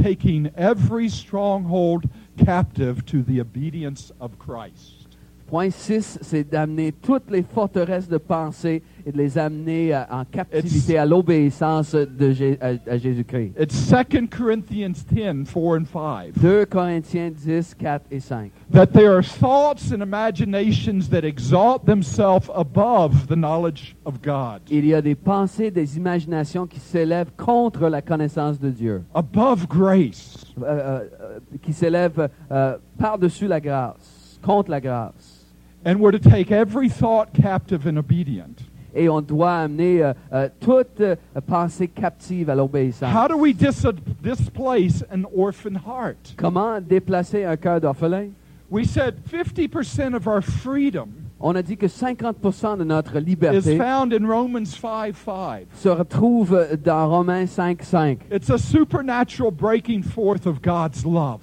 taking 0.00 0.50
every 0.56 1.08
stronghold 1.08 2.04
captive 2.36 3.04
to 3.04 3.22
the 3.22 3.40
obedience 3.40 4.12
of 4.20 4.38
Christ. 4.38 5.02
Point 5.48 5.72
6, 5.74 6.18
c'est 6.22 6.44
d'amener 6.44 6.92
toutes 6.92 7.30
les 7.30 7.42
forteresses 7.42 8.08
de 8.08 8.16
pensée 8.16 8.82
et 9.06 9.12
de 9.12 9.18
les 9.18 9.38
amener 9.38 9.94
en 10.10 10.24
captivité 10.24 10.98
à 10.98 11.06
l'obéissance 11.06 11.94
de 11.94 12.32
Jé- 12.32 12.58
à- 12.60 12.90
à 12.90 12.96
Jésus-Christ. 12.98 13.52
It's 13.60 13.90
2 13.90 14.26
Corinthians 14.28 15.04
10 15.10 15.44
4 15.52 15.76
and 15.80 15.84
5. 15.86 16.32
2 16.40 16.66
Corinthiens 16.66 17.30
10, 17.30 17.74
4 17.74 18.02
et 18.10 18.20
5. 18.20 18.50
That 18.72 18.86
there 18.88 19.10
are 19.14 19.22
thoughts 19.22 19.92
and 19.92 20.02
imaginations 20.02 21.08
that 21.10 21.24
exalt 21.24 21.84
themselves 21.86 22.50
above 22.54 23.26
the 23.28 23.36
knowledge 23.36 23.94
of 24.04 24.20
God, 24.22 24.60
Il 24.70 24.86
y 24.86 24.94
a 24.94 25.02
des 25.02 25.14
pensées, 25.14 25.70
des 25.70 25.96
imaginations 25.96 26.66
qui 26.66 26.80
s'élèvent 26.80 27.32
contre 27.36 27.88
la 27.88 28.02
connaissance 28.02 28.58
de 28.58 28.70
Dieu, 28.70 29.02
above 29.14 29.66
grace. 29.68 30.38
euh, 30.60 30.64
euh, 30.64 31.00
euh, 31.20 31.38
qui 31.62 31.72
s'élèvent 31.72 32.28
euh, 32.50 32.76
par-dessus 32.98 33.46
la 33.48 33.60
grâce, 33.60 34.38
contre 34.42 34.70
la 34.70 34.80
grâce. 34.80 35.46
And 35.84 35.96
we're 35.96 36.12
to 36.12 36.18
take 36.18 36.52
every 36.52 36.88
thought 36.88 37.32
captive 37.32 37.86
and 37.88 37.96
obedient. 37.96 38.61
Et 38.94 39.08
on 39.08 39.20
doit 39.20 39.54
amener 39.54 40.02
euh, 40.02 40.12
euh, 40.32 40.48
toute 40.60 41.00
euh, 41.00 41.16
pensée 41.46 41.88
captive 41.88 42.50
à 42.50 42.54
l'obéissance. 42.54 43.12
How 43.14 43.28
do 43.28 43.36
we 43.36 43.54
dis- 43.54 43.86
displace 44.22 45.04
an 45.12 45.24
orphan 45.34 45.76
heart? 45.76 46.34
Comment 46.36 46.80
déplacer 46.80 47.44
un 47.44 47.56
cœur 47.56 47.80
d'orphelin? 47.80 48.30
We 48.70 48.86
said 48.86 49.16
50% 49.30 50.14
of 50.14 50.26
our 50.26 50.42
freedom 50.42 51.08
On 51.44 51.56
a 51.56 51.62
dit 51.62 51.76
que 51.76 51.88
50% 51.88 52.78
de 52.78 52.84
notre 52.84 53.16
is 53.16 53.20
liberté 53.24 53.76
found 53.76 54.12
in 54.12 54.24
Romans 54.24 54.64
5 54.64 55.16
5. 55.16 55.66
se 55.74 55.88
retrouve 55.88 56.56
dans 56.82 57.08
Romains 57.08 57.48
5, 57.48 57.82
5. 57.82 58.18
It's 58.30 58.48
a 58.48 58.56
supernatural 58.58 59.50
breaking 59.50 60.04
forth 60.04 60.46
of 60.46 60.62
God's 60.62 61.04
love, 61.04 61.40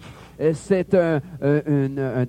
C'est 0.53 0.93
un, 0.93 1.19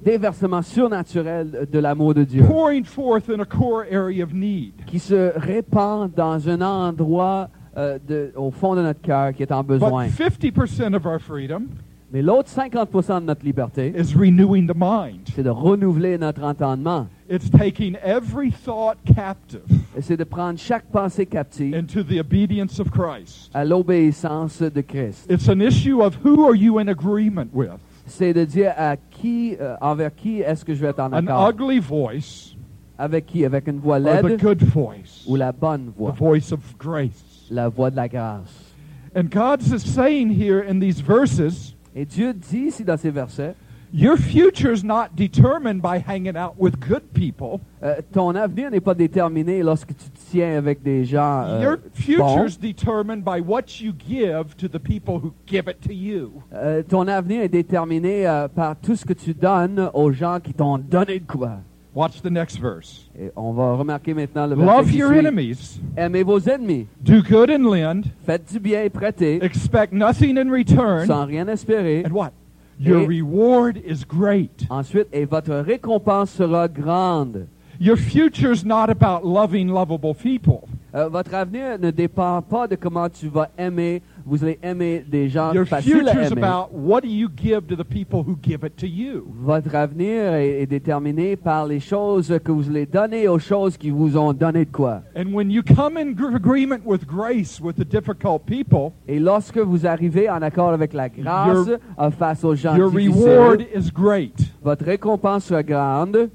déversement 0.04 0.62
surnaturel 0.62 1.68
de 1.70 1.78
l'amour 1.78 2.14
de 2.14 2.24
Dieu 2.24 2.42
pouring 2.44 2.84
forth 2.84 3.28
in 3.30 3.40
a 3.40 3.44
core 3.44 3.84
area 3.90 4.24
of 4.24 4.32
need. 4.32 4.72
qui 4.86 4.98
se 4.98 5.32
répand 5.36 6.10
dans 6.14 6.48
un 6.48 6.60
endroit 6.60 7.48
euh, 7.76 7.98
de- 8.06 8.32
au 8.36 8.50
fond 8.50 8.74
de 8.74 8.82
notre 8.82 9.00
cœur 9.00 9.32
qui 9.32 9.42
est 9.42 9.52
en 9.52 9.62
besoin. 9.62 10.08
50% 10.08 10.94
of 10.94 11.06
our 11.06 11.20
freedom 11.20 11.68
Mais 12.12 12.20
l'autre 12.22 12.48
50% 12.50 13.20
de 13.20 13.26
notre 13.26 13.44
liberté, 13.44 13.92
is 13.96 14.16
renewing 14.16 14.66
the 14.66 14.74
mind. 14.76 15.20
c'est 15.32 15.44
de 15.44 15.50
renouveler 15.50 16.18
notre 16.18 16.42
entendement. 16.42 17.06
It's 17.30 17.48
taking 17.48 17.94
every 18.02 18.50
thought 18.50 18.96
captive 19.04 19.60
Et 19.96 20.02
c'est 20.02 20.16
de 20.16 20.24
prendre 20.24 20.58
chaque 20.58 20.86
pensée 20.90 21.26
captive 21.26 21.72
into 21.76 22.02
the 22.02 22.18
obedience 22.18 22.80
of 22.80 22.90
Christ. 22.90 23.50
à 23.54 23.64
l'obéissance 23.64 24.60
de 24.60 24.80
Christ. 24.80 25.30
It's 25.30 25.48
an 25.48 25.60
issue 25.60 26.02
of 26.02 26.18
who 26.24 26.44
are 26.44 26.56
you 26.56 26.80
in 26.80 26.88
agreement 26.88 27.50
with? 27.54 27.70
C'est 28.10 28.34
de 28.34 28.44
dire 28.44 28.72
à 28.76 28.96
qui, 28.96 29.56
euh, 29.60 29.76
envers 29.80 30.14
qui 30.14 30.40
est-ce 30.40 30.64
que 30.64 30.74
je 30.74 30.80
vais 30.80 30.88
être 30.88 31.00
en 31.00 31.12
An 31.12 31.26
accord? 31.26 31.50
ugly 31.50 31.78
voice 31.78 32.56
Avec 32.98 33.26
qui? 33.26 33.44
Avec 33.44 33.66
une 33.68 33.78
voix 33.78 33.98
or 33.98 34.02
the 34.22 34.22
laide 34.26 34.40
good 34.40 34.62
voice? 34.64 35.24
ou 35.28 35.36
la 35.36 35.52
bonne 35.52 35.86
The 35.92 35.96
voix? 35.98 36.10
voice 36.12 36.52
of 36.52 36.60
grace. 36.78 37.46
La 37.50 37.68
voix 37.68 37.90
de 37.90 37.96
la 37.96 38.08
grâce. 38.08 38.74
And 39.16 39.24
God's 39.30 39.72
is 39.72 39.80
saying 39.84 40.30
here 40.30 40.60
in 40.68 40.80
these 40.80 41.00
verses, 41.00 41.74
Et 41.96 42.04
Dieu 42.04 42.32
dit 42.32 42.66
ici 42.68 42.84
dans 42.84 42.96
ces 42.98 43.10
versets, 43.10 43.54
your 43.92 44.16
future's 44.16 44.84
not 44.84 45.16
determined 45.16 45.80
by 45.82 45.98
hanging 45.98 46.36
out 46.36 46.54
with 46.58 46.78
good 46.78 47.02
people. 47.12 47.60
euh, 47.82 47.96
ton 48.12 48.34
avenir 48.36 48.70
n'est 48.70 48.80
pas 48.80 48.94
déterminé 48.94 49.62
lorsque 49.64 49.88
tu 49.88 50.10
te 50.10 50.18
tiens 50.30 50.56
avec 50.58 50.82
des 50.82 51.04
gens 51.04 51.42
euh, 51.46 51.60
Your 51.62 51.76
bons. 51.76 51.90
future's 51.94 52.58
determined 52.58 53.24
by 53.24 53.40
what 53.40 53.80
you 53.80 53.92
give 54.08 54.54
to 54.56 54.68
the 54.68 54.78
people 54.78 55.14
who 55.14 55.32
give 55.46 55.64
it 55.68 55.80
to 55.86 55.92
you. 55.92 56.30
Euh, 56.52 56.82
ton 56.82 57.06
avenir 57.08 57.42
est 57.42 57.48
déterminé 57.48 58.26
euh, 58.26 58.48
par 58.48 58.76
tout 58.76 58.96
ce 58.96 59.04
que 59.04 59.12
tu 59.12 59.34
donnes 59.34 59.90
aux 59.94 60.12
gens 60.12 60.38
qui 60.42 60.52
t'ont 60.54 60.78
donné 60.78 61.18
de 61.20 61.26
quoi. 61.26 61.58
Watch 61.92 62.22
the 62.22 62.30
next 62.30 62.60
verse. 62.60 63.10
Et 63.18 63.30
on 63.34 63.52
va 63.52 63.74
remarquer 63.74 64.14
maintenant 64.14 64.46
le 64.46 64.54
verset 64.54 64.76
Love 64.76 64.92
your 64.94 65.12
enemies, 65.12 65.80
Aimez 65.96 66.22
vos 66.22 66.38
ennemis. 66.38 66.86
do 67.00 67.20
good 67.20 67.50
and 67.50 67.64
lend, 67.64 68.02
Faites 68.24 68.52
du 68.52 68.60
bien 68.60 68.84
et 68.84 68.90
prêtez 68.90 69.44
expect 69.44 69.92
nothing 69.92 70.38
in 70.38 70.50
return, 70.52 71.04
sans 71.06 71.26
rien 71.26 71.48
espérer. 71.48 72.04
and 72.06 72.12
what? 72.12 72.30
Your 72.78 73.00
Et- 73.02 73.06
reward 73.20 73.76
is 73.84 74.04
great. 74.08 74.66
Ensuite, 74.70 75.08
et 75.12 75.24
votre 75.24 75.52
récompense 75.56 76.30
sera 76.30 76.68
grande. 76.68 77.46
Your 77.82 77.96
future's 77.96 78.62
not 78.64 78.90
about 78.90 79.24
loving 79.24 79.68
lovable 79.68 80.14
people. 80.14 80.68
Euh, 80.94 81.08
votre 81.08 81.32
avenir 81.34 81.78
ne 81.78 81.90
dépend 81.92 82.42
pas 82.42 82.66
de 82.66 82.74
comment 82.74 83.08
tu 83.08 83.28
vas 83.28 83.48
aimer. 83.56 84.02
Vous 84.26 84.42
allez 84.44 84.58
aimer 84.62 85.02
des 85.08 85.28
gens 85.30 85.52
Your 85.54 85.64
faciles 85.64 86.06
à 86.08 86.12
future's 86.12 86.32
aimer. 86.32 86.42
about 86.42 86.68
what 86.74 87.00
do 87.00 87.08
you 87.08 87.28
give 87.34 87.62
to 87.68 87.76
the 87.76 87.84
people 87.84 88.22
who 88.22 88.36
give 88.42 88.64
it 88.66 88.76
to 88.76 88.86
you. 88.86 89.24
Votre 89.40 89.74
avenir 89.74 90.34
est, 90.34 90.62
est 90.62 90.66
déterminé 90.66 91.36
par 91.36 91.66
les 91.66 91.80
choses 91.80 92.36
que 92.44 92.52
vous 92.52 92.68
allez 92.68 92.84
donner 92.86 93.28
aux 93.28 93.38
choses 93.38 93.76
qui 93.78 93.88
vous 93.90 94.18
ont 94.18 94.32
donné 94.34 94.64
de 94.66 94.70
quoi. 94.70 95.00
And 95.16 95.32
when 95.32 95.50
you 95.50 95.62
come 95.62 95.96
in 95.96 96.12
gr- 96.12 96.34
agreement 96.34 96.80
with 96.84 97.06
grace 97.06 97.60
with 97.60 97.76
the 97.76 97.84
difficult 97.88 98.44
people, 98.44 98.92
Et 99.08 99.18
lorsque 99.20 99.58
vous 99.58 99.86
arrivez 99.86 100.28
en 100.28 100.42
accord 100.42 100.70
avec 100.70 100.92
la 100.92 101.08
grâce 101.08 101.66
Your- 101.68 101.78
euh, 101.98 102.10
face 102.10 102.44
aux 102.44 102.54
gens 102.56 102.76
your 102.76 102.90
difficiles, 102.90 103.22
reward 103.22 103.60
is 103.74 103.90
great. 103.90 104.52
votre 104.62 104.84
récompense 104.84 105.44
sera 105.46 105.62
grande 105.62 106.28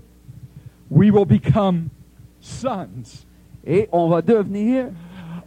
We 0.90 1.12
will 1.12 1.26
become 1.26 1.90
sons 2.40 3.26
et 3.66 3.90
on 3.92 4.10
va 4.10 4.22
devenir 4.22 4.92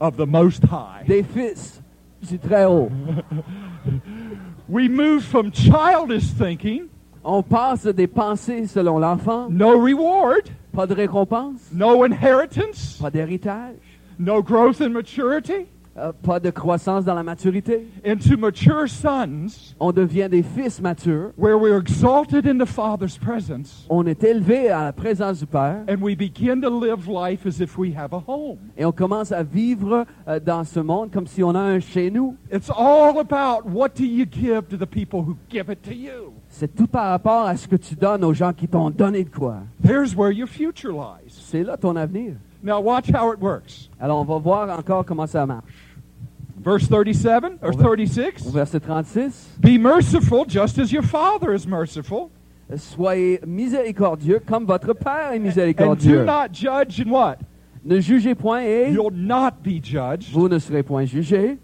of 0.00 0.16
the 0.16 0.26
Most 0.26 0.64
High. 0.64 1.04
des 1.06 1.22
fils 1.22 1.80
du 2.22 2.38
Très-Haut. 2.38 2.90
We 4.68 4.88
move 4.88 5.24
from 5.24 5.50
childish 5.50 6.26
thinking, 6.32 6.88
On 7.24 7.42
passe 7.42 7.86
des 7.86 8.06
pensées 8.06 8.66
selon 8.66 8.98
l'enfant, 8.98 9.48
no 9.50 9.78
reward, 9.78 10.48
pas 10.72 10.86
de 10.86 10.94
récompense, 10.94 11.70
no 11.72 12.04
inheritance, 12.04 12.98
pas 13.00 13.10
d'héritage, 13.10 13.76
no 14.18 14.42
growth 14.42 14.80
and 14.80 14.90
maturity, 14.90 15.66
Euh, 15.98 16.12
pas 16.22 16.38
de 16.38 16.50
croissance 16.50 17.04
dans 17.04 17.14
la 17.14 17.24
maturité. 17.24 17.88
into 18.06 18.36
mature 18.36 18.88
sons 18.88 19.74
On 19.80 19.90
devient 19.90 20.28
des 20.30 20.44
fils 20.44 20.80
matures. 20.80 21.32
where 21.36 21.58
we're 21.58 21.76
exalted 21.80 22.46
in 22.46 22.56
the 22.58 22.66
Father's 22.68 23.18
presence 23.18 23.84
On 23.90 24.06
est 24.06 24.22
élevé 24.22 24.70
à 24.70 24.84
la 24.84 24.92
présence 24.92 25.40
du 25.40 25.46
Père. 25.46 25.82
and 25.88 26.00
we 26.00 26.14
begin 26.16 26.60
to 26.60 26.70
live 26.70 27.08
life 27.08 27.44
as 27.46 27.60
if 27.60 27.76
we 27.76 27.92
have 27.96 28.12
a 28.12 28.22
home. 28.28 28.58
Et 28.76 28.84
on 28.84 28.92
commence 28.92 29.32
à 29.32 29.42
vivre 29.42 30.04
euh, 30.28 30.38
dans 30.38 30.62
ce 30.62 30.78
monde 30.78 31.10
comme 31.10 31.26
si 31.26 31.42
on 31.42 31.54
a 31.56 31.60
un 31.60 31.80
chez 31.80 32.12
nous. 32.12 32.36
It's 32.52 32.70
all 32.70 33.18
about 33.18 33.68
what 33.68 33.90
do 33.96 34.04
you 34.04 34.24
give 34.30 34.68
to 34.68 34.76
the 34.76 34.86
people 34.88 35.20
who 35.20 35.36
give 35.50 35.68
it 35.68 35.82
to 35.82 35.92
you. 35.92 36.32
C'est 36.48 36.72
tout 36.76 36.86
par 36.86 37.10
rapport 37.10 37.44
à 37.46 37.56
ce 37.56 37.66
que 37.66 37.76
tu 37.76 37.96
donnes 37.96 38.22
aux 38.24 38.32
gens 38.34 38.52
qui 38.52 38.68
t'ont 38.68 38.90
donné 38.90 39.24
de 39.24 39.30
quoi. 39.30 39.56
There's 39.84 40.14
where 40.14 40.30
your 40.30 40.48
future 40.48 40.92
lies. 40.92 41.28
C'est 41.30 41.64
là 41.64 41.76
ton 41.76 41.96
avenir. 41.96 42.34
Now 42.62 42.80
watch 42.80 43.10
how 43.12 43.32
it 43.32 43.40
works. 43.40 43.88
Alors 44.00 44.20
on 44.20 44.24
va 44.24 44.38
voir 44.38 44.78
encore 44.78 45.04
comment 45.04 45.26
ça 45.26 45.44
marche. 45.44 45.87
Verse 46.62 46.86
37 46.88 47.58
or 47.62 47.72
36. 47.72 48.42
Verset 48.50 48.80
36, 48.82 49.48
Be 49.60 49.78
merciful 49.78 50.44
just 50.44 50.78
as 50.78 50.92
your 50.92 51.02
Father 51.02 51.52
is 51.54 51.66
merciful. 51.66 52.30
soyez 52.76 53.40
miséricordieux 53.46 54.40
comme 54.46 54.66
votre 54.66 54.92
Père 54.92 55.32
est 55.32 55.38
miséricordieux. 55.38 56.20
And 56.20 56.24
do 56.24 56.26
not 56.26 56.48
judge 56.52 57.00
in 57.00 57.10
what? 57.10 57.36
Ne 57.84 58.00
jugez 58.00 58.34
point 58.34 58.62
et 58.62 58.90
You'll 58.92 59.12
not 59.14 59.62
be 59.62 59.80
judged. 59.82 60.32
vous 60.32 60.48
ne 60.48 60.58
serez 60.58 60.82
point 60.82 61.04
jugés. 61.06 61.58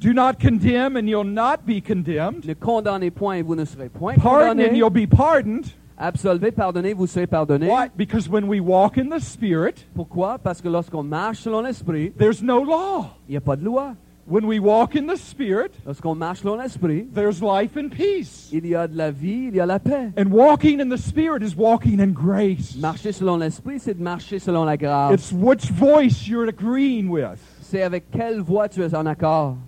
Do 0.00 0.12
not 0.12 0.34
condemn 0.40 0.96
and 0.96 1.08
you'll 1.08 1.24
not 1.24 1.66
be 1.66 1.80
condemned. 1.80 2.44
Ne 2.46 2.54
condamnez 2.54 3.10
point 3.10 3.38
et 3.38 3.42
vous 3.42 3.56
ne 3.56 3.64
serez 3.64 3.88
point 3.88 4.16
Pardon 4.16 4.60
and 4.60 4.76
you'll 4.76 4.90
be 4.90 5.06
pardoned. 5.06 5.66
Absolvez, 5.98 6.52
pardonnez, 6.52 6.92
vous 6.92 7.06
serez 7.06 7.26
pardonnés. 7.26 7.68
Why? 7.68 7.88
Because 7.96 8.28
when 8.28 8.46
we 8.46 8.60
walk 8.60 8.98
in 8.98 9.08
the 9.08 9.18
Spirit, 9.18 9.86
Pourquoi? 9.94 10.38
Parce 10.38 10.60
que 10.60 10.68
lorsqu'on 10.68 11.02
marche 11.02 11.38
selon 11.38 11.62
l'Esprit, 11.62 12.12
there's 12.18 12.42
no 12.42 12.62
law. 12.62 13.16
il 13.28 13.32
n'y 13.32 13.36
a 13.38 13.40
pas 13.40 13.56
de 13.56 13.64
loi. 13.64 13.94
When 14.28 14.48
we 14.48 14.58
walk 14.58 14.96
in 14.96 15.06
the 15.06 15.16
Spirit, 15.16 15.72
Lorsqu'on 15.86 16.16
marche 16.16 16.40
selon 16.40 16.56
l'Esprit, 16.56 17.06
there's 17.14 17.40
life 17.40 17.76
and 17.76 17.90
peace. 17.90 18.50
il 18.52 18.66
y 18.66 18.74
a 18.74 18.88
de 18.88 18.96
la 18.96 19.12
vie, 19.12 19.48
il 19.48 19.54
y 19.54 19.60
a 19.60 19.66
la 19.66 19.78
paix. 19.78 20.12
And 20.16 20.32
walking 20.32 20.80
in 20.80 20.88
the 20.88 20.98
Spirit 20.98 21.44
is 21.44 21.54
walking 21.54 22.00
in 22.00 22.12
grace. 22.12 22.74
Marcher 22.76 23.12
selon 23.12 23.36
l'Esprit, 23.38 23.78
c'est 23.78 23.94
de 23.94 24.02
marcher 24.02 24.40
selon 24.40 24.64
la 24.64 24.76
grâce. 24.76 25.12
It's 25.14 25.32
which 25.32 25.70
voice 25.70 26.26
you're 26.26 26.48
agreeing 26.48 27.08
with. 27.08 27.38
C'est 27.62 27.82
avec 27.82 28.10
quelle 28.10 28.40
voix 28.40 28.68
tu 28.68 28.82
es 28.82 28.94
en 28.94 29.06
accord. 29.06 29.58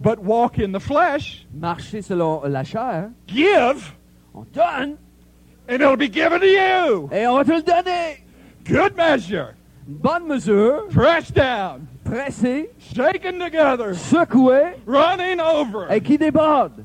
But 0.00 0.20
walk 0.20 0.58
in 0.58 0.70
the 0.72 0.80
flesh, 0.80 1.44
Marcher 1.52 2.00
selon 2.02 2.42
la 2.48 2.62
chair, 2.62 3.10
give, 3.26 3.94
on 4.32 4.46
donne 4.52 4.96
and 5.68 5.80
it'll 5.80 5.96
be 5.96 6.08
given 6.08 6.40
to 6.40 6.46
you. 6.46 7.08
et 7.10 7.26
on 7.26 7.36
va 7.36 7.44
te 7.44 7.52
le 7.52 7.62
donner. 7.62 8.18
Good 8.64 8.96
measure, 8.96 9.54
bonne 9.86 10.26
mesure, 10.28 10.88
pressed 10.90 11.34
down, 11.34 11.88
pressée, 12.04 12.70
shaken 12.78 13.38
together, 13.38 13.94
secouée 13.94 14.74
running 14.86 15.40
over 15.40 15.86
et 15.90 16.00
qui 16.00 16.18
déborde 16.18 16.84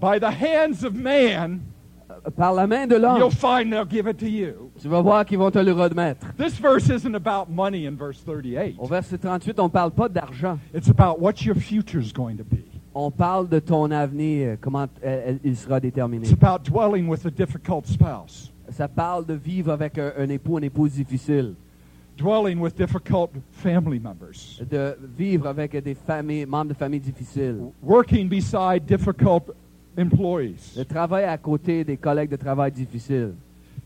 by 0.00 0.18
the 0.18 0.30
hands 0.30 0.84
of 0.84 0.94
man. 0.94 1.60
Euh, 2.08 2.30
par 2.30 2.54
la 2.54 2.66
main 2.66 2.86
de 2.86 2.94
You'll 2.94 3.02
l'homme. 3.02 3.30
find 3.30 3.72
they'll 3.72 3.84
give 3.88 4.06
it 4.06 4.18
to 4.18 4.26
you. 4.26 4.70
Tu 4.80 4.88
vas 4.88 5.00
voir 5.02 5.24
qu'ils 5.24 5.38
vont 5.38 5.50
te 5.50 5.58
le 5.58 5.72
remettre. 5.72 6.26
This 6.36 6.58
verse 6.58 6.88
isn't 6.88 7.14
about 7.14 7.48
money 7.50 7.86
in 7.86 7.96
verse 7.96 8.22
38. 8.24 8.76
Au 8.78 8.86
verset 8.86 9.18
38, 9.18 9.58
on 9.58 9.64
ne 9.64 9.68
parle 9.70 9.90
pas 9.90 10.08
d'argent. 10.08 10.58
It's 10.74 10.88
about 10.88 11.20
what 11.20 11.44
your 11.44 11.56
future's 11.56 12.12
going 12.12 12.36
to 12.36 12.44
be. 12.44 12.62
On 12.94 13.10
parle 13.10 13.48
de 13.48 13.58
ton 13.58 13.90
avenir, 13.90 14.56
comment 14.60 14.86
euh, 15.04 15.32
euh, 15.32 15.38
il 15.44 15.56
sera 15.56 15.80
déterminé. 15.80 16.26
It's 16.26 16.32
about 16.32 16.62
dwelling 16.64 17.08
with 17.08 17.26
a 17.26 17.30
difficult 17.30 17.86
spouse, 17.86 18.52
Ça 18.70 18.88
parle 18.88 19.26
de 19.26 19.34
vivre 19.34 19.70
avec 19.72 19.98
un, 19.98 20.12
un 20.16 20.28
époux, 20.28 20.58
une 20.58 20.64
épouse 20.64 20.92
difficile, 20.92 21.54
dwelling 22.16 22.60
with 22.60 22.76
difficult 22.76 23.30
family 23.52 23.98
members, 23.98 24.60
de 24.68 24.96
vivre 25.16 25.46
avec 25.46 25.72
des 25.82 25.94
familles, 25.94 26.46
membres 26.46 26.70
de 26.70 26.74
familles 26.74 27.00
difficiles, 27.00 27.60
working 27.82 28.28
beside 28.28 28.86
difficult 28.86 29.54
employees. 29.98 30.74
de 30.76 30.82
travailler 30.84 31.26
à 31.26 31.38
côté 31.38 31.84
des 31.84 31.96
collègues 31.96 32.30
de 32.30 32.36
travail 32.36 32.70
difficiles. 32.72 33.34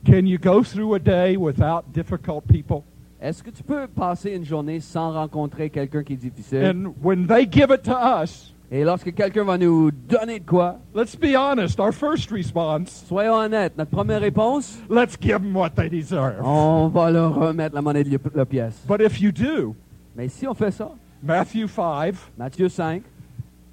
Can 0.04 0.26
you 0.26 0.38
go 0.38 0.62
through 0.62 0.94
a 0.94 0.98
day 0.98 1.36
without 1.36 1.92
difficult 1.92 2.46
people? 2.46 2.84
Est-ce 3.20 3.42
que 3.42 3.50
tu 3.50 3.62
peux 3.62 3.86
passer 3.86 4.30
une 4.30 4.44
journée 4.46 4.80
sans 4.80 5.12
rencontrer 5.12 5.68
quelqu'un 5.68 6.02
qui 6.02 6.14
est 6.14 6.16
difficile? 6.16 6.64
And 6.64 6.94
when 7.02 7.26
they 7.26 7.46
give 7.46 7.70
it 7.70 7.82
to 7.82 7.92
us, 7.92 8.54
Et 8.72 8.84
lorsque 8.84 9.12
quelqu'un 9.12 9.42
va 9.44 9.58
nous 9.58 9.90
donner 9.90 10.38
de 10.38 10.44
quoi, 10.46 10.78
let's 10.94 11.16
be 11.16 11.34
honest, 11.36 11.80
our 11.80 11.92
first 11.92 12.30
response, 12.30 13.04
soyons 13.08 13.34
honnêtes, 13.34 13.76
notre 13.76 13.90
première 13.90 14.20
réponse, 14.20 14.78
let's 14.88 15.16
give 15.20 15.40
them 15.40 15.56
what 15.56 15.70
they 15.70 15.88
deserve. 15.90 16.36
on 16.44 16.86
va 16.88 17.10
leur 17.10 17.34
remettre 17.34 17.74
la 17.74 17.82
monnaie 17.82 18.04
de 18.04 18.16
la 18.32 18.46
pièce. 18.46 18.84
But 18.86 19.00
if 19.00 19.20
you 19.20 19.32
do, 19.32 19.74
Mais 20.16 20.28
si 20.28 20.46
on 20.46 20.54
fait 20.54 20.70
ça, 20.70 20.92
Matthew 21.22 21.66
5, 21.66 22.14
Matthieu 22.38 22.68
5, 22.68 23.02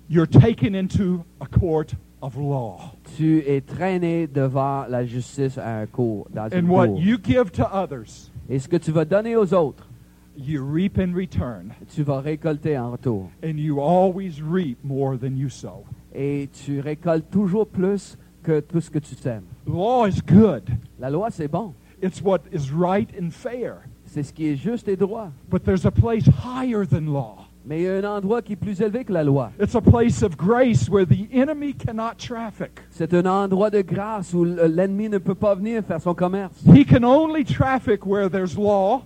you're 0.09 0.25
taken 0.27 0.73
into 0.73 1.23
a 1.39 1.45
court 1.45 1.93
of 2.23 2.35
law. 2.35 2.79
tu 3.17 3.43
es 3.47 3.61
traîné 3.61 4.25
devant 4.25 4.85
la 4.89 5.05
justice 5.05 5.59
à 5.59 5.77
un 5.81 5.85
cours, 5.85 6.25
dans 6.33 6.49
une 6.49 6.65
And 6.65 6.69
what 6.71 6.87
cour. 6.87 6.99
you 6.99 7.17
give 7.23 7.51
to 7.51 7.63
others, 7.71 8.31
Et 8.49 8.57
ce 8.57 8.67
que 8.67 8.77
tu 8.77 8.91
vas 8.91 9.05
donner 9.05 9.35
aux 9.35 9.53
autres, 9.53 9.86
you 10.37 10.63
reap 10.63 10.97
in 10.97 11.13
return. 11.13 11.73
tu 11.93 12.03
vas 12.03 12.21
récolter 12.21 12.77
en 12.77 12.91
retour. 12.91 13.29
And 13.43 13.57
you 13.57 13.79
always 13.79 14.41
reap 14.41 14.83
more 14.83 15.17
than 15.17 15.35
you 15.35 15.49
sow. 15.49 15.85
Et 16.13 16.49
tu 16.51 16.79
récoltes 16.79 17.29
toujours 17.31 17.67
plus 17.67 18.17
que 18.43 18.59
tout 18.59 18.79
ce 18.79 18.89
que 18.89 18.99
tu 18.99 19.15
sèmes. 19.15 19.45
Law 19.65 20.05
is 20.05 20.21
good. 20.21 20.63
La 20.99 21.09
loi, 21.09 21.29
c'est 21.31 21.47
bon. 21.47 21.73
It's 22.01 22.21
what 22.21 22.41
is 22.53 22.71
right 22.71 23.09
and 23.19 23.31
fair. 23.31 23.81
C'est 24.05 24.23
ce 24.23 24.31
qui 24.31 24.47
est 24.47 24.55
juste 24.55 24.87
et 24.87 24.95
droit. 24.95 25.31
But 25.49 25.63
there's 25.63 25.85
a 25.85 25.91
place 25.91 26.25
higher 26.27 26.85
than 26.85 27.11
law. 27.11 27.47
Mais 27.65 27.81
il 27.81 27.83
y 27.83 27.87
a 27.89 27.97
un 27.97 28.17
endroit 28.17 28.41
qui 28.41 28.53
est 28.53 28.55
plus 28.55 28.79
élevé 28.79 29.03
que 29.03 29.11
la 29.11 29.25
loi. 29.25 29.51
It's 29.59 29.75
a 29.75 29.81
place 29.81 30.23
of 30.23 30.37
grace 30.37 30.87
where 30.89 31.05
the 31.05 31.27
enemy 31.33 31.73
cannot 31.73 32.15
traffic. 32.17 32.79
C'est 32.91 33.13
un 33.13 33.25
endroit 33.25 33.69
de 33.69 33.81
grâce 33.81 34.33
où 34.33 34.45
l'ennemi 34.45 35.09
ne 35.09 35.17
peut 35.17 35.35
pas 35.35 35.53
venir 35.53 35.83
faire 35.83 35.99
son 35.99 36.13
commerce. 36.13 36.53
He 36.65 36.85
can 36.85 37.03
only 37.03 37.43
traffic 37.43 38.05
where 38.05 38.29
there's 38.29 38.57
law, 38.57 39.01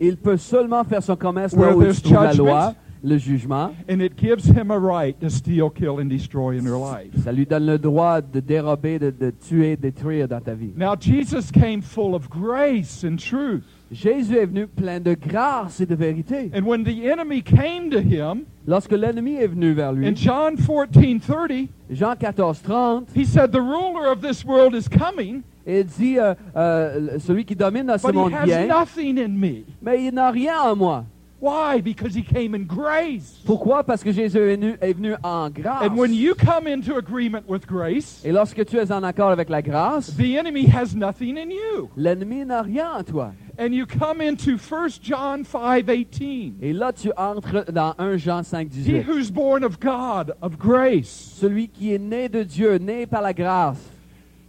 Il 0.00 0.16
peut 0.16 0.36
seulement 0.36 0.84
faire 0.84 1.02
son 1.02 1.16
commerce 1.16 1.54
là 1.54 1.76
où 1.76 1.92
se 1.92 2.00
trouve 2.00 2.14
la 2.14 2.34
loi, 2.34 2.74
le 3.02 3.16
jugement. 3.18 3.70
and 3.88 4.00
it 4.00 4.16
gives 4.16 4.46
him 4.46 4.70
a 4.70 4.78
right 4.78 5.18
to 5.20 5.28
steal, 5.28 5.70
kill, 5.70 6.00
and 6.00 6.06
destroy 6.08 6.58
in 6.58 6.64
your 6.64 6.78
life. 6.78 7.12
Ça 7.22 7.32
lui 7.32 7.46
donne 7.46 7.66
le 7.66 7.78
droit 7.78 8.20
de 8.20 8.40
dérober, 8.40 8.98
de, 8.98 9.10
de 9.10 9.30
tuer, 9.30 9.76
détruire 9.76 10.26
dans 10.26 10.40
ta 10.40 10.54
vie. 10.54 10.72
Now, 10.76 10.96
Jesus 10.98 11.50
came 11.52 11.80
full 11.82 12.14
of 12.14 12.28
grace 12.28 13.04
and 13.04 13.16
truth. 13.18 13.62
Jésus 13.92 14.36
est 14.36 14.46
venu 14.46 14.66
plein 14.66 14.98
de 14.98 15.14
grâce 15.14 15.80
et 15.80 15.86
de 15.86 15.94
vérité. 15.94 16.50
And 16.54 16.64
when 16.66 16.82
the 16.82 17.06
enemy 17.06 17.42
came 17.42 17.90
to 17.90 18.00
him, 18.00 18.46
Lorsque 18.66 18.92
l'ennemi 18.92 19.34
est 19.34 19.46
venu 19.46 19.74
vers 19.74 19.90
in 19.90 19.96
lui, 19.96 20.16
John 20.16 20.56
14 20.56 21.20
30, 21.20 21.68
Jean 21.90 22.16
14, 22.16 22.62
30, 22.62 23.08
he 23.14 23.24
said, 23.24 23.52
The 23.52 23.60
ruler 23.60 24.10
of 24.10 24.22
this 24.22 24.44
world 24.44 24.74
is 24.74 24.88
coming, 24.88 25.44
il 25.66 25.84
dit 25.84 26.18
euh, 26.18 26.34
euh, 26.56 27.18
celui 27.18 27.44
qui 27.44 27.56
domine 27.56 27.86
dans 27.86 27.98
ce 27.98 28.06
but 28.06 28.12
he 28.12 28.16
monde 28.16 28.34
has 28.34 28.44
vient, 28.44 28.66
nothing 28.66 29.18
in 29.18 29.28
me. 29.28 29.64
mais 29.82 30.04
il 30.04 30.12
n'a 30.14 30.30
rien 30.30 30.60
en 30.62 30.76
moi. 30.76 31.04
Why? 31.40 31.82
Because 31.82 32.14
he 32.16 32.22
came 32.24 32.54
in 32.54 32.62
grace. 32.64 33.38
Pourquoi? 33.44 33.84
Parce 33.84 34.02
que 34.02 34.10
Jésus 34.10 34.38
est 34.38 34.56
venu, 34.56 34.76
est 34.80 34.94
venu 34.94 35.14
en 35.22 35.50
grâce. 35.50 35.82
And 35.82 35.94
when 35.94 36.14
you 36.14 36.34
come 36.34 36.66
into 36.66 36.96
agreement 36.96 37.42
with 37.46 37.66
grace, 37.66 38.22
Et 38.24 38.32
lorsque 38.32 38.64
tu 38.64 38.78
es 38.78 38.90
en 38.90 39.02
accord 39.02 39.28
avec 39.30 39.50
la 39.50 39.60
grâce, 39.60 40.16
the 40.16 40.36
enemy 40.38 40.66
has 40.66 40.94
nothing 40.96 41.36
in 41.36 41.50
you. 41.50 41.90
l'ennemi 41.98 42.46
n'a 42.46 42.62
rien 42.62 42.92
en 42.98 43.02
toi. 43.02 43.32
And 43.58 43.74
you 43.74 43.84
come 43.86 44.22
into 44.22 44.56
1 44.56 45.00
John 45.02 45.44
5 45.44 45.84
18. 45.84 46.54
Et 46.62 46.72
là, 46.72 46.92
tu 46.94 47.10
entres 47.14 47.70
dans 47.70 47.94
1 47.98 48.16
Jean 48.16 48.42
5, 48.42 48.68
He 48.72 49.02
18. 49.02 49.02
who's 49.06 49.30
born 49.30 49.64
of 49.64 49.78
God, 49.78 50.34
of 50.40 50.56
grace, 50.58 51.36
Celui 51.38 51.68
qui 51.68 51.92
est 51.92 51.98
né 51.98 52.30
de 52.30 52.42
Dieu, 52.42 52.78
né 52.78 53.06
par 53.06 53.20
la 53.20 53.34
grâce, 53.34 53.76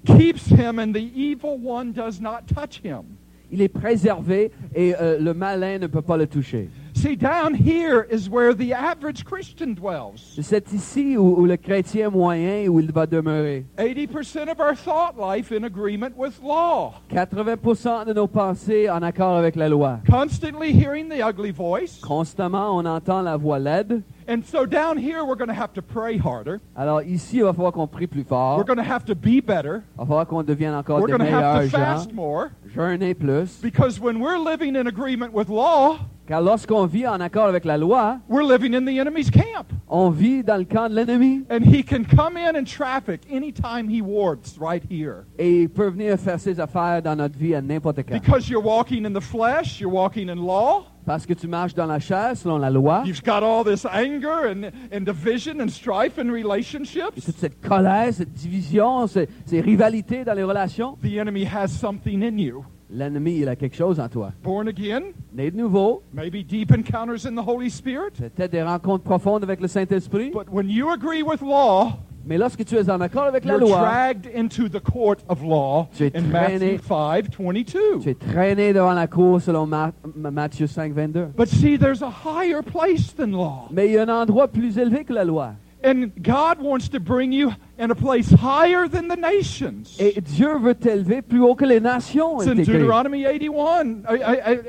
keeps 0.06 0.48
him, 0.48 0.80
and 0.80 0.94
the 0.94 1.12
evil 1.16 1.58
one 1.58 1.92
does 1.92 2.20
not 2.20 2.48
touch 2.48 2.82
him. 2.84 3.18
il 3.52 3.62
est 3.62 3.70
préservé 3.70 4.52
et 4.74 4.96
euh, 4.96 5.20
le 5.20 5.34
malin 5.34 5.80
ne 5.80 5.88
peut 5.88 6.02
pas 6.02 6.18
le 6.18 6.28
toucher. 6.28 6.70
See, 6.96 7.18
down 7.18 7.54
here 7.54 8.08
is 8.10 8.30
where 8.30 8.54
the 8.54 8.74
average 8.74 9.26
Christian 9.26 9.74
dwells. 9.76 10.40
C'est 10.42 10.72
ici 10.72 11.18
où, 11.18 11.36
où 11.42 11.46
le 11.46 11.58
chrétien 11.58 12.10
moyen, 12.10 12.70
où 12.70 12.80
il 12.80 12.90
va 12.92 13.06
demeurer. 13.06 13.66
80% 13.78 14.50
of 14.50 14.62
our 14.62 14.74
thought 14.76 15.18
life 15.20 15.52
in 15.52 15.66
agreement 15.66 16.16
with 16.18 16.42
law. 16.42 16.94
80% 17.12 18.06
de 18.06 18.14
nos 18.14 18.28
pensées 18.28 18.90
en 18.90 19.04
accord 19.04 19.36
avec 19.38 19.58
la 19.58 19.68
loi. 19.68 20.00
Constantly 20.10 20.72
hearing 20.72 21.10
the 21.10 21.22
ugly 21.22 21.52
voice. 21.52 22.00
Constamment, 22.02 22.78
on 22.78 22.86
entend 22.86 23.26
la 23.26 23.36
voix 23.36 23.60
laide. 23.60 24.02
And 24.28 24.42
so 24.44 24.66
down 24.66 24.98
here, 24.98 25.24
we're 25.26 25.36
going 25.36 25.50
to 25.50 25.54
have 25.54 25.74
to 25.74 25.82
pray 25.82 26.18
harder. 26.18 26.60
Alors 26.78 27.02
ici, 27.04 27.38
il 27.38 27.44
va 27.44 27.54
falloir 27.54 27.74
qu'on 27.74 27.88
prie 27.88 28.08
plus 28.08 28.24
fort. 28.24 28.58
We're 28.58 28.64
going 28.64 28.78
to 28.78 28.84
have 28.90 29.04
to 29.06 29.16
be 29.16 29.42
better. 29.42 29.84
Il 29.96 30.00
va 30.00 30.06
falloir 30.06 30.26
qu'on 30.26 30.44
devienne 30.44 30.74
encore 30.74 31.02
We're 31.02 31.08
des 31.08 31.18
going 31.18 31.30
to 31.30 31.36
have 31.38 31.44
meilleurs 31.44 31.72
to 31.72 31.78
gens. 31.78 31.78
fast 32.06 32.14
more. 32.14 32.52
Jeûner 32.74 33.14
plus. 33.14 33.60
Because 33.62 34.00
when 34.00 34.20
we're 34.22 34.40
living 34.40 34.76
in 34.78 34.88
agreement 34.88 35.34
with 35.34 35.50
law, 35.50 36.00
Car 36.28 36.42
lorsqu'on 36.42 36.88
vit 36.88 37.06
en 37.08 37.20
accord 37.22 37.46
avec 37.46 37.66
la 37.66 37.78
loi, 37.78 38.18
we're 38.28 38.44
living 38.44 38.74
in 38.74 38.84
the 38.84 38.98
enemy's 39.00 39.30
camp. 39.30 39.72
On 39.88 40.10
vit 40.10 40.44
dans 40.44 40.58
le 40.58 40.64
camp 40.66 40.90
de 40.90 40.96
l'ennemi 40.96 41.44
And 41.52 41.60
he 41.64 41.84
can 41.84 42.04
come 42.04 42.36
in 42.36 42.56
and 42.56 42.66
traffic 42.66 43.22
anytime 43.32 43.88
he 43.88 44.02
wants 44.02 44.58
right 44.60 44.82
here. 44.90 45.26
et 45.38 45.62
il 45.64 45.70
peut 45.70 45.90
venir 45.90 46.18
faire 46.18 46.40
ses 46.40 46.60
affaires 46.60 47.04
dans 47.04 47.16
notre 47.16 47.38
vie 47.38 47.54
à 47.54 47.62
n'importe 47.62 47.98
quand. 47.98 48.20
Because 48.20 48.50
you're 48.50 48.66
walking 48.66 49.06
in 49.06 49.14
the 49.14 49.22
flesh, 49.22 49.80
you're 49.80 49.94
walking 49.94 50.28
in 50.30 50.38
law, 50.44 50.86
Parce 51.06 51.28
que 51.28 51.36
tu 51.36 51.48
marches 51.48 51.76
dans 51.76 51.86
la 51.86 52.00
chair 52.00 52.36
selon 52.36 52.58
la 52.58 52.72
loi, 52.72 53.04
you've 53.06 53.22
got 53.24 53.44
all 53.44 53.64
this 53.64 53.86
anger 53.86 54.48
and, 54.50 54.72
and 54.92 55.02
division 55.06 55.62
and 55.62 55.70
strife 55.70 56.18
in 56.18 56.30
et 56.30 56.32
relationships. 56.32 57.24
toute 57.24 57.38
cette 57.38 57.62
colère, 57.62 58.12
cette 58.12 58.34
division, 58.34 59.06
ces, 59.06 59.30
ces 59.46 59.62
rivalités 59.62 60.24
dans 60.26 60.34
les 60.34 60.42
relations, 60.44 60.98
The 61.04 61.20
enemy 61.20 61.46
has 61.46 61.68
something 61.68 62.24
in 62.24 62.40
you. 62.40 62.66
L'ennemi, 62.96 63.38
il 63.40 63.50
a 63.50 63.56
quelque 63.56 63.76
chose 63.76 64.00
en 64.00 64.08
toi. 64.08 64.32
Born 64.44 64.68
again, 64.68 65.02
Né 65.34 65.52
de 65.52 65.58
nouveau, 65.58 66.02
maybe 66.14 66.46
deep 66.46 66.72
encounters 66.72 67.26
in 67.26 67.36
the 67.36 67.46
Holy 67.46 67.70
Spirit. 67.70 68.14
peut-être 68.34 68.52
des 68.52 68.64
rencontres 68.64 69.04
profondes 69.04 69.44
avec 69.44 69.60
le 69.62 69.68
Saint-Esprit, 69.68 70.32
But 70.32 70.48
when 70.52 70.70
you 70.70 70.90
agree 70.90 71.22
with 71.24 71.42
law, 71.42 72.00
mais 72.28 72.38
lorsque 72.40 72.66
tu 72.66 72.76
es 72.76 72.90
en 72.90 73.00
accord 73.02 73.26
avec 73.26 73.46
la 73.46 73.58
loi, 73.58 73.78
dragged 73.78 74.28
into 74.36 74.68
the 74.68 74.80
court 74.82 75.18
of 75.30 75.44
law 75.44 75.88
Tu 75.96 76.06
es 76.06 76.12
in 76.16 76.22
traîné- 76.24 76.78
Matthew 76.78 76.82
5 76.88 77.30
tu 77.30 77.44
22. 77.44 77.80
es 78.10 78.16
traîné 78.16 78.74
devant 78.74 78.94
la 78.94 79.06
cour 79.08 79.40
selon 79.42 79.68
Ma- 79.68 79.92
Ma- 80.16 80.32
Matthieu 80.32 80.66
5, 80.66 80.92
22. 80.94 81.28
But 81.38 81.48
see, 81.48 81.78
there's 81.78 82.02
a 82.02 82.10
higher 82.10 82.64
place 82.64 83.14
than 83.16 83.28
law. 83.32 83.68
Mais 83.72 83.86
il 83.88 83.92
y 83.94 83.98
a 83.98 84.04
un 84.04 84.10
endroit 84.24 84.48
plus 84.48 84.78
élevé 84.80 85.04
que 85.04 85.14
la 85.14 85.24
loi. 85.24 85.52
And 85.86 86.12
God 86.24 86.60
wants 86.60 86.90
to 86.90 87.00
bring 87.00 87.32
you 87.32 87.54
in 87.78 87.92
a 87.92 87.96
place 87.96 88.32
higher 88.32 88.88
than 88.88 89.08
the 89.08 89.16
nations. 89.16 89.96
Et 90.00 90.20
Dieu 90.20 90.58
veut 90.58 90.74
t'élever 90.74 91.22
plus 91.22 91.42
haut 91.42 91.56
que 91.56 91.66
les 91.66 91.80
nations. 91.80 92.42
It's 92.42 92.48
in. 92.48 92.56
Deuteronomy 92.56 93.26
81. 93.26 94.06
I, 94.10 94.14
I, 94.16 94.52
I, 94.52 94.60